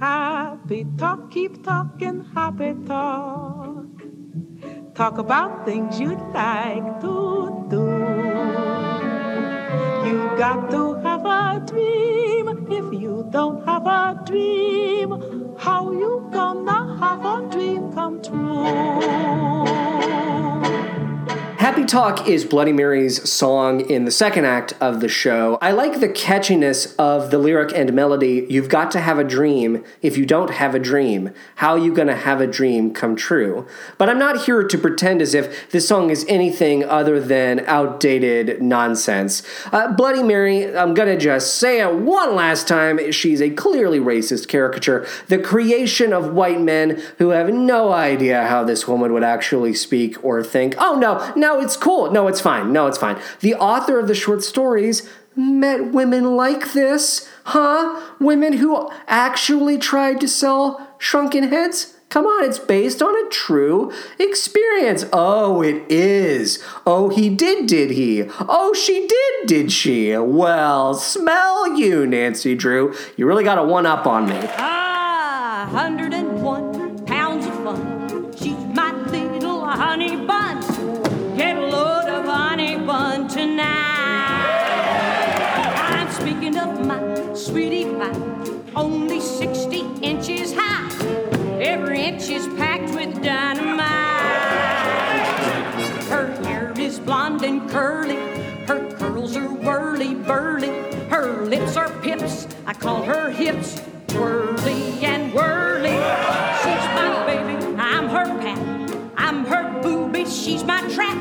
Happy 0.00 0.86
talk, 0.98 1.30
keep 1.30 1.64
talking, 1.64 2.24
happy 2.34 2.74
talk. 2.86 3.86
Talk 4.94 5.18
about 5.18 5.64
things 5.64 5.98
you'd 5.98 6.20
like 6.32 7.00
to 7.00 7.66
do. 7.68 8.73
You 10.04 10.18
got 10.36 10.70
to 10.70 10.94
have 11.02 11.24
a 11.24 11.60
dream. 11.66 12.48
If 12.70 13.00
you 13.00 13.26
don't 13.30 13.64
have 13.66 13.86
a 13.86 14.22
dream, 14.26 15.54
how 15.58 15.92
you 15.92 16.28
gonna 16.32 16.96
have 17.00 17.24
a 17.24 17.50
dream 17.50 17.92
come 17.92 18.20
true? 18.22 18.64
Happy 21.64 21.86
Talk 21.86 22.28
is 22.28 22.44
Bloody 22.44 22.74
Mary's 22.74 23.26
song 23.26 23.88
in 23.88 24.04
the 24.04 24.10
second 24.10 24.44
act 24.44 24.74
of 24.82 25.00
the 25.00 25.08
show. 25.08 25.56
I 25.62 25.70
like 25.70 25.98
the 25.98 26.10
catchiness 26.10 26.94
of 26.98 27.30
the 27.30 27.38
lyric 27.38 27.72
and 27.74 27.94
melody. 27.94 28.46
You've 28.50 28.68
got 28.68 28.90
to 28.90 29.00
have 29.00 29.18
a 29.18 29.24
dream. 29.24 29.82
If 30.02 30.18
you 30.18 30.26
don't 30.26 30.50
have 30.50 30.74
a 30.74 30.78
dream, 30.78 31.30
how 31.54 31.70
are 31.70 31.78
you 31.78 31.94
going 31.94 32.08
to 32.08 32.16
have 32.16 32.42
a 32.42 32.46
dream 32.46 32.92
come 32.92 33.16
true? 33.16 33.66
But 33.96 34.10
I'm 34.10 34.18
not 34.18 34.44
here 34.44 34.62
to 34.62 34.76
pretend 34.76 35.22
as 35.22 35.32
if 35.32 35.70
this 35.70 35.88
song 35.88 36.10
is 36.10 36.26
anything 36.28 36.84
other 36.84 37.18
than 37.18 37.60
outdated 37.60 38.60
nonsense. 38.60 39.42
Uh, 39.72 39.90
Bloody 39.90 40.22
Mary, 40.22 40.76
I'm 40.76 40.92
going 40.92 41.08
to 41.08 41.16
just 41.16 41.54
say 41.54 41.80
it 41.80 41.94
one 41.94 42.34
last 42.34 42.68
time. 42.68 43.10
She's 43.10 43.40
a 43.40 43.48
clearly 43.48 44.00
racist 44.00 44.48
caricature, 44.48 45.06
the 45.28 45.38
creation 45.38 46.12
of 46.12 46.34
white 46.34 46.60
men 46.60 47.02
who 47.16 47.30
have 47.30 47.48
no 47.48 47.90
idea 47.90 48.48
how 48.48 48.64
this 48.64 48.86
woman 48.86 49.14
would 49.14 49.24
actually 49.24 49.72
speak 49.72 50.22
or 50.22 50.44
think. 50.44 50.74
Oh, 50.76 50.98
no, 50.98 51.32
no, 51.34 51.53
it's 51.60 51.76
cool. 51.76 52.10
No, 52.10 52.28
it's 52.28 52.40
fine. 52.40 52.72
No, 52.72 52.86
it's 52.86 52.98
fine. 52.98 53.20
The 53.40 53.54
author 53.54 53.98
of 53.98 54.08
the 54.08 54.14
short 54.14 54.42
stories 54.42 55.08
met 55.36 55.92
women 55.92 56.36
like 56.36 56.72
this, 56.72 57.28
huh? 57.44 58.00
Women 58.20 58.54
who 58.54 58.90
actually 59.06 59.78
tried 59.78 60.20
to 60.20 60.28
sell 60.28 60.94
shrunken 60.98 61.48
heads? 61.48 61.94
Come 62.08 62.26
on, 62.26 62.44
it's 62.44 62.60
based 62.60 63.02
on 63.02 63.26
a 63.26 63.28
true 63.28 63.92
experience. 64.20 65.04
Oh, 65.12 65.62
it 65.62 65.90
is. 65.90 66.62
Oh, 66.86 67.08
he 67.08 67.28
did, 67.28 67.66
did 67.66 67.90
he? 67.90 68.24
Oh, 68.40 68.72
she 68.72 69.08
did, 69.08 69.48
did 69.48 69.72
she? 69.72 70.16
Well, 70.16 70.94
smell 70.94 71.76
you, 71.76 72.06
Nancy 72.06 72.54
Drew. 72.54 72.94
You 73.16 73.26
really 73.26 73.42
got 73.42 73.58
a 73.58 73.64
one 73.64 73.86
up 73.86 74.06
on 74.06 74.28
me. 74.28 74.38
Ah, 74.40 75.68
101 75.72 76.73
only 88.76 89.20
60 89.20 89.80
inches 90.02 90.54
high. 90.54 90.88
Every 91.60 92.00
inch 92.00 92.28
is 92.28 92.46
packed 92.56 92.94
with 92.94 93.22
dynamite. 93.22 93.84
Her 96.08 96.34
hair 96.44 96.72
is 96.76 96.98
blonde 96.98 97.42
and 97.42 97.68
curly. 97.70 98.16
Her 98.66 98.90
curls 98.96 99.36
are 99.36 99.48
whirly 99.48 100.14
burly. 100.14 100.68
Her 101.08 101.44
lips 101.44 101.76
are 101.76 101.90
pips. 102.00 102.46
I 102.66 102.74
call 102.74 103.02
her 103.02 103.30
hips 103.30 103.80
twirly 104.08 105.04
and 105.04 105.32
whirly. 105.32 105.96
She's 106.62 106.86
my 106.94 107.24
baby. 107.26 107.64
I'm 107.76 108.08
her 108.08 108.26
pat. 108.40 108.58
I'm 109.16 109.44
her 109.46 109.80
booby. 109.82 110.24
She's 110.24 110.64
my 110.64 110.80
trap. 110.92 111.16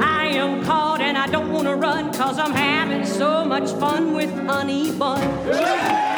I 0.00 0.26
am 0.26 0.64
caught 0.64 1.00
and 1.00 1.16
I 1.16 1.26
don't 1.26 1.52
want 1.52 1.66
to 1.66 1.76
run 1.76 2.12
cause 2.12 2.38
I'm 2.38 2.52
having 2.52 3.04
so 3.06 3.44
much 3.44 3.70
fun 3.72 4.12
with 4.14 4.30
Honey 4.46 4.92
Bun. 4.92 6.11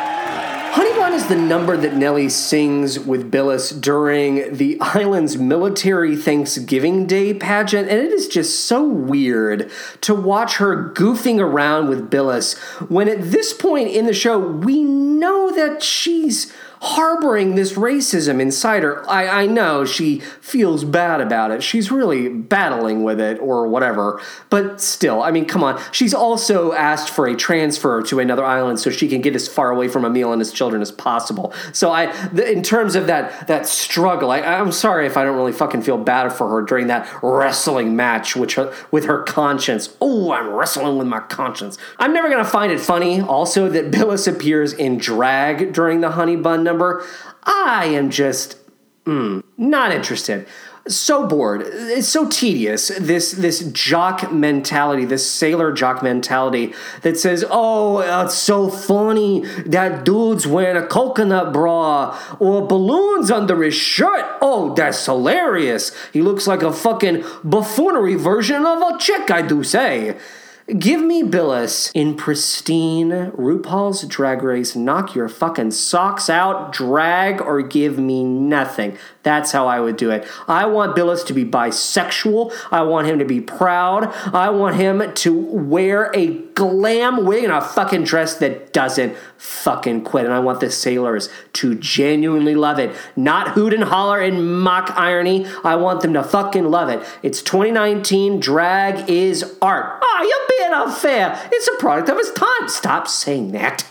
Honey 0.76 0.92
Bun 0.94 1.12
is 1.12 1.28
the 1.28 1.36
number 1.36 1.76
that 1.76 1.94
Nellie 1.94 2.28
sings 2.28 2.98
with 2.98 3.30
Billis 3.30 3.70
during 3.70 4.56
the 4.56 4.76
island's 4.80 5.36
military 5.36 6.16
Thanksgiving 6.16 7.06
Day 7.06 7.32
pageant, 7.32 7.88
and 7.88 8.00
it 8.00 8.10
is 8.10 8.26
just 8.26 8.66
so 8.66 8.82
weird 8.82 9.70
to 10.00 10.16
watch 10.16 10.56
her 10.56 10.90
goofing 10.90 11.38
around 11.38 11.88
with 11.88 12.10
Billis 12.10 12.54
when 12.88 13.08
at 13.08 13.30
this 13.30 13.52
point 13.52 13.90
in 13.90 14.06
the 14.06 14.12
show 14.12 14.36
we 14.36 14.82
know 14.82 15.52
that 15.52 15.80
she's 15.80 16.52
harboring 16.84 17.54
this 17.54 17.72
racism 17.72 18.40
inside 18.40 18.82
her. 18.82 19.08
I, 19.08 19.44
I 19.44 19.46
know 19.46 19.86
she 19.86 20.20
feels 20.20 20.84
bad 20.84 21.22
about 21.22 21.50
it. 21.50 21.62
She's 21.62 21.90
really 21.90 22.28
battling 22.28 23.02
with 23.02 23.18
it 23.18 23.38
or 23.40 23.66
whatever. 23.66 24.20
But 24.50 24.82
still, 24.82 25.22
I 25.22 25.30
mean, 25.30 25.46
come 25.46 25.64
on. 25.64 25.80
She's 25.92 26.12
also 26.12 26.72
asked 26.74 27.08
for 27.08 27.26
a 27.26 27.34
transfer 27.34 28.02
to 28.02 28.20
another 28.20 28.44
island 28.44 28.80
so 28.80 28.90
she 28.90 29.08
can 29.08 29.22
get 29.22 29.34
as 29.34 29.48
far 29.48 29.70
away 29.70 29.88
from 29.88 30.04
Emil 30.04 30.30
and 30.30 30.40
his 30.40 30.52
children 30.52 30.82
as 30.82 30.92
possible. 30.92 31.54
So 31.72 31.90
I, 31.90 32.12
in 32.32 32.62
terms 32.62 32.96
of 32.96 33.06
that 33.06 33.46
that 33.46 33.66
struggle, 33.66 34.30
I, 34.30 34.40
I'm 34.40 34.70
sorry 34.70 35.06
if 35.06 35.16
I 35.16 35.24
don't 35.24 35.36
really 35.36 35.52
fucking 35.52 35.82
feel 35.82 35.96
bad 35.96 36.34
for 36.34 36.50
her 36.50 36.60
during 36.60 36.88
that 36.88 37.08
wrestling 37.22 37.96
match 37.96 38.36
which 38.36 38.56
her, 38.56 38.74
with 38.90 39.06
her 39.06 39.22
conscience. 39.22 39.96
Oh, 40.02 40.32
I'm 40.32 40.50
wrestling 40.50 40.98
with 40.98 41.06
my 41.06 41.20
conscience. 41.20 41.78
I'm 41.98 42.12
never 42.12 42.28
gonna 42.28 42.44
find 42.44 42.70
it 42.70 42.80
funny. 42.80 43.22
Also, 43.22 43.70
that 43.70 43.90
Billis 43.90 44.26
appears 44.26 44.74
in 44.74 44.98
drag 44.98 45.72
during 45.72 46.02
the 46.02 46.10
Honey 46.10 46.36
Bun 46.36 46.62
number. 46.74 47.06
I 47.44 47.86
am 47.86 48.10
just 48.10 48.58
mm, 49.04 49.42
not 49.56 49.92
interested. 49.92 50.46
So 50.86 51.26
bored. 51.26 51.62
It's 51.64 52.08
so 52.08 52.28
tedious. 52.28 52.88
This 53.00 53.30
this 53.32 53.60
jock 53.70 54.30
mentality, 54.30 55.06
this 55.06 55.24
sailor 55.30 55.72
jock 55.72 56.02
mentality 56.02 56.74
that 57.00 57.16
says, 57.18 57.42
"Oh, 57.48 58.00
it's 58.00 58.34
so 58.34 58.68
funny 58.68 59.46
that 59.64 60.04
dude's 60.04 60.46
wearing 60.46 60.76
a 60.76 60.86
coconut 60.86 61.54
bra 61.54 62.18
or 62.38 62.66
balloons 62.66 63.30
under 63.30 63.62
his 63.62 63.74
shirt. 63.74 64.26
Oh, 64.42 64.74
that's 64.74 65.06
hilarious. 65.06 65.90
He 66.12 66.20
looks 66.20 66.46
like 66.46 66.62
a 66.62 66.70
fucking 66.70 67.24
buffoonery 67.42 68.16
version 68.16 68.66
of 68.66 68.82
a 68.82 68.98
chick, 68.98 69.30
I 69.30 69.40
do 69.40 69.64
say." 69.64 70.18
Give 70.66 71.02
me 71.02 71.22
Billis 71.22 71.90
in 71.92 72.16
pristine 72.16 73.10
RuPaul's 73.32 74.06
Drag 74.06 74.42
Race, 74.42 74.74
knock 74.74 75.14
your 75.14 75.28
fucking 75.28 75.72
socks 75.72 76.30
out 76.30 76.72
drag, 76.72 77.42
or 77.42 77.60
give 77.60 77.98
me 77.98 78.24
nothing. 78.24 78.96
That's 79.24 79.52
how 79.52 79.66
I 79.66 79.80
would 79.80 79.96
do 79.96 80.10
it. 80.10 80.28
I 80.46 80.66
want 80.66 80.94
Billis 80.94 81.24
to 81.24 81.32
be 81.32 81.44
bisexual. 81.44 82.52
I 82.70 82.82
want 82.82 83.06
him 83.06 83.18
to 83.18 83.24
be 83.24 83.40
proud. 83.40 84.14
I 84.34 84.50
want 84.50 84.76
him 84.76 85.12
to 85.12 85.32
wear 85.34 86.12
a 86.14 86.26
glam 86.54 87.24
wig 87.24 87.42
and 87.42 87.52
a 87.52 87.62
fucking 87.62 88.04
dress 88.04 88.36
that 88.36 88.72
doesn't 88.72 89.16
fucking 89.38 90.04
quit. 90.04 90.26
And 90.26 90.34
I 90.34 90.40
want 90.40 90.60
the 90.60 90.70
sailors 90.70 91.30
to 91.54 91.74
genuinely 91.74 92.54
love 92.54 92.78
it. 92.78 92.94
Not 93.16 93.52
hoot 93.52 93.72
and 93.72 93.84
holler 93.84 94.20
and 94.20 94.60
mock 94.60 94.92
irony. 94.94 95.46
I 95.64 95.76
want 95.76 96.02
them 96.02 96.12
to 96.12 96.22
fucking 96.22 96.70
love 96.70 96.90
it. 96.90 97.02
It's 97.22 97.42
2019. 97.42 98.40
Drag 98.40 99.08
is 99.08 99.56
art. 99.62 100.00
Ah, 100.02 100.22
you're 100.22 100.58
being 100.58 100.72
unfair. 100.74 101.48
It's 101.50 101.68
a 101.68 101.76
product 101.78 102.10
of 102.10 102.18
its 102.18 102.30
time. 102.32 102.68
Stop 102.68 103.08
saying 103.08 103.52
that. 103.52 103.86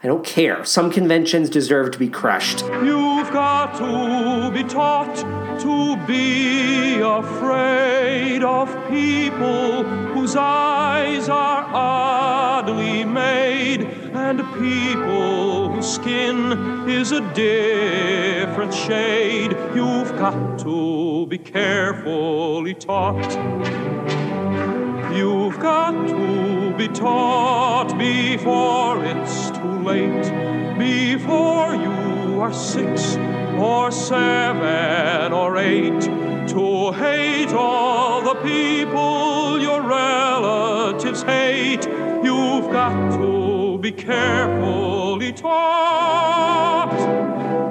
I 0.00 0.06
don't 0.06 0.24
care. 0.24 0.64
Some 0.64 0.92
conventions 0.92 1.50
deserve 1.50 1.90
to 1.90 1.98
be 1.98 2.08
crushed. 2.08 2.60
You've 2.84 3.32
got 3.32 3.76
to 3.78 4.52
be 4.52 4.62
taught 4.62 5.16
to 5.60 5.96
be 6.06 7.00
afraid 7.00 8.44
of 8.44 8.68
people 8.88 9.82
whose 9.82 10.36
eyes 10.36 11.28
are 11.28 11.64
oddly 11.74 13.04
made 13.04 13.82
and 14.14 14.38
people 14.54 15.72
whose 15.72 15.92
skin 15.92 16.88
is 16.88 17.10
a 17.10 17.20
different 17.34 18.72
shade. 18.72 19.50
You've 19.74 20.16
got 20.16 20.60
to 20.60 21.26
be 21.26 21.38
carefully 21.38 22.74
taught. 22.74 24.77
You've 25.12 25.58
got 25.58 26.08
to 26.08 26.74
be 26.76 26.88
taught 26.88 27.96
before 27.98 29.04
it's 29.04 29.50
too 29.50 29.82
late, 29.82 30.78
before 30.78 31.74
you 31.74 32.40
are 32.40 32.52
six 32.52 33.16
or 33.58 33.90
seven 33.90 35.32
or 35.32 35.56
eight, 35.56 36.02
to 36.02 36.92
hate 36.92 37.52
all 37.52 38.20
the 38.20 38.34
people 38.42 39.58
your 39.58 39.80
relatives 39.80 41.22
hate. 41.22 41.86
You've 42.22 42.70
got 42.70 43.16
to 43.16 43.78
be 43.78 43.92
carefully 43.92 45.32
taught. 45.32 46.92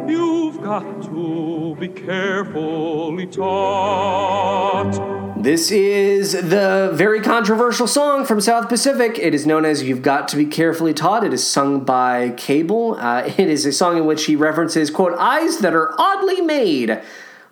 You've 0.10 0.60
got 0.64 1.04
to 1.04 1.76
be 1.80 1.88
carefully 1.88 3.28
taught. 3.28 5.27
This 5.40 5.70
is 5.70 6.32
the 6.32 6.90
very 6.96 7.22
controversial 7.22 7.86
song 7.86 8.26
from 8.26 8.42
South 8.42 8.68
Pacific. 8.70 9.20
It 9.20 9.36
is 9.36 9.46
known 9.46 9.66
as 9.66 9.84
You've 9.84 10.02
Got 10.02 10.28
to 10.30 10.36
Be 10.36 10.46
Carefully 10.46 10.96
Taught. 10.96 11.24
It 11.26 11.32
is 11.32 11.46
sung 11.46 11.82
by 11.82 12.32
Cable. 12.32 12.96
Uh, 12.96 13.22
it 13.38 13.48
is 13.48 13.64
a 13.68 13.72
song 13.72 13.98
in 13.98 14.08
which 14.08 14.26
he 14.26 14.36
references, 14.36 14.90
quote, 14.90 15.14
eyes 15.20 15.60
that 15.60 15.76
are 15.76 15.94
oddly 16.02 16.42
made. 16.42 17.00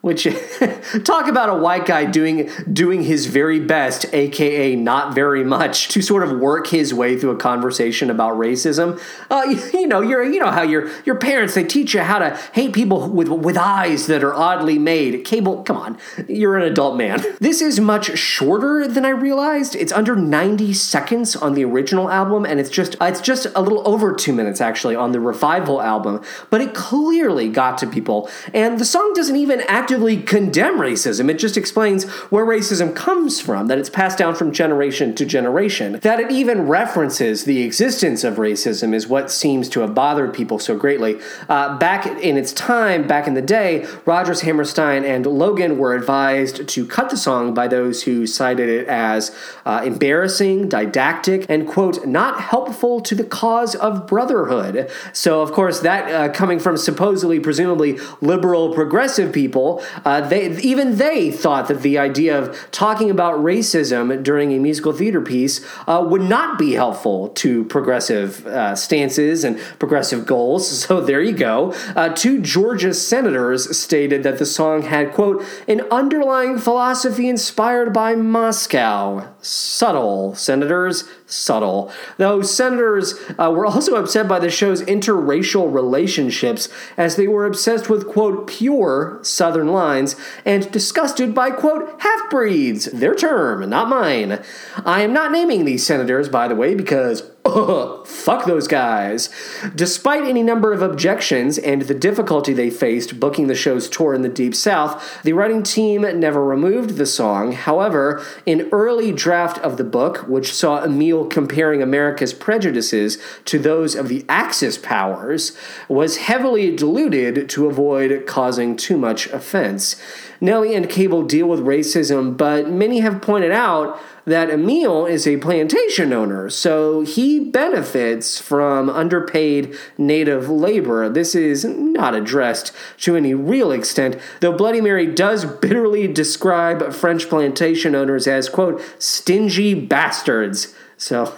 Which 0.06 0.26
talk 1.04 1.28
about 1.28 1.50
a 1.50 1.56
white 1.56 1.88
guy 1.88 2.06
doing 2.06 2.52
doing 2.72 3.02
his 3.02 3.26
very 3.26 3.60
best, 3.60 4.06
aka 4.14 4.76
not 4.76 5.16
very 5.16 5.44
much, 5.44 5.88
to 5.88 6.02
sort 6.04 6.22
of 6.22 6.38
work 6.40 6.68
his 6.68 6.94
way 6.94 7.18
through 7.18 7.32
a 7.32 7.38
conversation 7.38 8.12
about 8.12 8.38
racism. 8.38 9.02
Uh, 9.32 9.46
you, 9.50 9.70
you 9.80 9.88
know, 9.88 10.02
you're 10.02 10.24
you 10.24 10.40
know 10.40 10.52
how 10.52 10.62
your 10.62 10.92
your 11.06 11.16
parents 11.16 11.56
they 11.56 11.64
teach 11.64 11.96
you 11.96 12.02
how 12.02 12.20
to 12.20 12.38
hate 12.54 12.72
people 12.72 13.10
with 13.10 13.30
with 13.30 13.58
eyes 13.58 14.06
that 14.06 14.24
are 14.24 14.36
oddly 14.36 14.78
made. 14.78 15.26
Cable, 15.26 15.64
come 15.64 15.78
on, 15.78 15.98
you're 16.28 16.56
an 16.56 16.72
adult 16.72 16.98
man. 16.98 17.24
This 17.46 17.62
is 17.62 17.80
much 17.80 18.18
shorter 18.18 18.88
than 18.88 19.06
I 19.06 19.10
realized. 19.10 19.76
It's 19.76 19.92
under 19.92 20.16
90 20.16 20.74
seconds 20.74 21.36
on 21.36 21.54
the 21.54 21.64
original 21.66 22.10
album, 22.10 22.46
and 22.46 22.60
it's 22.60 22.70
just 22.70 22.96
it's 23.02 23.22
just 23.22 23.48
a 23.56 23.62
little 23.62 23.88
over 23.88 24.14
two 24.14 24.34
minutes 24.34 24.62
actually 24.62 24.96
on 24.96 25.14
the 25.14 25.20
revival 25.20 25.82
album. 25.82 26.22
But 26.50 26.62
it 26.62 26.76
clearly 26.76 27.50
got 27.50 27.80
to 27.80 27.88
people, 27.88 28.30
and 28.54 28.80
the 28.80 28.86
song 28.86 29.14
doesn't 29.16 29.36
even 29.36 29.62
actively 29.96 30.22
condemn 30.22 30.78
racism. 30.78 31.30
It 31.32 31.40
just 31.40 31.56
explains 31.56 32.04
where 32.30 32.46
racism 32.46 32.94
comes 32.94 33.40
from, 33.40 33.68
that 33.68 33.78
it's 33.78 33.90
passed 33.90 34.18
down 34.18 34.36
from 34.36 34.52
generation 34.52 35.16
to 35.16 35.26
generation. 35.26 36.00
That 36.02 36.20
it 36.20 36.32
even 36.32 36.68
references 36.68 37.46
the 37.46 37.62
existence 37.64 38.26
of 38.26 38.36
racism 38.36 38.94
is 38.94 39.08
what 39.08 39.32
seems 39.32 39.70
to 39.70 39.80
have 39.80 39.96
bothered 39.96 40.34
people 40.34 40.60
so 40.60 40.76
greatly. 40.76 41.22
Uh, 41.48 41.78
back 41.78 42.06
in 42.06 42.36
its 42.36 42.52
time, 42.52 43.08
back 43.08 43.26
in 43.26 43.36
the 43.36 43.42
day, 43.42 43.88
Rodgers 44.06 44.42
Hammerstein 44.42 45.06
and 45.06 45.26
Logan 45.26 45.78
were 45.78 45.96
advised 45.96 46.68
to 46.68 46.86
cut 46.86 47.10
the 47.10 47.16
song 47.16 47.54
by 47.54 47.70
those 47.70 48.04
who 48.04 48.28
cited 48.28 48.68
it 48.68 48.90
as 48.90 49.34
uh, 49.66 49.82
embarrassing, 49.86 50.68
didactic, 50.68 51.46
and, 51.48 51.70
quote, 51.70 52.06
not 52.06 52.42
helpful 52.42 53.00
to 53.00 53.16
the 53.16 53.24
cause 53.24 53.76
of 53.76 54.08
brotherhood. 54.08 54.92
So, 55.14 55.42
of 55.42 55.54
course, 55.54 55.80
that 55.80 56.12
uh, 56.12 56.34
coming 56.34 56.60
from 56.60 56.76
supposedly, 56.76 57.40
presumably 57.40 57.98
liberal, 58.20 58.74
progressive 58.74 59.32
people, 59.32 59.82
uh, 60.04 60.22
they 60.22 60.58
even 60.62 60.98
they 60.98 61.32
thought 61.32 61.68
that 61.68 61.82
the 61.82 61.98
idea 61.98 62.38
of 62.38 62.72
talking 62.72 63.10
about 63.10 63.40
racism 63.40 64.24
during 64.24 64.52
a 64.54 64.60
musical 64.60 64.94
theater 64.94 65.22
piece 65.22 65.66
uh, 65.88 66.06
would 66.08 66.22
not 66.22 66.58
be 66.58 66.74
helpful 66.74 67.30
to 67.30 67.64
progressive 67.66 68.46
uh, 68.48 68.76
stances 68.76 69.44
and 69.44 69.60
progressive 69.80 70.26
goals. 70.26 70.86
So 70.86 71.02
there 71.02 71.22
you 71.22 71.32
go. 71.32 71.74
Uh, 71.96 72.10
two 72.10 72.40
Georgia 72.40 72.94
senators 72.94 73.76
stated 73.76 74.22
that 74.22 74.38
the 74.38 74.46
song 74.46 74.84
had 74.84 75.14
quote 75.14 75.44
an 75.68 75.82
underlying 75.90 76.60
philosophy 76.60 77.28
inspired 77.28 77.92
by 77.92 78.14
Moscow. 78.14 79.28
Subtle, 79.42 80.36
senators, 80.36 81.06
subtle. 81.36 81.92
Though 82.18 82.42
senators 82.42 83.14
uh, 83.38 83.52
were 83.52 83.66
also 83.66 83.96
upset 83.96 84.28
by 84.28 84.40
the 84.40 84.50
show's 84.50 84.82
interracial 84.84 85.72
relationships 85.72 86.70
as 86.98 87.16
they 87.16 87.28
were 87.28 87.46
obsessed 87.46 87.90
with, 87.90 88.08
quote, 88.08 88.48
pure 88.48 89.20
Southern 89.22 89.68
lines 89.68 90.16
and 90.46 90.72
disgusted 90.72 91.36
by, 91.36 91.52
quote, 91.52 92.02
half 92.02 92.30
breeds. 92.30 92.86
Their 92.86 93.16
term, 93.16 93.70
not 93.70 93.90
mine. 93.90 94.42
I 94.86 95.02
am 95.02 95.14
not 95.14 95.32
naming 95.32 95.66
these 95.66 95.86
senators, 95.86 96.30
by 96.30 96.48
the 96.48 96.56
way, 96.56 96.76
because 96.76 97.32
fuck 98.06 98.46
those 98.46 98.68
guys. 98.68 99.30
Despite 99.76 100.24
any 100.24 100.42
number 100.42 100.74
of 100.74 100.82
objections 100.82 101.60
and 101.60 101.84
the 101.84 101.94
difficulty 101.94 102.54
they 102.54 102.72
faced 102.72 103.20
booking 103.20 103.46
the 103.46 103.54
show's 103.54 103.88
tour 103.88 104.16
in 104.16 104.24
the 104.24 104.30
Deep 104.30 104.56
South, 104.56 105.22
the 105.22 105.34
writing 105.34 105.62
team 105.62 106.02
never 106.20 106.44
removed 106.44 106.98
the 106.98 107.06
song. 107.06 107.52
However, 107.52 108.26
an 108.48 108.68
early 108.72 109.12
draft 109.12 109.60
of 109.60 109.78
the 109.78 109.84
book, 109.84 110.28
which 110.28 110.54
saw 110.54 110.84
Emil 110.84 111.28
comparing 111.28 111.84
America's 111.84 112.34
prejudices 112.34 113.20
to 113.46 113.60
those 113.60 113.94
of 113.94 114.08
the 114.08 114.26
Axis 114.28 114.80
powers, 114.80 115.56
was 115.88 116.18
heavily 116.18 116.76
diluted 116.76 117.48
to 117.50 117.68
avoid 117.68 118.26
causing 118.26 118.76
too 118.76 118.98
much 118.98 119.28
offense. 119.28 120.02
Nellie 120.46 120.76
and 120.76 120.88
Cable 120.88 121.24
deal 121.24 121.48
with 121.48 121.60
racism, 121.60 122.38
but 122.38 122.70
many 122.70 123.00
have 123.00 123.22
pointed 123.22 123.52
out 123.52 124.00
that 124.26 124.50
Emil 124.50 125.06
is 125.06 125.28
a 125.28 125.38
plantation 125.38 126.14
owner, 126.14 126.50
so 126.50 127.02
he 127.02 127.40
benefits 127.40 128.40
from 128.40 128.90
underpaid 128.90 129.76
native 129.98 130.50
labor. 130.50 131.10
This 131.10 131.36
is 131.36 131.66
not 131.66 132.16
addressed 132.16 132.72
to 133.00 133.16
any 133.16 133.34
real 133.34 133.72
extent, 133.72 134.18
though 134.40 134.56
Bloody 134.56 134.82
Mary 134.82 135.08
does 135.08 135.46
bitterly 135.46 136.08
describe 136.08 136.94
French 136.94 137.28
plantation 137.28 137.96
owners 137.96 138.28
as, 138.28 138.48
quote, 138.48 138.82
stingy 139.00 139.74
bastards. 139.74 140.76
So 140.98 141.36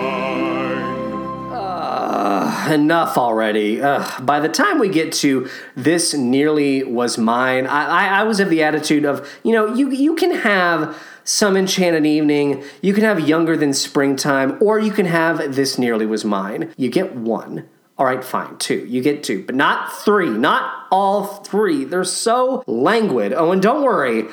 Uh, 1.53 2.69
enough 2.73 3.19
already. 3.19 3.81
By 3.81 4.41
the 4.41 4.49
time 4.49 4.79
we 4.79 4.89
get 4.89 5.13
to 5.15 5.51
this, 5.75 6.15
nearly 6.15 6.85
was 6.85 7.19
mine. 7.19 7.67
I, 7.67 7.85
I, 7.85 8.07
I 8.21 8.23
was 8.23 8.41
of 8.41 8.49
the 8.49 8.63
attitude 8.63 9.05
of, 9.05 9.29
you 9.43 9.53
know, 9.53 9.75
you 9.75 9.91
you 9.91 10.15
can 10.15 10.31
have 10.37 10.97
some 11.25 11.55
enchanted 11.57 12.07
evening, 12.07 12.65
you 12.81 12.95
can 12.95 13.03
have 13.03 13.29
younger 13.29 13.57
than 13.57 13.75
springtime, 13.75 14.57
or 14.63 14.79
you 14.79 14.93
can 14.93 15.07
have 15.07 15.57
this 15.57 15.77
nearly 15.77 16.07
was 16.07 16.25
mine. 16.25 16.73
You 16.77 16.89
get 16.89 17.15
one. 17.17 17.69
All 17.99 18.05
right, 18.05 18.23
fine, 18.23 18.59
two. 18.59 18.85
You 18.87 19.03
get 19.03 19.23
two, 19.23 19.43
but 19.45 19.55
not 19.55 19.93
three. 19.93 20.29
Not 20.29 20.87
all 20.91 21.25
three. 21.25 21.85
They're 21.85 22.05
so 22.05 22.63
languid. 22.67 23.33
Oh, 23.33 23.53
and 23.53 23.63
don't 23.63 23.83
worry. 23.83 24.27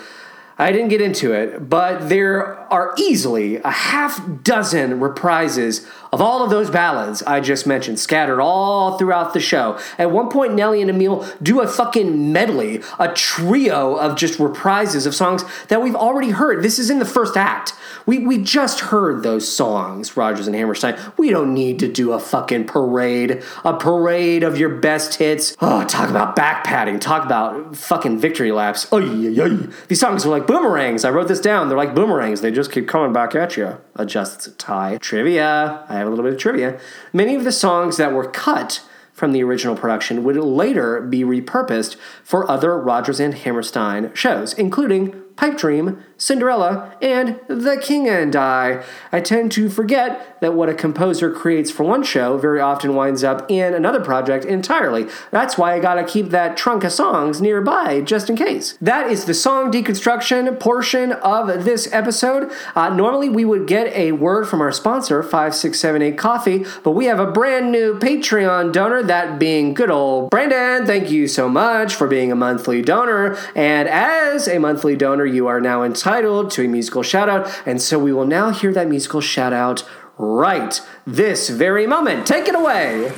I 0.57 0.72
didn't 0.72 0.89
get 0.89 1.01
into 1.01 1.34
it, 1.34 1.70
but 1.70 2.09
there 2.09 2.62
are 2.74 2.92
easily 2.98 3.58
a 3.58 3.70
half 3.70 4.20
dozen 4.42 5.00
reprises 5.00 5.88
of 6.12 6.22
all 6.22 6.44
of 6.44 6.50
those 6.50 6.70
ballads 6.70 7.22
I 7.24 7.40
just 7.40 7.66
mentioned, 7.68 8.00
scattered 8.00 8.40
all 8.40 8.98
throughout 8.98 9.34
the 9.34 9.40
show. 9.40 9.80
At 9.98 10.12
one 10.12 10.30
point, 10.30 10.54
Nellie 10.54 10.82
and 10.82 10.90
Emil 10.90 11.28
do 11.42 11.62
a 11.62 11.68
fucking 11.68 12.32
medley, 12.32 12.82
a 13.00 13.14
trio 13.14 13.96
of 13.96 14.16
just 14.16 14.40
reprises 14.40 15.08
of 15.08 15.16
songs 15.16 15.44
that 15.70 15.82
we've 15.82 15.96
already 15.96 16.32
heard. 16.32 16.64
This 16.64 16.78
is 16.78 16.90
in 16.90 17.00
the 17.00 17.06
first 17.06 17.38
act. 17.38 17.74
We, 18.06 18.20
we 18.20 18.38
just 18.38 18.80
heard 18.80 19.24
those 19.24 19.52
songs, 19.52 20.18
Rodgers 20.18 20.46
and 20.46 20.56
Hammerstein. 20.56 21.00
We 21.18 21.30
don't 21.30 21.54
need 21.54 21.80
to 21.80 21.88
do 21.88 22.12
a 22.12 22.20
fucking 22.20 22.66
parade, 22.66 23.44
a 23.64 23.74
parade 23.76 24.44
of 24.44 24.58
your 24.58 24.70
best 24.70 25.16
hits. 25.16 25.56
Oh, 25.62 25.86
talk 25.86 26.10
about 26.10 26.36
back 26.36 26.64
padding, 26.64 27.00
talk 27.00 27.26
about 27.26 27.76
fucking 27.76 28.20
victory 28.20 28.52
laps. 28.52 28.92
Oy, 28.92 29.04
oy, 29.04 29.42
oy. 29.42 29.58
These 29.88 30.00
songs 30.00 30.26
are 30.26 30.30
like 30.30 30.46
boomerangs. 30.46 31.06
I 31.06 31.10
wrote 31.12 31.28
this 31.28 31.40
down. 31.40 31.70
They're 31.70 31.78
like 31.78 31.96
boomerangs. 31.96 32.42
They 32.42 32.52
just 32.52 32.62
keep 32.68 32.88
coming 32.88 33.14
back 33.14 33.36
at 33.36 33.57
you. 33.57 33.78
Adjusts 33.95 34.49
tie. 34.57 34.97
Trivia. 34.99 35.86
I 35.89 35.93
have 35.95 36.07
a 36.07 36.09
little 36.09 36.24
bit 36.24 36.34
of 36.34 36.39
trivia. 36.39 36.80
Many 37.11 37.36
of 37.36 37.43
the 37.43 37.51
songs 37.51 37.97
that 37.97 38.14
were 38.14 38.30
cut 38.30 38.84
from 39.14 39.32
the 39.32 39.43
original 39.43 39.76
production 39.76 40.24
would 40.24 40.36
later 40.36 40.99
be 41.01 41.24
repurposed 41.24 41.97
for 42.24 42.49
other 42.49 42.78
Rodgers 42.78 43.20
and 43.20 43.36
Hammerstein 43.36 44.11
shows, 44.14 44.53
including 44.53 45.14
Pipe 45.36 45.57
Dream, 45.57 46.03
Cinderella, 46.24 46.96
and 47.02 47.38
The 47.50 47.76
King 47.76 48.08
and 48.08 48.34
I. 48.34 48.82
I 49.12 49.20
tend 49.20 49.52
to 49.52 49.68
forget 49.68 50.40
that 50.40 50.54
what 50.54 50.70
a 50.70 50.74
composer 50.74 51.30
creates 51.30 51.70
for 51.70 51.84
one 51.84 52.02
show 52.02 52.38
very 52.38 52.62
often 52.62 52.96
winds 52.96 53.26
up 53.26 53.52
in 53.52 53.74
another 53.74 54.00
project 54.00 54.46
entirely. 54.46 55.06
That's 55.32 55.58
why 55.58 55.74
I 55.74 55.80
gotta 55.80 56.06
keep 56.06 56.30
that 56.30 56.56
trunk 56.56 56.86
of 56.86 56.94
songs 56.94 57.42
nearby 57.42 58.00
just 58.00 58.30
in 58.30 58.38
case. 58.38 58.78
That 58.80 59.12
is 59.12 59.26
the 59.26 59.34
song 59.34 59.70
deconstruction 59.70 60.58
portion 60.62 61.12
of 61.12 61.66
this 61.66 61.92
episode. 61.92 62.50
Uh, 62.74 62.88
normally 62.88 63.28
we 63.28 63.44
would 63.44 63.68
get 63.68 63.88
a 63.94 64.14
word 64.14 64.48
from 64.48 64.62
our 64.62 64.72
sponsor, 64.72 65.24
5678 65.24 66.18
Coffee, 66.18 66.66
but 66.84 66.92
we 66.92 67.04
have 67.06 67.20
a 67.20 67.30
brand 67.30 67.70
new 67.70 68.00
Patreon 68.00 68.72
donor, 68.72 69.04
that 69.04 69.40
being 69.40 69.74
good 69.74 69.92
old 69.92 70.30
Brandon. 70.30 70.86
Thank 70.86 71.12
you 71.12 71.28
so 71.28 71.50
much 71.50 71.94
for 71.94 72.08
being 72.08 72.32
a 72.32 72.36
monthly 72.36 72.82
donor. 72.82 73.38
And 73.56 73.90
as 73.90 74.48
a 74.48 74.58
monthly 74.58 74.96
donor, 74.96 75.26
you 75.26 75.48
are 75.48 75.60
now 75.60 75.84
entitled 75.84 76.12
to 76.22 76.64
a 76.64 76.68
musical 76.68 77.03
shout 77.03 77.30
out. 77.30 77.51
And 77.66 77.82
so 77.82 77.99
we 77.99 78.14
will 78.14 78.26
now 78.26 78.51
hear 78.51 78.74
that 78.74 78.88
musical 78.88 79.22
shout 79.22 79.53
out 79.53 79.88
right 80.18 80.80
this 81.05 81.49
very 81.49 81.88
moment. 81.88 82.28
Take 82.28 82.47
it 82.47 82.55
away. 82.55 83.11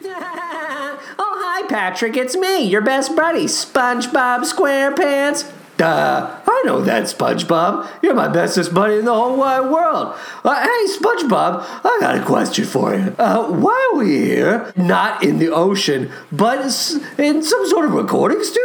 oh, 0.04 0.98
hi, 1.18 1.66
Patrick. 1.68 2.16
It's 2.16 2.36
me, 2.36 2.62
your 2.62 2.82
best 2.82 3.14
buddy, 3.14 3.44
SpongeBob 3.44 4.40
SquarePants. 4.40 5.52
Duh, 5.78 6.40
I 6.44 6.62
know 6.66 6.80
that, 6.82 7.04
SpongeBob. 7.04 7.88
You're 8.02 8.12
my 8.12 8.26
bestest 8.26 8.74
buddy 8.74 8.96
in 8.96 9.04
the 9.04 9.14
whole 9.14 9.36
wide 9.36 9.70
world. 9.70 10.12
Uh, 10.44 10.60
hey, 10.60 10.92
SpongeBob, 10.92 11.64
I 11.84 11.98
got 12.00 12.18
a 12.18 12.24
question 12.24 12.64
for 12.64 12.96
you. 12.96 13.14
Uh, 13.16 13.46
why 13.52 13.92
are 13.92 13.98
we 13.98 14.18
here? 14.18 14.72
Not 14.76 15.22
in 15.22 15.38
the 15.38 15.50
ocean, 15.50 16.10
but 16.32 16.58
in 17.16 17.44
some 17.44 17.68
sort 17.68 17.84
of 17.84 17.92
recording 17.92 18.42
studio? 18.42 18.64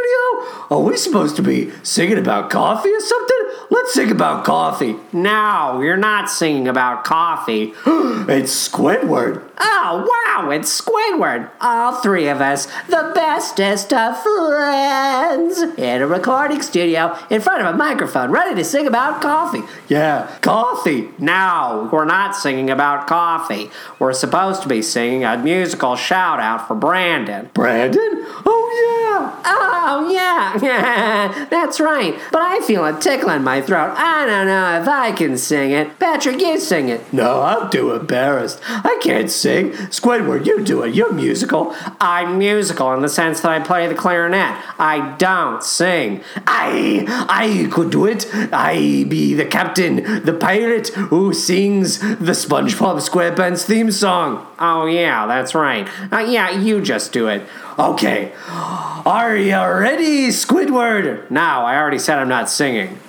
Are 0.72 0.82
we 0.82 0.97
supposed 0.97 1.36
to 1.36 1.43
be 1.43 1.72
singing 1.84 2.18
about 2.18 2.49
coffee 2.49 2.89
or 2.89 2.99
something? 2.99 3.38
Let's 3.70 3.93
sing 3.93 4.09
about 4.09 4.43
coffee. 4.43 4.95
No, 5.11 5.82
you're 5.82 5.97
not 5.97 6.32
singing 6.32 6.68
about 6.68 7.03
coffee. 7.03 7.74
it's 7.86 8.70
Squidward. 8.70 9.43
Oh, 9.59 10.07
wow, 10.09 10.49
it's 10.49 10.82
Squidward. 10.82 11.51
All 11.61 12.01
three 12.01 12.28
of 12.28 12.41
us, 12.41 12.66
the 12.88 13.11
bestest 13.14 13.93
of 13.93 14.22
friends, 14.22 15.59
in 15.78 16.01
a 16.01 16.07
recording 16.07 16.61
studio 16.61 17.03
in 17.30 17.41
front 17.41 17.66
of 17.66 17.74
a 17.74 17.78
microphone, 17.78 18.32
ready 18.32 18.56
to 18.56 18.64
sing 18.64 18.88
about 18.88 19.22
coffee. 19.22 19.62
Yeah, 19.88 20.30
coffee. 20.41 21.10
No, 21.18 21.89
we're 21.91 22.06
not 22.06 22.36
singing 22.36 22.70
about 22.70 23.08
coffee. 23.08 23.70
We're 23.99 24.14
supposed 24.14 24.62
to 24.64 24.68
be 24.68 24.82
singing 24.82 25.24
a 25.24 25.38
musical 25.38 25.95
shout 25.95 26.39
out 26.39 26.68
for 26.68 26.76
Brandon. 26.76 27.49
Brandon? 27.54 28.01
Oh, 28.45 28.70
yeah. 28.74 29.41
Oh, 29.45 30.10
yeah. 30.12 31.47
That's 31.49 31.80
right. 31.80 32.20
But 32.32 32.41
I 32.41 32.62
feel 32.62 32.86
a 32.86 32.99
tickle 32.99 33.30
in 33.30 33.43
my 33.43 33.62
throat. 33.62 33.93
I 33.97 34.26
don't 34.26 34.47
know 34.47 34.82
if 34.82 34.88
I 34.88 35.12
can 35.12 35.38
sing 35.38 35.72
it. 35.72 35.99
Patrick, 35.99 36.39
you 36.39 36.60
sing 36.60 36.89
it. 36.89 37.12
No, 37.14 37.41
I'm 37.41 37.70
too 37.70 37.93
embarrassed. 37.93 38.60
I 38.68 38.99
can't 39.01 39.30
sing. 39.30 39.72
Squidward, 39.72 40.45
you 40.45 40.64
do 40.64 40.84
it. 40.84 40.95
You're 40.95 41.14
musical. 41.14 41.76
I'm 41.99 42.38
musical 42.38 42.93
in 42.93 43.01
the 43.01 43.10
sense 43.10 43.41
that 43.41 43.51
I 43.51 43.60
play 43.60 43.88
the 43.88 43.95
clarinet. 43.95 44.58
I 44.80 45.16
don't 45.18 45.64
sing. 45.64 46.24
I 46.47 46.92
I 47.07 47.67
could 47.71 47.89
do 47.91 48.05
it. 48.05 48.27
I 48.53 49.05
be 49.07 49.33
the 49.33 49.45
captain, 49.45 50.23
the 50.23 50.33
pirate 50.33 50.89
who 50.89 51.33
sings 51.33 51.99
the 51.99 52.33
SpongeBob 52.33 52.97
SquarePants 53.07 53.65
theme 53.65 53.91
song. 53.91 54.47
Oh 54.59 54.85
yeah, 54.85 55.25
that's 55.25 55.55
right. 55.55 55.87
Uh, 56.11 56.19
yeah, 56.19 56.51
you 56.51 56.81
just 56.81 57.11
do 57.11 57.27
it. 57.27 57.43
Okay. 57.77 58.31
Are 58.47 59.35
you 59.35 59.55
ready, 59.55 60.27
Squidward? 60.29 61.29
No, 61.31 61.41
I 61.41 61.77
already 61.77 61.99
said 61.99 62.19
I'm 62.19 62.29
not 62.29 62.49
singing. 62.49 62.99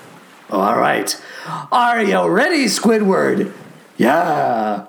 All 0.51 0.77
right. 0.79 1.21
Are 1.71 2.03
you 2.03 2.27
ready, 2.29 2.67
Squidward? 2.67 3.53
Yeah. 3.97 4.87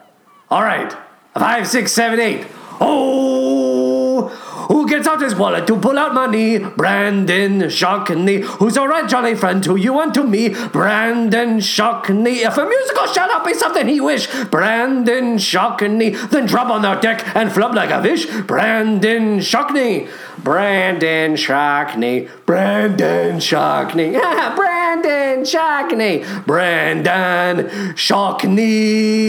All 0.50 0.64
right. 0.64 0.96
Five, 1.34 1.68
six, 1.68 1.92
seven, 1.92 2.20
eight. 2.20 2.48
Oh, 2.80 4.30
who 4.68 4.88
gets 4.88 5.08
out 5.08 5.22
his 5.22 5.36
wallet 5.36 5.68
to 5.68 5.80
pull 5.80 5.98
out 5.98 6.14
money? 6.14 6.60
Brandon 6.60 7.62
Shockney. 7.64 8.44
Who's 8.44 8.78
a 8.78 8.88
right 8.88 9.08
jolly 9.08 9.36
friend 9.36 9.64
to 9.64 9.76
you 9.76 10.00
and 10.00 10.14
to 10.14 10.24
me? 10.24 10.50
Brandon 10.50 11.60
Shockney. 11.60 12.46
If 12.46 12.58
a 12.58 12.66
musical 12.66 13.08
shout 13.08 13.32
out 13.32 13.46
be 13.46 13.54
something 13.54 13.88
he 13.88 14.00
wish, 14.00 14.28
Brandon 14.46 15.38
Shockney. 15.38 16.30
Then 16.30 16.46
drop 16.46 16.70
on 16.70 16.82
that 16.84 17.02
deck 17.02 17.36
and 17.36 17.52
flub 17.52 17.76
like 17.76 17.90
a 17.90 18.02
fish. 18.02 18.26
Brandon 18.42 19.40
Shockney. 19.40 20.10
Brandon 20.46 21.34
Shockney. 21.34 22.30
Brandon 22.46 23.38
Shockney. 23.38 24.14
Brandon 24.56 25.44
Shockney. 25.44 26.46
Brandon 26.46 27.66
Shockney. 27.96 29.28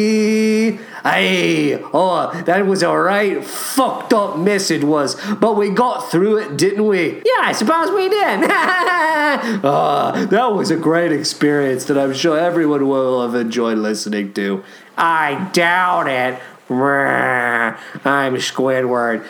Hey, 1.03 1.83
oh, 1.95 2.43
that 2.45 2.67
was 2.67 2.83
a 2.83 2.93
right 2.95 3.43
fucked 3.43 4.13
up 4.13 4.37
mess 4.39 4.71
it 4.71 4.85
was, 4.85 5.15
but 5.37 5.57
we 5.57 5.71
got 5.71 6.11
through 6.11 6.37
it, 6.37 6.59
didn't 6.59 6.87
we? 6.87 7.15
Yeah, 7.25 7.45
I 7.45 7.53
suppose 7.53 7.91
we 7.91 8.11
did. 8.11 8.51
Ah, 9.37 10.27
that 10.31 10.53
was 10.53 10.71
a 10.71 10.77
great 10.77 11.13
experience 11.13 11.85
that 11.87 11.97
I'm 11.99 12.13
sure 12.15 12.39
everyone 12.39 12.89
will 12.89 13.23
have 13.23 13.35
enjoyed 13.35 13.79
listening 13.79 14.33
to. 14.35 14.65
I 14.97 15.51
doubt 15.53 16.09
it. 16.09 16.41
I'm 16.69 18.35
Squidward. 18.37 19.25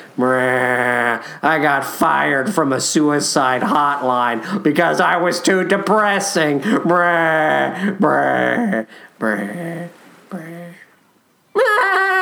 I 1.42 1.58
got 1.58 1.84
fired 1.84 2.54
from 2.54 2.72
a 2.72 2.80
suicide 2.80 3.62
hotline 3.62 4.62
because 4.62 5.00
I 5.00 5.16
was 5.18 5.40
too 5.40 5.64
depressing. 5.64 6.60
Brr, 6.60 7.96
brr, 7.98 8.86
brr, 9.18 9.90
brr. 10.30 12.15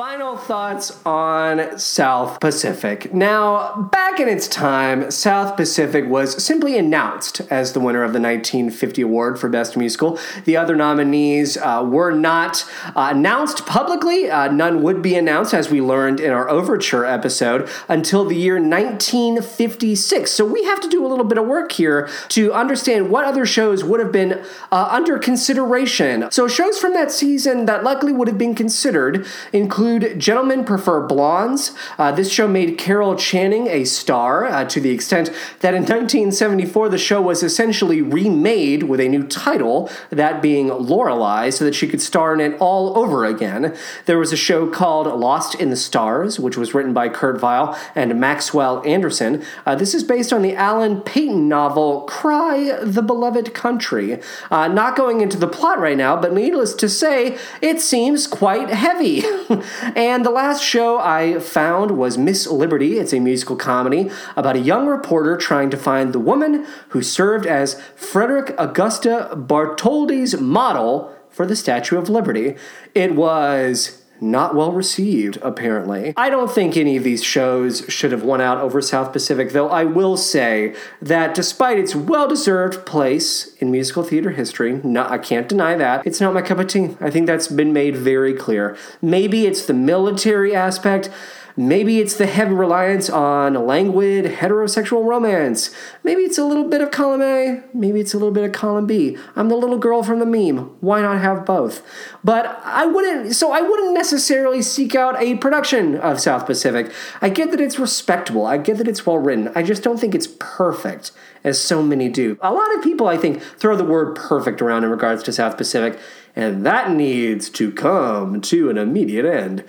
Final 0.00 0.38
thoughts 0.38 0.98
on 1.04 1.78
South 1.78 2.40
Pacific. 2.40 3.12
Now, 3.12 3.82
back 3.92 4.18
in 4.18 4.30
its 4.30 4.48
time, 4.48 5.10
South 5.10 5.58
Pacific 5.58 6.06
was 6.08 6.42
simply 6.42 6.78
announced 6.78 7.42
as 7.50 7.74
the 7.74 7.80
winner 7.80 8.02
of 8.02 8.14
the 8.14 8.18
1950 8.18 9.02
award 9.02 9.38
for 9.38 9.50
Best 9.50 9.76
Musical. 9.76 10.18
The 10.46 10.56
other 10.56 10.74
nominees 10.74 11.58
uh, 11.58 11.86
were 11.86 12.12
not 12.12 12.64
uh, 12.96 13.10
announced 13.12 13.66
publicly. 13.66 14.30
Uh, 14.30 14.50
none 14.50 14.82
would 14.82 15.02
be 15.02 15.16
announced, 15.16 15.52
as 15.52 15.68
we 15.68 15.82
learned 15.82 16.18
in 16.18 16.32
our 16.32 16.48
Overture 16.48 17.04
episode, 17.04 17.68
until 17.86 18.24
the 18.24 18.36
year 18.36 18.54
1956. 18.54 20.30
So 20.30 20.46
we 20.46 20.64
have 20.64 20.80
to 20.80 20.88
do 20.88 21.04
a 21.04 21.08
little 21.08 21.26
bit 21.26 21.36
of 21.36 21.46
work 21.46 21.72
here 21.72 22.08
to 22.30 22.54
understand 22.54 23.10
what 23.10 23.26
other 23.26 23.44
shows 23.44 23.84
would 23.84 24.00
have 24.00 24.12
been 24.12 24.42
uh, 24.72 24.88
under 24.90 25.18
consideration. 25.18 26.30
So, 26.30 26.48
shows 26.48 26.78
from 26.78 26.94
that 26.94 27.10
season 27.10 27.66
that 27.66 27.84
likely 27.84 28.12
would 28.12 28.28
have 28.28 28.38
been 28.38 28.54
considered 28.54 29.26
include 29.52 29.89
Gentlemen 29.98 30.64
Prefer 30.64 31.06
Blondes. 31.06 31.72
Uh, 31.98 32.12
this 32.12 32.30
show 32.30 32.46
made 32.46 32.78
Carol 32.78 33.16
Channing 33.16 33.66
a 33.66 33.84
star 33.84 34.46
uh, 34.46 34.64
to 34.66 34.80
the 34.80 34.90
extent 34.90 35.30
that 35.60 35.74
in 35.74 35.82
1974 35.82 36.88
the 36.88 36.98
show 36.98 37.20
was 37.20 37.42
essentially 37.42 38.02
remade 38.02 38.84
with 38.84 39.00
a 39.00 39.08
new 39.08 39.26
title, 39.26 39.90
that 40.10 40.40
being 40.40 40.68
Lorelei, 40.68 41.50
so 41.50 41.64
that 41.64 41.74
she 41.74 41.88
could 41.88 42.00
star 42.00 42.34
in 42.34 42.40
it 42.40 42.56
all 42.60 42.96
over 42.98 43.24
again. 43.24 43.76
There 44.06 44.18
was 44.18 44.32
a 44.32 44.36
show 44.36 44.68
called 44.68 45.06
Lost 45.06 45.54
in 45.54 45.70
the 45.70 45.76
Stars, 45.76 46.38
which 46.38 46.56
was 46.56 46.74
written 46.74 46.92
by 46.92 47.08
Kurt 47.08 47.42
Weill 47.42 47.76
and 47.94 48.20
Maxwell 48.20 48.82
Anderson. 48.86 49.42
Uh, 49.66 49.74
this 49.74 49.94
is 49.94 50.04
based 50.04 50.32
on 50.32 50.42
the 50.42 50.54
Alan 50.54 51.00
Paton 51.00 51.48
novel 51.48 52.02
Cry 52.02 52.78
the 52.82 53.02
Beloved 53.02 53.54
Country. 53.54 54.20
Uh, 54.50 54.68
not 54.68 54.96
going 54.96 55.20
into 55.20 55.36
the 55.36 55.48
plot 55.48 55.78
right 55.78 55.96
now, 55.96 56.20
but 56.20 56.32
needless 56.32 56.74
to 56.74 56.88
say, 56.88 57.38
it 57.60 57.80
seems 57.80 58.26
quite 58.26 58.68
heavy. 58.68 59.22
And 59.82 60.24
the 60.24 60.30
last 60.30 60.62
show 60.62 60.98
I 60.98 61.38
found 61.38 61.92
was 61.92 62.18
Miss 62.18 62.46
Liberty. 62.46 62.98
It's 62.98 63.12
a 63.12 63.20
musical 63.20 63.56
comedy 63.56 64.10
about 64.36 64.56
a 64.56 64.60
young 64.60 64.86
reporter 64.86 65.36
trying 65.36 65.70
to 65.70 65.76
find 65.76 66.12
the 66.12 66.18
woman 66.18 66.66
who 66.88 67.02
served 67.02 67.46
as 67.46 67.80
Frederick 67.96 68.54
Augusta 68.58 69.30
Bartholdi's 69.34 70.40
model 70.40 71.14
for 71.30 71.46
the 71.46 71.56
Statue 71.56 71.96
of 71.96 72.08
Liberty. 72.08 72.56
It 72.94 73.14
was 73.14 73.99
not 74.20 74.54
well 74.54 74.72
received, 74.72 75.38
apparently. 75.42 76.12
I 76.16 76.30
don't 76.30 76.50
think 76.50 76.76
any 76.76 76.96
of 76.96 77.04
these 77.04 77.22
shows 77.22 77.84
should 77.88 78.12
have 78.12 78.22
won 78.22 78.40
out 78.40 78.58
over 78.58 78.80
South 78.80 79.12
Pacific, 79.12 79.50
though 79.50 79.68
I 79.68 79.84
will 79.84 80.16
say 80.16 80.74
that 81.00 81.34
despite 81.34 81.78
its 81.78 81.94
well 81.94 82.28
deserved 82.28 82.86
place 82.86 83.54
in 83.56 83.70
musical 83.70 84.02
theater 84.02 84.30
history, 84.30 84.80
I 84.96 85.18
can't 85.18 85.48
deny 85.48 85.76
that, 85.76 86.06
it's 86.06 86.20
not 86.20 86.34
my 86.34 86.42
cup 86.42 86.58
of 86.58 86.68
tea. 86.68 86.96
I 87.00 87.10
think 87.10 87.26
that's 87.26 87.48
been 87.48 87.72
made 87.72 87.96
very 87.96 88.34
clear. 88.34 88.76
Maybe 89.02 89.46
it's 89.46 89.64
the 89.66 89.74
military 89.74 90.54
aspect. 90.54 91.10
Maybe 91.56 91.98
it's 92.00 92.16
the 92.16 92.26
heavy 92.26 92.52
reliance 92.52 93.10
on 93.10 93.54
languid 93.66 94.24
heterosexual 94.24 95.04
romance. 95.04 95.70
Maybe 96.04 96.22
it's 96.22 96.38
a 96.38 96.44
little 96.44 96.68
bit 96.68 96.80
of 96.80 96.90
column 96.90 97.22
A. 97.22 97.62
Maybe 97.74 98.00
it's 98.00 98.14
a 98.14 98.18
little 98.18 98.32
bit 98.32 98.44
of 98.44 98.52
column 98.52 98.86
B. 98.86 99.16
I'm 99.36 99.48
the 99.48 99.56
little 99.56 99.78
girl 99.78 100.02
from 100.02 100.18
the 100.20 100.26
meme. 100.26 100.76
Why 100.80 101.00
not 101.02 101.20
have 101.20 101.44
both? 101.44 101.82
But 102.22 102.60
I 102.64 102.86
wouldn't, 102.86 103.34
so 103.34 103.52
I 103.52 103.60
wouldn't 103.60 103.94
necessarily 103.94 104.62
seek 104.62 104.94
out 104.94 105.20
a 105.20 105.36
production 105.36 105.96
of 105.96 106.20
South 106.20 106.46
Pacific. 106.46 106.92
I 107.20 107.28
get 107.28 107.50
that 107.50 107.60
it's 107.60 107.78
respectable. 107.78 108.46
I 108.46 108.58
get 108.58 108.78
that 108.78 108.88
it's 108.88 109.04
well 109.04 109.18
written. 109.18 109.50
I 109.54 109.62
just 109.62 109.82
don't 109.82 109.98
think 109.98 110.14
it's 110.14 110.28
perfect 110.38 111.12
as 111.42 111.60
so 111.60 111.82
many 111.82 112.08
do. 112.08 112.38
A 112.42 112.52
lot 112.52 112.74
of 112.76 112.82
people, 112.82 113.08
I 113.08 113.16
think, 113.16 113.42
throw 113.42 113.76
the 113.76 113.84
word 113.84 114.14
perfect 114.14 114.60
around 114.60 114.84
in 114.84 114.90
regards 114.90 115.22
to 115.24 115.32
South 115.32 115.56
Pacific, 115.56 115.98
and 116.36 116.64
that 116.66 116.90
needs 116.90 117.50
to 117.50 117.72
come 117.72 118.40
to 118.42 118.70
an 118.70 118.78
immediate 118.78 119.24
end. 119.24 119.64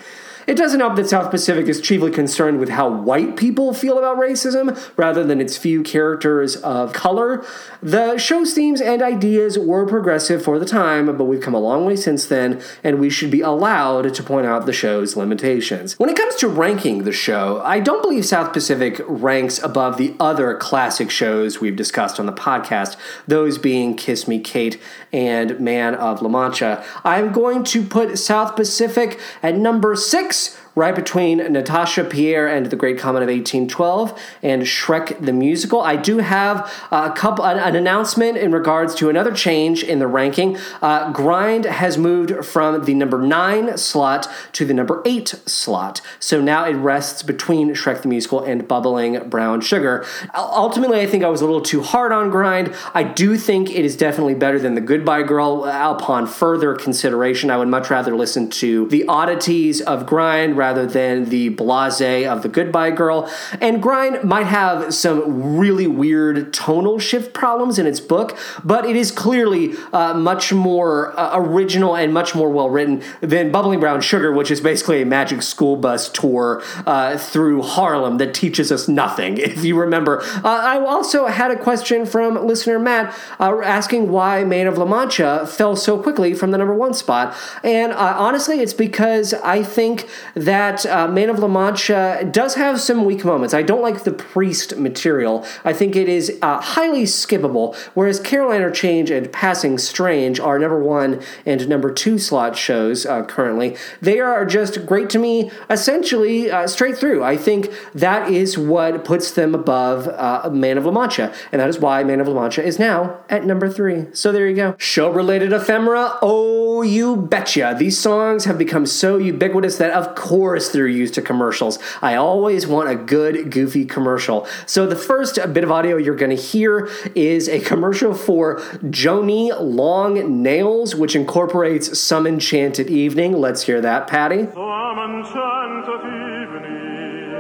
It 0.52 0.58
doesn't 0.58 0.82
help 0.82 0.98
that 0.98 1.08
South 1.08 1.32
Pacific 1.32 1.68
is 1.68 1.80
chiefly 1.80 2.12
concerned 2.12 2.60
with 2.60 2.68
how 2.68 2.90
white 2.90 3.38
people 3.38 3.74
feel 3.74 3.98
about 3.98 4.18
racism 4.18 4.78
rather 4.98 5.24
than 5.24 5.40
its 5.40 5.56
few 5.56 5.82
characters 5.82 6.58
of 6.58 6.92
color. 6.92 7.46
The 7.82 8.18
show's 8.18 8.54
themes 8.54 8.82
and 8.82 9.02
ideas 9.02 9.58
were 9.58 9.88
progressive 9.88 10.44
for 10.44 10.60
the 10.60 10.66
time, 10.66 11.06
but 11.06 11.24
we've 11.24 11.40
come 11.40 11.54
a 11.54 11.60
long 11.60 11.86
way 11.86 11.96
since 11.96 12.26
then, 12.26 12.62
and 12.84 13.00
we 13.00 13.10
should 13.10 13.32
be 13.32 13.40
allowed 13.40 14.14
to 14.14 14.24
point 14.24 14.46
out 14.46 14.66
the 14.66 14.74
show's 14.74 15.16
limitations. 15.16 15.98
When 15.98 16.10
it 16.10 16.18
comes 16.18 16.36
to 16.36 16.50
ranking 16.50 17.06
the 17.06 17.14
show, 17.14 17.62
I 17.64 17.80
don't 17.80 18.02
believe 18.02 18.26
South 18.26 18.52
Pacific 18.52 19.02
ranks 19.08 19.58
above 19.64 19.96
the 19.96 20.18
other 20.20 20.58
classic 20.58 21.12
shows 21.12 21.62
we've 21.62 21.78
discussed 21.78 22.20
on 22.20 22.26
the 22.26 22.34
podcast, 22.34 22.98
those 23.26 23.58
being 23.58 23.96
Kiss 23.96 24.28
Me 24.28 24.38
Kate 24.42 24.82
and 25.14 25.62
Man 25.62 25.96
of 25.96 26.22
La 26.22 26.28
Mancha. 26.28 26.84
I'm 27.06 27.32
going 27.32 27.64
to 27.64 27.84
put 27.84 28.20
South 28.20 28.58
Pacific 28.58 29.18
at 29.42 29.56
number 29.56 29.96
six 29.96 30.41
right 30.76 30.96
between 30.96 31.38
Natasha 31.38 32.04
Pierre 32.04 32.48
and 32.48 32.68
The 32.68 32.76
Great 32.76 32.98
Comet 32.98 33.24
of 33.24 33.28
1812 33.28 34.20
and 34.42 34.64
Shrek 34.64 35.24
the 35.24 35.34
Musical. 35.34 35.82
I 35.82 35.96
do 35.96 36.20
have 36.20 36.72
a 36.92 37.12
couple 37.12 37.46
an, 37.46 37.58
an 37.58 37.76
announcement 37.76 38.38
in 38.38 38.52
regards 38.52 38.96
to 38.96 39.10
another 39.10 39.34
change 39.34 39.84
in 39.84 40.00
the 40.00 40.08
ranking. 40.08 40.58
Uh, 40.82 41.12
Grind 41.12 41.66
has 41.66 41.98
moved 41.98 42.46
from 42.46 42.86
the 42.86 42.94
number 42.94 43.22
nine 43.22 43.78
slot 43.78 44.28
to 44.54 44.66
the 44.66 44.74
number 44.74 45.02
eight 45.06 45.30
slot, 45.46 46.02
so 46.20 46.42
now 46.42 46.66
it 46.66 46.74
rests 46.74 47.24
between 47.24 47.74
Shrek 47.74 48.02
the 48.02 48.08
Musical 48.08 48.42
and 48.42 48.68
Bubbling 48.68 49.30
Brown 49.30 49.62
Sugar. 49.62 50.06
Ultimately, 50.36 51.02
I 51.02 51.08
think 51.08 51.24
I 51.24 51.30
was 51.30 51.42
a 51.42 51.46
little 51.46 51.62
too 51.62 51.82
hard 51.82 52.12
on 52.12 52.30
Grind. 52.30 52.74
I 52.94 53.04
do 53.04 53.38
think 53.38 53.70
it 53.70 53.84
is 53.84 53.98
definitely 53.98 54.36
better 54.36 54.60
than 54.60 54.76
The 54.76 54.82
Goodbye 54.82 55.24
Girl. 55.24 55.66
Upon 55.66 56.28
further 56.28 56.76
consideration, 56.76 57.50
I 57.50 57.58
would 57.58 57.68
much 57.68 57.90
rather 57.90 58.16
listen 58.16 58.50
to 58.52 58.88
the 58.88 59.06
oddities 59.08 59.82
of 59.82 60.06
Grind 60.06 60.58
rather 60.62 60.86
than 60.86 61.26
the 61.30 61.50
blase 61.50 62.02
of 62.28 62.44
the 62.44 62.48
Goodbye 62.48 62.92
Girl. 62.92 63.28
And 63.60 63.82
Grind 63.82 64.24
might 64.24 64.46
have 64.46 64.94
some 64.94 65.58
really 65.58 65.88
weird 65.88 66.54
tonal 66.54 67.00
shift 67.00 67.34
problems 67.34 67.80
in 67.80 67.88
its 67.88 68.00
book, 68.00 68.38
but 68.64 68.86
it 68.86 68.96
is 68.96 69.10
clearly 69.10 69.74
uh, 69.92 70.14
much 70.14 70.54
more 70.54 71.20
uh, 71.20 71.32
original 71.34 71.96
and 71.96 72.14
much 72.14 72.36
more 72.36 72.52
well 72.52 72.70
written 72.70 73.02
than 73.22 73.52
Bubbling 73.52 73.80
Brown 73.80 74.02
Sugar, 74.02 74.32
which 74.32 74.52
is 74.52 74.62
basically 74.62 75.02
a 75.02 75.06
magic 75.06 75.42
school 75.42 75.78
bus 75.78 76.10
tour 76.10 76.62
uh, 76.86 77.18
through 77.18 77.64
Harlem 77.64 78.20
that 78.20 78.36
teaches 78.36 78.72
us 78.72 78.88
nothing, 78.88 79.38
if 79.56 79.64
you 79.64 79.76
remember. 79.80 80.22
Uh, 80.22 80.62
I 80.74 80.78
also 80.78 81.26
had 81.26 81.50
a 81.50 81.58
question 81.58 82.06
from 82.06 82.46
listener 82.46 82.78
Matt 82.78 83.18
uh, 83.40 83.62
asking 83.62 84.12
why 84.12 84.44
Man 84.44 84.68
of 84.68 84.78
La 84.78 84.86
Mancha 84.86 85.48
fell 85.48 85.76
so 85.76 85.98
quickly 85.98 86.36
from 86.36 86.52
the 86.52 86.60
number 86.60 86.76
one 86.76 86.94
spot. 86.94 87.36
And 87.64 87.92
uh, 87.92 88.16
honestly, 88.18 88.60
it's 88.60 88.76
because 88.76 89.34
I 89.34 89.64
think 89.64 90.08
that 90.36 90.51
uh, 90.52 91.08
Man 91.08 91.30
of 91.30 91.40
La 91.40 91.48
Mancha 91.48 92.30
does 92.32 92.56
have 92.56 92.80
some 92.80 93.06
weak 93.06 93.24
moments. 93.24 93.54
I 93.54 93.62
don't 93.62 93.82
like 93.82 94.04
the 94.04 94.12
priest 94.12 94.78
material. 94.78 95.46
I 95.64 95.74
think 95.74 95.96
it 95.96 96.10
is 96.10 96.38
uh, 96.42 96.60
highly 96.62 97.04
skippable, 97.04 97.76
whereas 97.94 98.20
Caroline 98.20 98.62
or 98.62 98.72
Change 98.72 99.10
and 99.10 99.32
Passing 99.32 99.78
Strange 99.78 100.40
are 100.40 100.60
number 100.60 100.80
one 100.80 101.22
and 101.46 101.68
number 101.68 101.92
two 101.92 102.18
slot 102.20 102.58
shows 102.58 103.06
uh, 103.06 103.24
currently. 103.24 103.78
They 104.02 104.20
are 104.20 104.46
just 104.46 104.86
great 104.86 105.10
to 105.12 105.20
me, 105.20 105.52
essentially 105.70 106.52
uh, 106.52 106.68
straight 106.68 106.98
through. 106.98 107.24
I 107.24 107.38
think 107.38 107.70
that 107.94 108.30
is 108.30 108.58
what 108.58 109.06
puts 109.06 109.32
them 109.32 109.56
above 109.56 110.08
uh, 110.08 110.50
Man 110.52 110.78
of 110.78 110.86
La 110.86 110.92
Mancha, 110.92 111.34
and 111.52 111.62
that 111.62 111.70
is 111.70 111.80
why 111.80 112.04
Man 112.04 112.20
of 112.20 112.28
La 112.28 112.42
Mancha 112.42 112.64
is 112.64 112.80
now 112.80 113.20
at 113.30 113.46
number 113.46 113.70
three. 113.70 114.08
So 114.14 114.32
there 114.32 114.48
you 114.48 114.56
go. 114.56 114.76
Show 114.78 115.12
related 115.12 115.54
ephemera. 115.54 116.18
Oh, 116.22 116.82
you 116.82 117.16
betcha. 117.16 117.76
These 117.78 117.98
songs 117.98 118.46
have 118.46 118.58
become 118.58 118.86
so 118.86 119.18
ubiquitous 119.18 119.78
that, 119.78 119.92
of 119.92 120.16
course, 120.16 120.41
they're 120.42 120.88
used 120.88 121.14
to 121.14 121.22
commercials. 121.22 121.78
I 122.02 122.16
always 122.16 122.66
want 122.66 122.90
a 122.90 122.96
good, 122.96 123.52
goofy 123.52 123.86
commercial. 123.86 124.48
So 124.66 124.88
the 124.88 124.96
first 124.96 125.38
bit 125.54 125.64
of 125.64 125.72
audio 125.72 125.98
you're 125.98 126.16
going 126.16 126.36
to 126.36 126.42
hear 126.42 126.90
is 127.16 127.48
a 127.48 127.60
commercial 127.60 128.14
for 128.14 128.58
Joni 128.86 129.52
Long 129.60 130.42
Nails, 130.42 130.96
which 130.96 131.16
incorporates 131.16 132.00
Some 132.00 132.26
Enchanted 132.26 132.90
Evening. 132.90 133.34
Let's 133.34 133.64
hear 133.64 133.82
that, 133.82 134.08
Patty. 134.08 134.48
Some 134.54 135.00
enchanted 135.00 136.02
evening, 136.02 137.32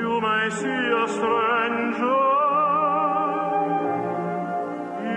you 0.00 0.20
may 0.20 0.50
see 0.50 0.90
a 1.02 1.06
stranger. 1.08 2.30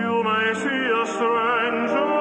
You 0.00 0.22
may 0.22 0.54
see 0.54 0.84
a 1.02 1.06
stranger 1.06 2.15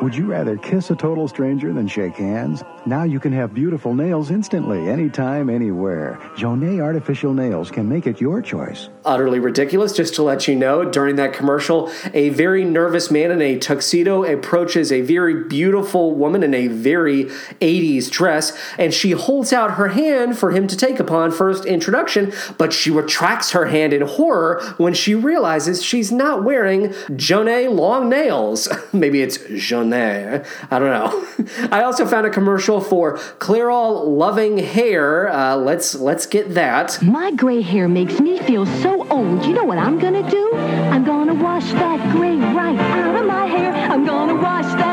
Would 0.00 0.14
you 0.14 0.26
rather 0.26 0.56
kiss 0.56 0.90
a 0.90 0.94
total 0.94 1.26
stranger 1.26 1.72
than 1.72 1.88
shake 1.88 2.14
hands? 2.14 2.62
Now 2.86 3.02
you 3.02 3.18
can 3.18 3.32
have 3.32 3.52
beautiful 3.52 3.94
nails 3.94 4.30
instantly, 4.30 4.88
anytime, 4.88 5.50
anywhere. 5.50 6.20
Jonet 6.36 6.78
Artificial 6.80 7.34
Nails 7.34 7.68
can 7.68 7.88
make 7.88 8.06
it 8.06 8.20
your 8.20 8.40
choice. 8.40 8.90
utterly 9.04 9.40
ridiculous. 9.40 9.92
Just 9.94 10.14
to 10.14 10.22
let 10.22 10.46
you 10.46 10.54
know, 10.54 10.84
during 10.84 11.16
that 11.16 11.32
commercial, 11.32 11.90
a 12.14 12.28
very 12.28 12.62
nervous 12.62 13.10
man 13.10 13.30
in 13.32 13.42
a 13.42 13.58
tuxedo 13.58 14.22
approaches 14.22 14.92
a 14.92 15.00
very 15.00 15.44
beautiful 15.44 16.14
woman 16.14 16.42
in 16.44 16.54
a 16.54 16.68
very 16.68 17.24
80s 17.60 18.08
dress, 18.10 18.56
and 18.78 18.94
she 18.94 19.10
holds 19.12 19.52
out 19.52 19.72
her 19.72 19.88
hand 19.88 20.38
for 20.38 20.52
him 20.52 20.68
to 20.68 20.76
take 20.76 21.00
upon 21.00 21.32
first 21.32 21.64
introduction, 21.64 22.32
but 22.56 22.72
she 22.72 22.90
retracts 22.90 23.50
her 23.50 23.66
hand 23.66 23.92
in 23.92 24.02
horror 24.02 24.62
when 24.76 24.94
she 24.94 25.14
realizes 25.14 25.82
she's 25.82 26.12
not 26.12 26.44
wearing 26.44 26.92
Jonet 27.16 27.72
long 27.72 28.08
nails. 28.08 28.68
Maybe 28.92 29.22
it's 29.22 29.38
Jonet. 29.38 29.88
I 29.98 30.78
don't 30.78 30.90
know. 30.90 31.68
I 31.70 31.82
also 31.82 32.06
found 32.06 32.26
a 32.26 32.30
commercial 32.30 32.80
for 32.80 33.14
Clairol 33.38 34.06
loving 34.06 34.58
hair. 34.58 35.28
Uh, 35.28 35.56
let's 35.56 35.94
let's 35.94 36.26
get 36.26 36.54
that. 36.54 37.00
My 37.02 37.30
gray 37.32 37.62
hair 37.62 37.88
makes 37.88 38.20
me 38.20 38.38
feel 38.40 38.66
so 38.66 39.08
old. 39.08 39.44
You 39.44 39.52
know 39.52 39.64
what 39.64 39.78
I'm 39.78 39.98
gonna 39.98 40.28
do? 40.30 40.52
I'm 40.54 41.04
gonna 41.04 41.34
wash 41.34 41.70
that 41.72 42.12
gray 42.12 42.36
right 42.36 42.78
out 42.78 43.14
of 43.14 43.26
my 43.26 43.46
hair. 43.46 43.72
I'm 43.72 44.04
gonna 44.04 44.34
wash 44.34 44.66
that 44.74 44.87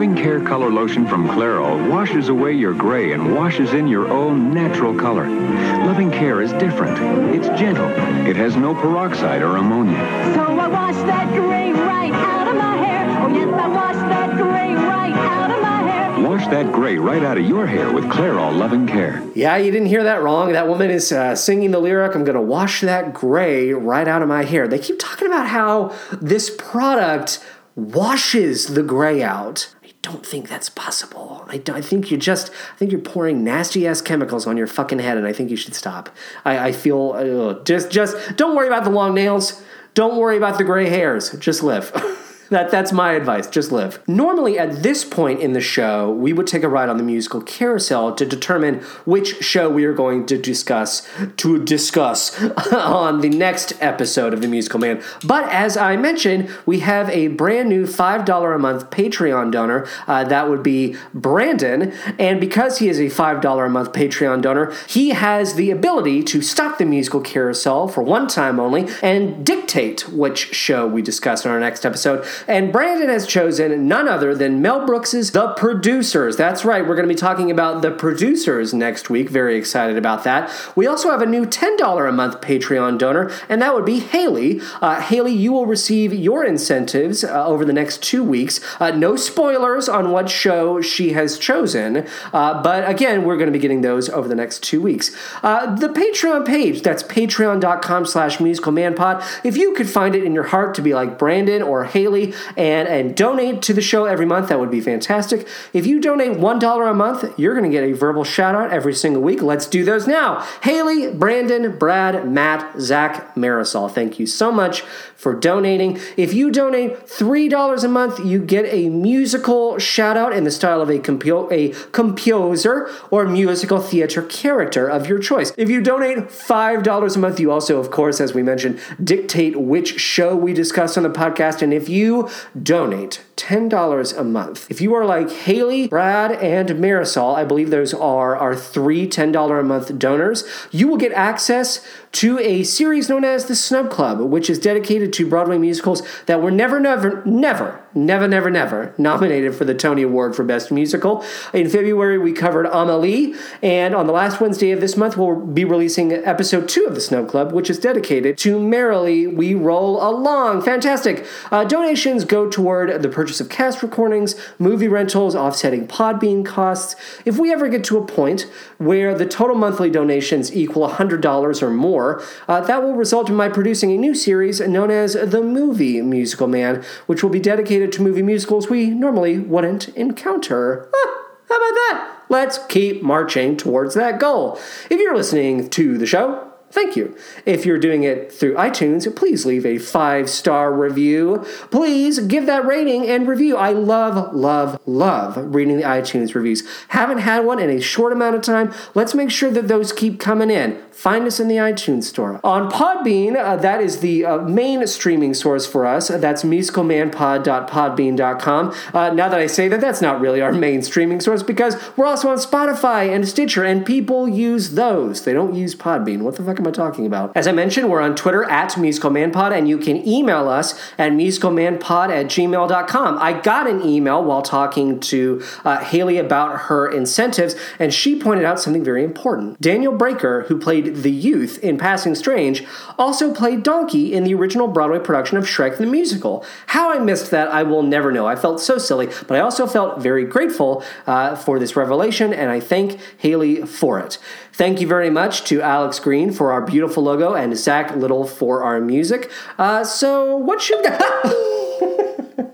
Loving 0.00 0.16
Care 0.16 0.40
Color 0.40 0.70
Lotion 0.70 1.06
from 1.06 1.28
Clairol 1.28 1.90
washes 1.90 2.30
away 2.30 2.54
your 2.54 2.72
gray 2.72 3.12
and 3.12 3.34
washes 3.34 3.74
in 3.74 3.86
your 3.86 4.08
own 4.08 4.50
natural 4.50 4.94
color. 4.94 5.28
Loving 5.28 6.10
Care 6.10 6.40
is 6.40 6.54
different. 6.54 6.96
It's 7.34 7.48
gentle. 7.48 7.84
It 8.26 8.34
has 8.34 8.56
no 8.56 8.74
peroxide 8.74 9.42
or 9.42 9.58
ammonia. 9.58 9.98
So 10.34 10.58
I 10.58 10.68
wash 10.68 10.94
that 10.94 11.28
gray 11.34 11.72
right 11.72 12.12
out 12.14 12.48
of 12.48 12.56
my 12.56 12.76
hair. 12.78 13.10
Oh 13.20 13.28
yes, 13.28 13.52
I 13.52 13.68
wash 13.68 13.94
that 13.94 14.36
gray 14.38 14.72
right 14.74 15.12
out 15.12 15.50
of 15.50 15.60
my 15.60 15.82
hair. 15.82 16.30
Wash 16.30 16.46
that 16.46 16.72
gray 16.72 16.96
right 16.96 17.22
out 17.22 17.36
of 17.36 17.44
your 17.44 17.66
hair 17.66 17.92
with 17.92 18.04
Clairol 18.04 18.56
Loving 18.56 18.86
Care. 18.86 19.22
Yeah, 19.34 19.58
you 19.58 19.70
didn't 19.70 19.88
hear 19.88 20.04
that 20.04 20.22
wrong. 20.22 20.54
That 20.54 20.66
woman 20.66 20.90
is 20.90 21.12
uh, 21.12 21.36
singing 21.36 21.72
the 21.72 21.78
lyric, 21.78 22.14
I'm 22.14 22.24
going 22.24 22.36
to 22.36 22.40
wash 22.40 22.80
that 22.80 23.12
gray 23.12 23.74
right 23.74 24.08
out 24.08 24.22
of 24.22 24.28
my 24.28 24.44
hair. 24.44 24.66
They 24.66 24.78
keep 24.78 24.98
talking 24.98 25.26
about 25.26 25.46
how 25.46 25.94
this 26.22 26.48
product 26.48 27.44
washes 27.76 28.68
the 28.68 28.82
gray 28.82 29.22
out. 29.22 29.74
Don't 30.02 30.24
think 30.24 30.48
that's 30.48 30.70
possible. 30.70 31.44
I, 31.48 31.62
I 31.68 31.82
think 31.82 32.10
you're 32.10 32.20
just, 32.20 32.50
I 32.50 32.76
think 32.76 32.90
you're 32.90 33.00
pouring 33.00 33.44
nasty 33.44 33.86
ass 33.86 34.00
chemicals 34.00 34.46
on 34.46 34.56
your 34.56 34.66
fucking 34.66 34.98
head, 34.98 35.18
and 35.18 35.26
I 35.26 35.32
think 35.32 35.50
you 35.50 35.56
should 35.56 35.74
stop. 35.74 36.08
I, 36.44 36.68
I 36.68 36.72
feel, 36.72 37.62
just, 37.64 37.90
just, 37.90 38.36
don't 38.36 38.56
worry 38.56 38.66
about 38.66 38.84
the 38.84 38.90
long 38.90 39.14
nails. 39.14 39.62
Don't 39.94 40.16
worry 40.16 40.36
about 40.36 40.56
the 40.56 40.64
gray 40.64 40.88
hairs. 40.88 41.32
Just 41.38 41.62
live. 41.62 41.92
That, 42.50 42.70
that's 42.70 42.92
my 42.92 43.12
advice. 43.12 43.46
Just 43.48 43.70
live. 43.70 44.00
Normally, 44.08 44.58
at 44.58 44.82
this 44.82 45.04
point 45.04 45.40
in 45.40 45.52
the 45.52 45.60
show, 45.60 46.10
we 46.10 46.32
would 46.32 46.48
take 46.48 46.64
a 46.64 46.68
ride 46.68 46.88
on 46.88 46.96
the 46.96 47.04
musical 47.04 47.40
carousel 47.40 48.14
to 48.16 48.26
determine 48.26 48.80
which 49.04 49.42
show 49.42 49.70
we 49.70 49.84
are 49.84 49.94
going 49.94 50.26
to 50.26 50.36
discuss 50.36 51.08
to 51.36 51.64
discuss 51.64 52.40
on 52.72 53.20
the 53.20 53.28
next 53.28 53.72
episode 53.80 54.34
of 54.34 54.40
the 54.40 54.48
Musical 54.48 54.80
Man. 54.80 55.00
But 55.24 55.48
as 55.48 55.76
I 55.76 55.96
mentioned, 55.96 56.50
we 56.66 56.80
have 56.80 57.08
a 57.10 57.28
brand 57.28 57.68
new 57.68 57.86
five 57.86 58.24
dollar 58.24 58.52
a 58.52 58.58
month 58.58 58.90
Patreon 58.90 59.52
donor. 59.52 59.86
Uh, 60.08 60.24
that 60.24 60.48
would 60.48 60.62
be 60.62 60.96
Brandon, 61.14 61.92
and 62.18 62.40
because 62.40 62.78
he 62.78 62.88
is 62.88 63.00
a 63.00 63.08
five 63.08 63.40
dollar 63.40 63.66
a 63.66 63.70
month 63.70 63.92
Patreon 63.92 64.42
donor, 64.42 64.72
he 64.88 65.10
has 65.10 65.54
the 65.54 65.70
ability 65.70 66.24
to 66.24 66.42
stop 66.42 66.78
the 66.78 66.84
musical 66.84 67.20
carousel 67.20 67.86
for 67.86 68.02
one 68.02 68.26
time 68.26 68.58
only 68.58 68.88
and 69.02 69.46
dictate 69.46 70.08
which 70.08 70.52
show 70.52 70.86
we 70.86 71.00
discuss 71.00 71.44
in 71.44 71.50
our 71.50 71.60
next 71.60 71.86
episode. 71.86 72.26
And 72.46 72.72
Brandon 72.72 73.08
has 73.08 73.26
chosen 73.26 73.88
none 73.88 74.08
other 74.08 74.34
than 74.34 74.62
Mel 74.62 74.86
Brooks's 74.86 75.32
The 75.32 75.48
Producers. 75.54 76.36
That's 76.36 76.64
right, 76.64 76.86
we're 76.86 76.94
going 76.94 77.08
to 77.08 77.14
be 77.14 77.18
talking 77.18 77.50
about 77.50 77.82
The 77.82 77.90
Producers 77.90 78.72
next 78.72 79.10
week. 79.10 79.28
Very 79.28 79.56
excited 79.56 79.96
about 79.96 80.24
that. 80.24 80.50
We 80.76 80.86
also 80.86 81.10
have 81.10 81.22
a 81.22 81.26
new 81.26 81.46
$10 81.46 82.08
a 82.08 82.12
month 82.12 82.40
Patreon 82.40 82.98
donor, 82.98 83.30
and 83.48 83.60
that 83.62 83.74
would 83.74 83.84
be 83.84 84.00
Haley. 84.00 84.60
Uh, 84.80 85.00
Haley, 85.00 85.32
you 85.32 85.52
will 85.52 85.66
receive 85.66 86.12
your 86.12 86.44
incentives 86.44 87.24
uh, 87.24 87.46
over 87.46 87.64
the 87.64 87.72
next 87.72 88.02
two 88.02 88.24
weeks. 88.24 88.60
Uh, 88.80 88.90
no 88.90 89.16
spoilers 89.16 89.88
on 89.88 90.10
what 90.10 90.28
show 90.28 90.80
she 90.80 91.12
has 91.12 91.38
chosen, 91.38 92.06
uh, 92.32 92.62
but 92.62 92.88
again, 92.88 93.24
we're 93.24 93.36
going 93.36 93.46
to 93.46 93.52
be 93.52 93.58
getting 93.58 93.82
those 93.82 94.08
over 94.08 94.28
the 94.28 94.34
next 94.34 94.62
two 94.62 94.80
weeks. 94.80 95.14
Uh, 95.42 95.74
the 95.74 95.88
Patreon 95.88 96.46
page, 96.46 96.82
that's 96.82 97.02
patreon.com 97.02 98.06
slash 98.06 98.38
musicalmanpod. 98.38 99.44
If 99.44 99.56
you 99.56 99.74
could 99.74 99.88
find 99.88 100.14
it 100.14 100.24
in 100.24 100.34
your 100.34 100.44
heart 100.44 100.74
to 100.76 100.82
be 100.82 100.94
like 100.94 101.18
Brandon 101.18 101.62
or 101.62 101.84
Haley, 101.84 102.29
and 102.56 102.88
and 102.88 103.16
donate 103.16 103.62
to 103.62 103.74
the 103.74 103.80
show 103.80 104.04
every 104.04 104.26
month. 104.26 104.48
That 104.48 104.60
would 104.60 104.70
be 104.70 104.80
fantastic. 104.80 105.46
If 105.72 105.86
you 105.86 106.00
donate 106.00 106.38
one 106.38 106.58
dollar 106.58 106.88
a 106.88 106.94
month, 106.94 107.38
you're 107.38 107.54
going 107.54 107.70
to 107.70 107.74
get 107.76 107.84
a 107.84 107.92
verbal 107.92 108.24
shout 108.24 108.54
out 108.54 108.72
every 108.72 108.94
single 108.94 109.22
week. 109.22 109.42
Let's 109.42 109.66
do 109.66 109.84
those 109.84 110.06
now. 110.06 110.40
Haley, 110.62 111.12
Brandon, 111.12 111.76
Brad, 111.76 112.30
Matt, 112.30 112.80
Zach, 112.80 113.34
Marisol. 113.34 113.90
Thank 113.90 114.18
you 114.18 114.26
so 114.26 114.50
much 114.52 114.82
for 115.16 115.34
donating. 115.34 115.98
If 116.16 116.32
you 116.32 116.50
donate 116.50 117.08
three 117.08 117.48
dollars 117.48 117.84
a 117.84 117.88
month, 117.88 118.24
you 118.24 118.38
get 118.38 118.66
a 118.72 118.88
musical 118.88 119.78
shout 119.78 120.16
out 120.16 120.32
in 120.32 120.44
the 120.44 120.50
style 120.50 120.80
of 120.80 120.90
a 120.90 120.98
compo- 120.98 121.50
a 121.52 121.70
composer 121.92 122.90
or 123.10 123.26
musical 123.26 123.80
theater 123.80 124.22
character 124.22 124.88
of 124.88 125.06
your 125.06 125.18
choice. 125.18 125.52
If 125.56 125.68
you 125.68 125.80
donate 125.80 126.30
five 126.30 126.82
dollars 126.82 127.16
a 127.16 127.18
month, 127.18 127.38
you 127.38 127.50
also, 127.52 127.78
of 127.78 127.90
course, 127.90 128.20
as 128.20 128.34
we 128.34 128.42
mentioned, 128.42 128.80
dictate 129.02 129.60
which 129.60 130.00
show 130.00 130.34
we 130.34 130.52
discuss 130.52 130.96
on 130.96 131.02
the 131.02 131.10
podcast. 131.10 131.62
And 131.62 131.72
if 131.72 131.88
you 131.88 132.19
donate 132.60 133.20
$10 133.40 134.18
a 134.18 134.24
month. 134.24 134.70
If 134.70 134.80
you 134.80 134.94
are 134.94 135.04
like 135.04 135.30
Haley, 135.30 135.88
Brad, 135.88 136.32
and 136.32 136.68
Marisol, 136.70 137.34
I 137.34 137.44
believe 137.44 137.70
those 137.70 137.94
are 137.94 138.36
our 138.36 138.54
three 138.54 139.08
$10 139.08 139.60
a 139.60 139.62
month 139.62 139.98
donors, 139.98 140.44
you 140.70 140.88
will 140.88 140.98
get 140.98 141.12
access 141.12 141.84
to 142.12 142.38
a 142.40 142.64
series 142.64 143.08
known 143.08 143.24
as 143.24 143.46
the 143.46 143.54
Snub 143.54 143.90
Club, 143.90 144.20
which 144.20 144.50
is 144.50 144.58
dedicated 144.58 145.12
to 145.12 145.28
Broadway 145.28 145.58
musicals 145.58 146.02
that 146.26 146.42
were 146.42 146.50
never, 146.50 146.80
never, 146.80 147.22
never, 147.24 147.84
never, 147.94 148.26
never, 148.26 148.50
never 148.50 148.94
nominated 148.98 149.54
for 149.54 149.64
the 149.64 149.74
Tony 149.74 150.02
Award 150.02 150.34
for 150.34 150.42
Best 150.42 150.72
Musical. 150.72 151.24
In 151.54 151.70
February, 151.70 152.18
we 152.18 152.32
covered 152.32 152.66
Amelie, 152.66 153.34
and 153.62 153.94
on 153.94 154.06
the 154.06 154.12
last 154.12 154.40
Wednesday 154.40 154.72
of 154.72 154.80
this 154.80 154.96
month, 154.96 155.16
we'll 155.16 155.36
be 155.36 155.64
releasing 155.64 156.12
episode 156.12 156.68
two 156.68 156.84
of 156.84 156.94
the 156.94 157.00
Snub 157.00 157.28
Club, 157.28 157.52
which 157.52 157.70
is 157.70 157.78
dedicated 157.78 158.36
to 158.38 158.58
Merrily 158.58 159.28
We 159.28 159.54
Roll 159.54 160.02
Along. 160.02 160.62
Fantastic. 160.62 161.24
Uh, 161.52 161.64
donations 161.64 162.24
go 162.24 162.50
toward 162.50 163.02
the 163.02 163.08
purchase 163.08 163.29
of 163.38 163.50
cast 163.50 163.82
recordings, 163.82 164.34
movie 164.58 164.88
rentals, 164.88 165.36
offsetting 165.36 165.86
Podbean 165.86 166.44
costs. 166.44 166.96
If 167.26 167.38
we 167.38 167.52
ever 167.52 167.68
get 167.68 167.84
to 167.84 167.98
a 167.98 168.06
point 168.06 168.50
where 168.78 169.14
the 169.14 169.26
total 169.26 169.54
monthly 169.56 169.90
donations 169.90 170.56
equal 170.56 170.88
$100 170.88 171.62
or 171.62 171.70
more, 171.70 172.22
uh, 172.48 172.62
that 172.62 172.82
will 172.82 172.94
result 172.94 173.28
in 173.28 173.36
my 173.36 173.50
producing 173.50 173.92
a 173.92 173.98
new 173.98 174.14
series 174.14 174.60
known 174.60 174.90
as 174.90 175.12
The 175.12 175.42
Movie 175.42 176.00
Musical 176.00 176.48
Man, 176.48 176.82
which 177.06 177.22
will 177.22 177.30
be 177.30 177.40
dedicated 177.40 177.92
to 177.92 178.02
movie 178.02 178.22
musicals 178.22 178.70
we 178.70 178.90
normally 178.90 179.38
wouldn't 179.38 179.88
encounter. 179.90 180.88
Ah, 180.94 181.26
how 181.48 181.56
about 181.56 181.74
that? 181.74 182.16
Let's 182.30 182.58
keep 182.66 183.02
marching 183.02 183.56
towards 183.56 183.94
that 183.94 184.18
goal. 184.18 184.58
If 184.88 185.00
you're 185.00 185.16
listening 185.16 185.68
to 185.70 185.98
the 185.98 186.06
show, 186.06 186.49
Thank 186.70 186.94
you. 186.94 187.16
If 187.44 187.66
you're 187.66 187.78
doing 187.78 188.04
it 188.04 188.32
through 188.32 188.54
iTunes, 188.54 189.12
please 189.16 189.44
leave 189.44 189.66
a 189.66 189.78
five 189.78 190.30
star 190.30 190.72
review. 190.72 191.44
Please 191.72 192.20
give 192.20 192.46
that 192.46 192.64
rating 192.64 193.08
and 193.08 193.26
review. 193.26 193.56
I 193.56 193.72
love, 193.72 194.32
love, 194.32 194.80
love 194.86 195.36
reading 195.52 195.78
the 195.78 195.82
iTunes 195.82 196.32
reviews. 196.34 196.62
Haven't 196.88 197.18
had 197.18 197.44
one 197.44 197.58
in 197.58 197.70
a 197.70 197.80
short 197.80 198.12
amount 198.12 198.36
of 198.36 198.42
time. 198.42 198.72
Let's 198.94 199.16
make 199.16 199.32
sure 199.32 199.50
that 199.50 199.66
those 199.66 199.92
keep 199.92 200.20
coming 200.20 200.48
in. 200.48 200.80
Find 200.92 201.26
us 201.26 201.40
in 201.40 201.48
the 201.48 201.56
iTunes 201.56 202.04
store. 202.04 202.38
On 202.44 202.70
Podbean, 202.70 203.34
uh, 203.34 203.56
that 203.56 203.80
is 203.80 203.98
the 204.00 204.24
uh, 204.24 204.38
main 204.42 204.86
streaming 204.86 205.34
source 205.34 205.66
for 205.66 205.86
us. 205.86 206.06
That's 206.08 206.44
musicalmanpod.podbean.com. 206.44 208.74
Uh, 208.92 209.10
now 209.10 209.28
that 209.28 209.40
I 209.40 209.46
say 209.46 209.66
that, 209.68 209.80
that's 209.80 210.02
not 210.02 210.20
really 210.20 210.40
our 210.40 210.52
main 210.52 210.82
streaming 210.82 211.20
source 211.20 211.42
because 211.42 211.76
we're 211.96 212.06
also 212.06 212.28
on 212.28 212.36
Spotify 212.36 213.12
and 213.12 213.26
Stitcher, 213.26 213.64
and 213.64 213.84
people 213.84 214.28
use 214.28 214.70
those. 214.72 215.24
They 215.24 215.32
don't 215.32 215.54
use 215.54 215.74
Podbean. 215.74 216.20
What 216.20 216.36
the 216.36 216.44
fuck 216.44 216.59
am 216.60 216.68
I 216.68 216.70
talking 216.70 217.06
about? 217.06 217.36
As 217.36 217.46
I 217.46 217.52
mentioned, 217.52 217.90
we're 217.90 218.00
on 218.00 218.14
Twitter 218.14 218.44
at 218.44 218.72
musicalmanpod, 218.72 219.52
and 219.56 219.68
you 219.68 219.78
can 219.78 220.06
email 220.06 220.48
us 220.48 220.78
at 220.98 221.12
musicalmanpod 221.12 222.10
at 222.10 222.26
gmail.com. 222.26 223.18
I 223.18 223.40
got 223.40 223.66
an 223.68 223.82
email 223.82 224.22
while 224.22 224.42
talking 224.42 225.00
to 225.00 225.42
uh, 225.64 225.78
Haley 225.78 226.18
about 226.18 226.62
her 226.62 226.90
incentives, 226.90 227.56
and 227.78 227.92
she 227.92 228.18
pointed 228.18 228.44
out 228.44 228.60
something 228.60 228.84
very 228.84 229.02
important. 229.02 229.60
Daniel 229.60 229.92
Breaker, 229.92 230.42
who 230.42 230.58
played 230.58 230.96
the 230.96 231.10
youth 231.10 231.58
in 231.62 231.78
Passing 231.78 232.14
Strange, 232.14 232.64
also 232.98 233.32
played 233.32 233.62
Donkey 233.62 234.12
in 234.12 234.24
the 234.24 234.34
original 234.34 234.68
Broadway 234.68 234.98
production 234.98 235.38
of 235.38 235.44
Shrek 235.44 235.78
the 235.78 235.86
Musical. 235.86 236.44
How 236.66 236.92
I 236.92 236.98
missed 236.98 237.30
that, 237.30 237.48
I 237.48 237.62
will 237.62 237.82
never 237.82 238.12
know. 238.12 238.26
I 238.26 238.36
felt 238.36 238.60
so 238.60 238.78
silly, 238.78 239.06
but 239.26 239.36
I 239.36 239.40
also 239.40 239.66
felt 239.66 240.02
very 240.02 240.24
grateful 240.24 240.84
uh, 241.06 241.36
for 241.36 241.58
this 241.58 241.76
revelation, 241.76 242.32
and 242.32 242.50
I 242.50 242.60
thank 242.60 242.98
Haley 243.18 243.62
for 243.66 243.98
it. 243.98 244.18
Thank 244.52 244.80
you 244.80 244.86
very 244.86 245.10
much 245.10 245.44
to 245.44 245.62
Alex 245.62 245.98
Green 245.98 246.32
our 246.52 246.62
beautiful 246.62 247.02
logo 247.02 247.34
and 247.34 247.56
Zach 247.56 247.94
Little 247.96 248.26
for 248.26 248.62
our 248.62 248.80
music. 248.80 249.30
Uh, 249.58 249.84
so, 249.84 250.36
what 250.36 250.60
should. 250.60 250.84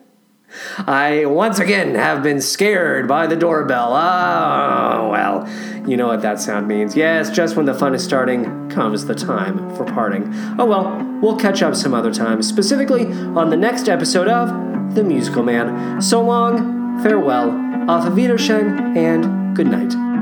I 0.79 1.25
once 1.27 1.59
again 1.59 1.95
have 1.95 2.23
been 2.23 2.41
scared 2.41 3.09
by 3.09 3.27
the 3.27 3.37
doorbell. 3.37 3.93
Oh, 3.93 5.11
well, 5.11 5.49
you 5.89 5.97
know 5.97 6.07
what 6.07 6.23
that 6.23 6.41
sound 6.41 6.69
means. 6.69 6.97
Yes, 6.97 7.31
just 7.31 7.57
when 7.57 7.67
the 7.67 7.75
fun 7.75 7.95
is 7.95 8.05
starting 8.05 8.69
comes 8.71 9.07
the 9.07 9.15
time 9.15 9.75
for 9.77 9.85
parting. 9.85 10.33
Oh 10.59 10.67
well, 10.67 11.19
we'll 11.23 11.37
catch 11.37 11.63
up 11.63 11.75
some 11.75 11.95
other 11.95 12.13
time, 12.13 12.43
specifically 12.43 13.07
on 13.07 13.51
the 13.51 13.57
next 13.57 13.89
episode 13.89 14.29
of 14.29 14.95
The 14.95 15.05
Musical 15.05 15.43
Man. 15.43 16.01
So 16.03 16.23
long, 16.23 17.03
farewell, 17.03 17.51
auf 17.91 18.13
Wiedersehen, 18.13 18.97
and 18.97 19.57
good 19.57 19.69
night. 19.69 20.16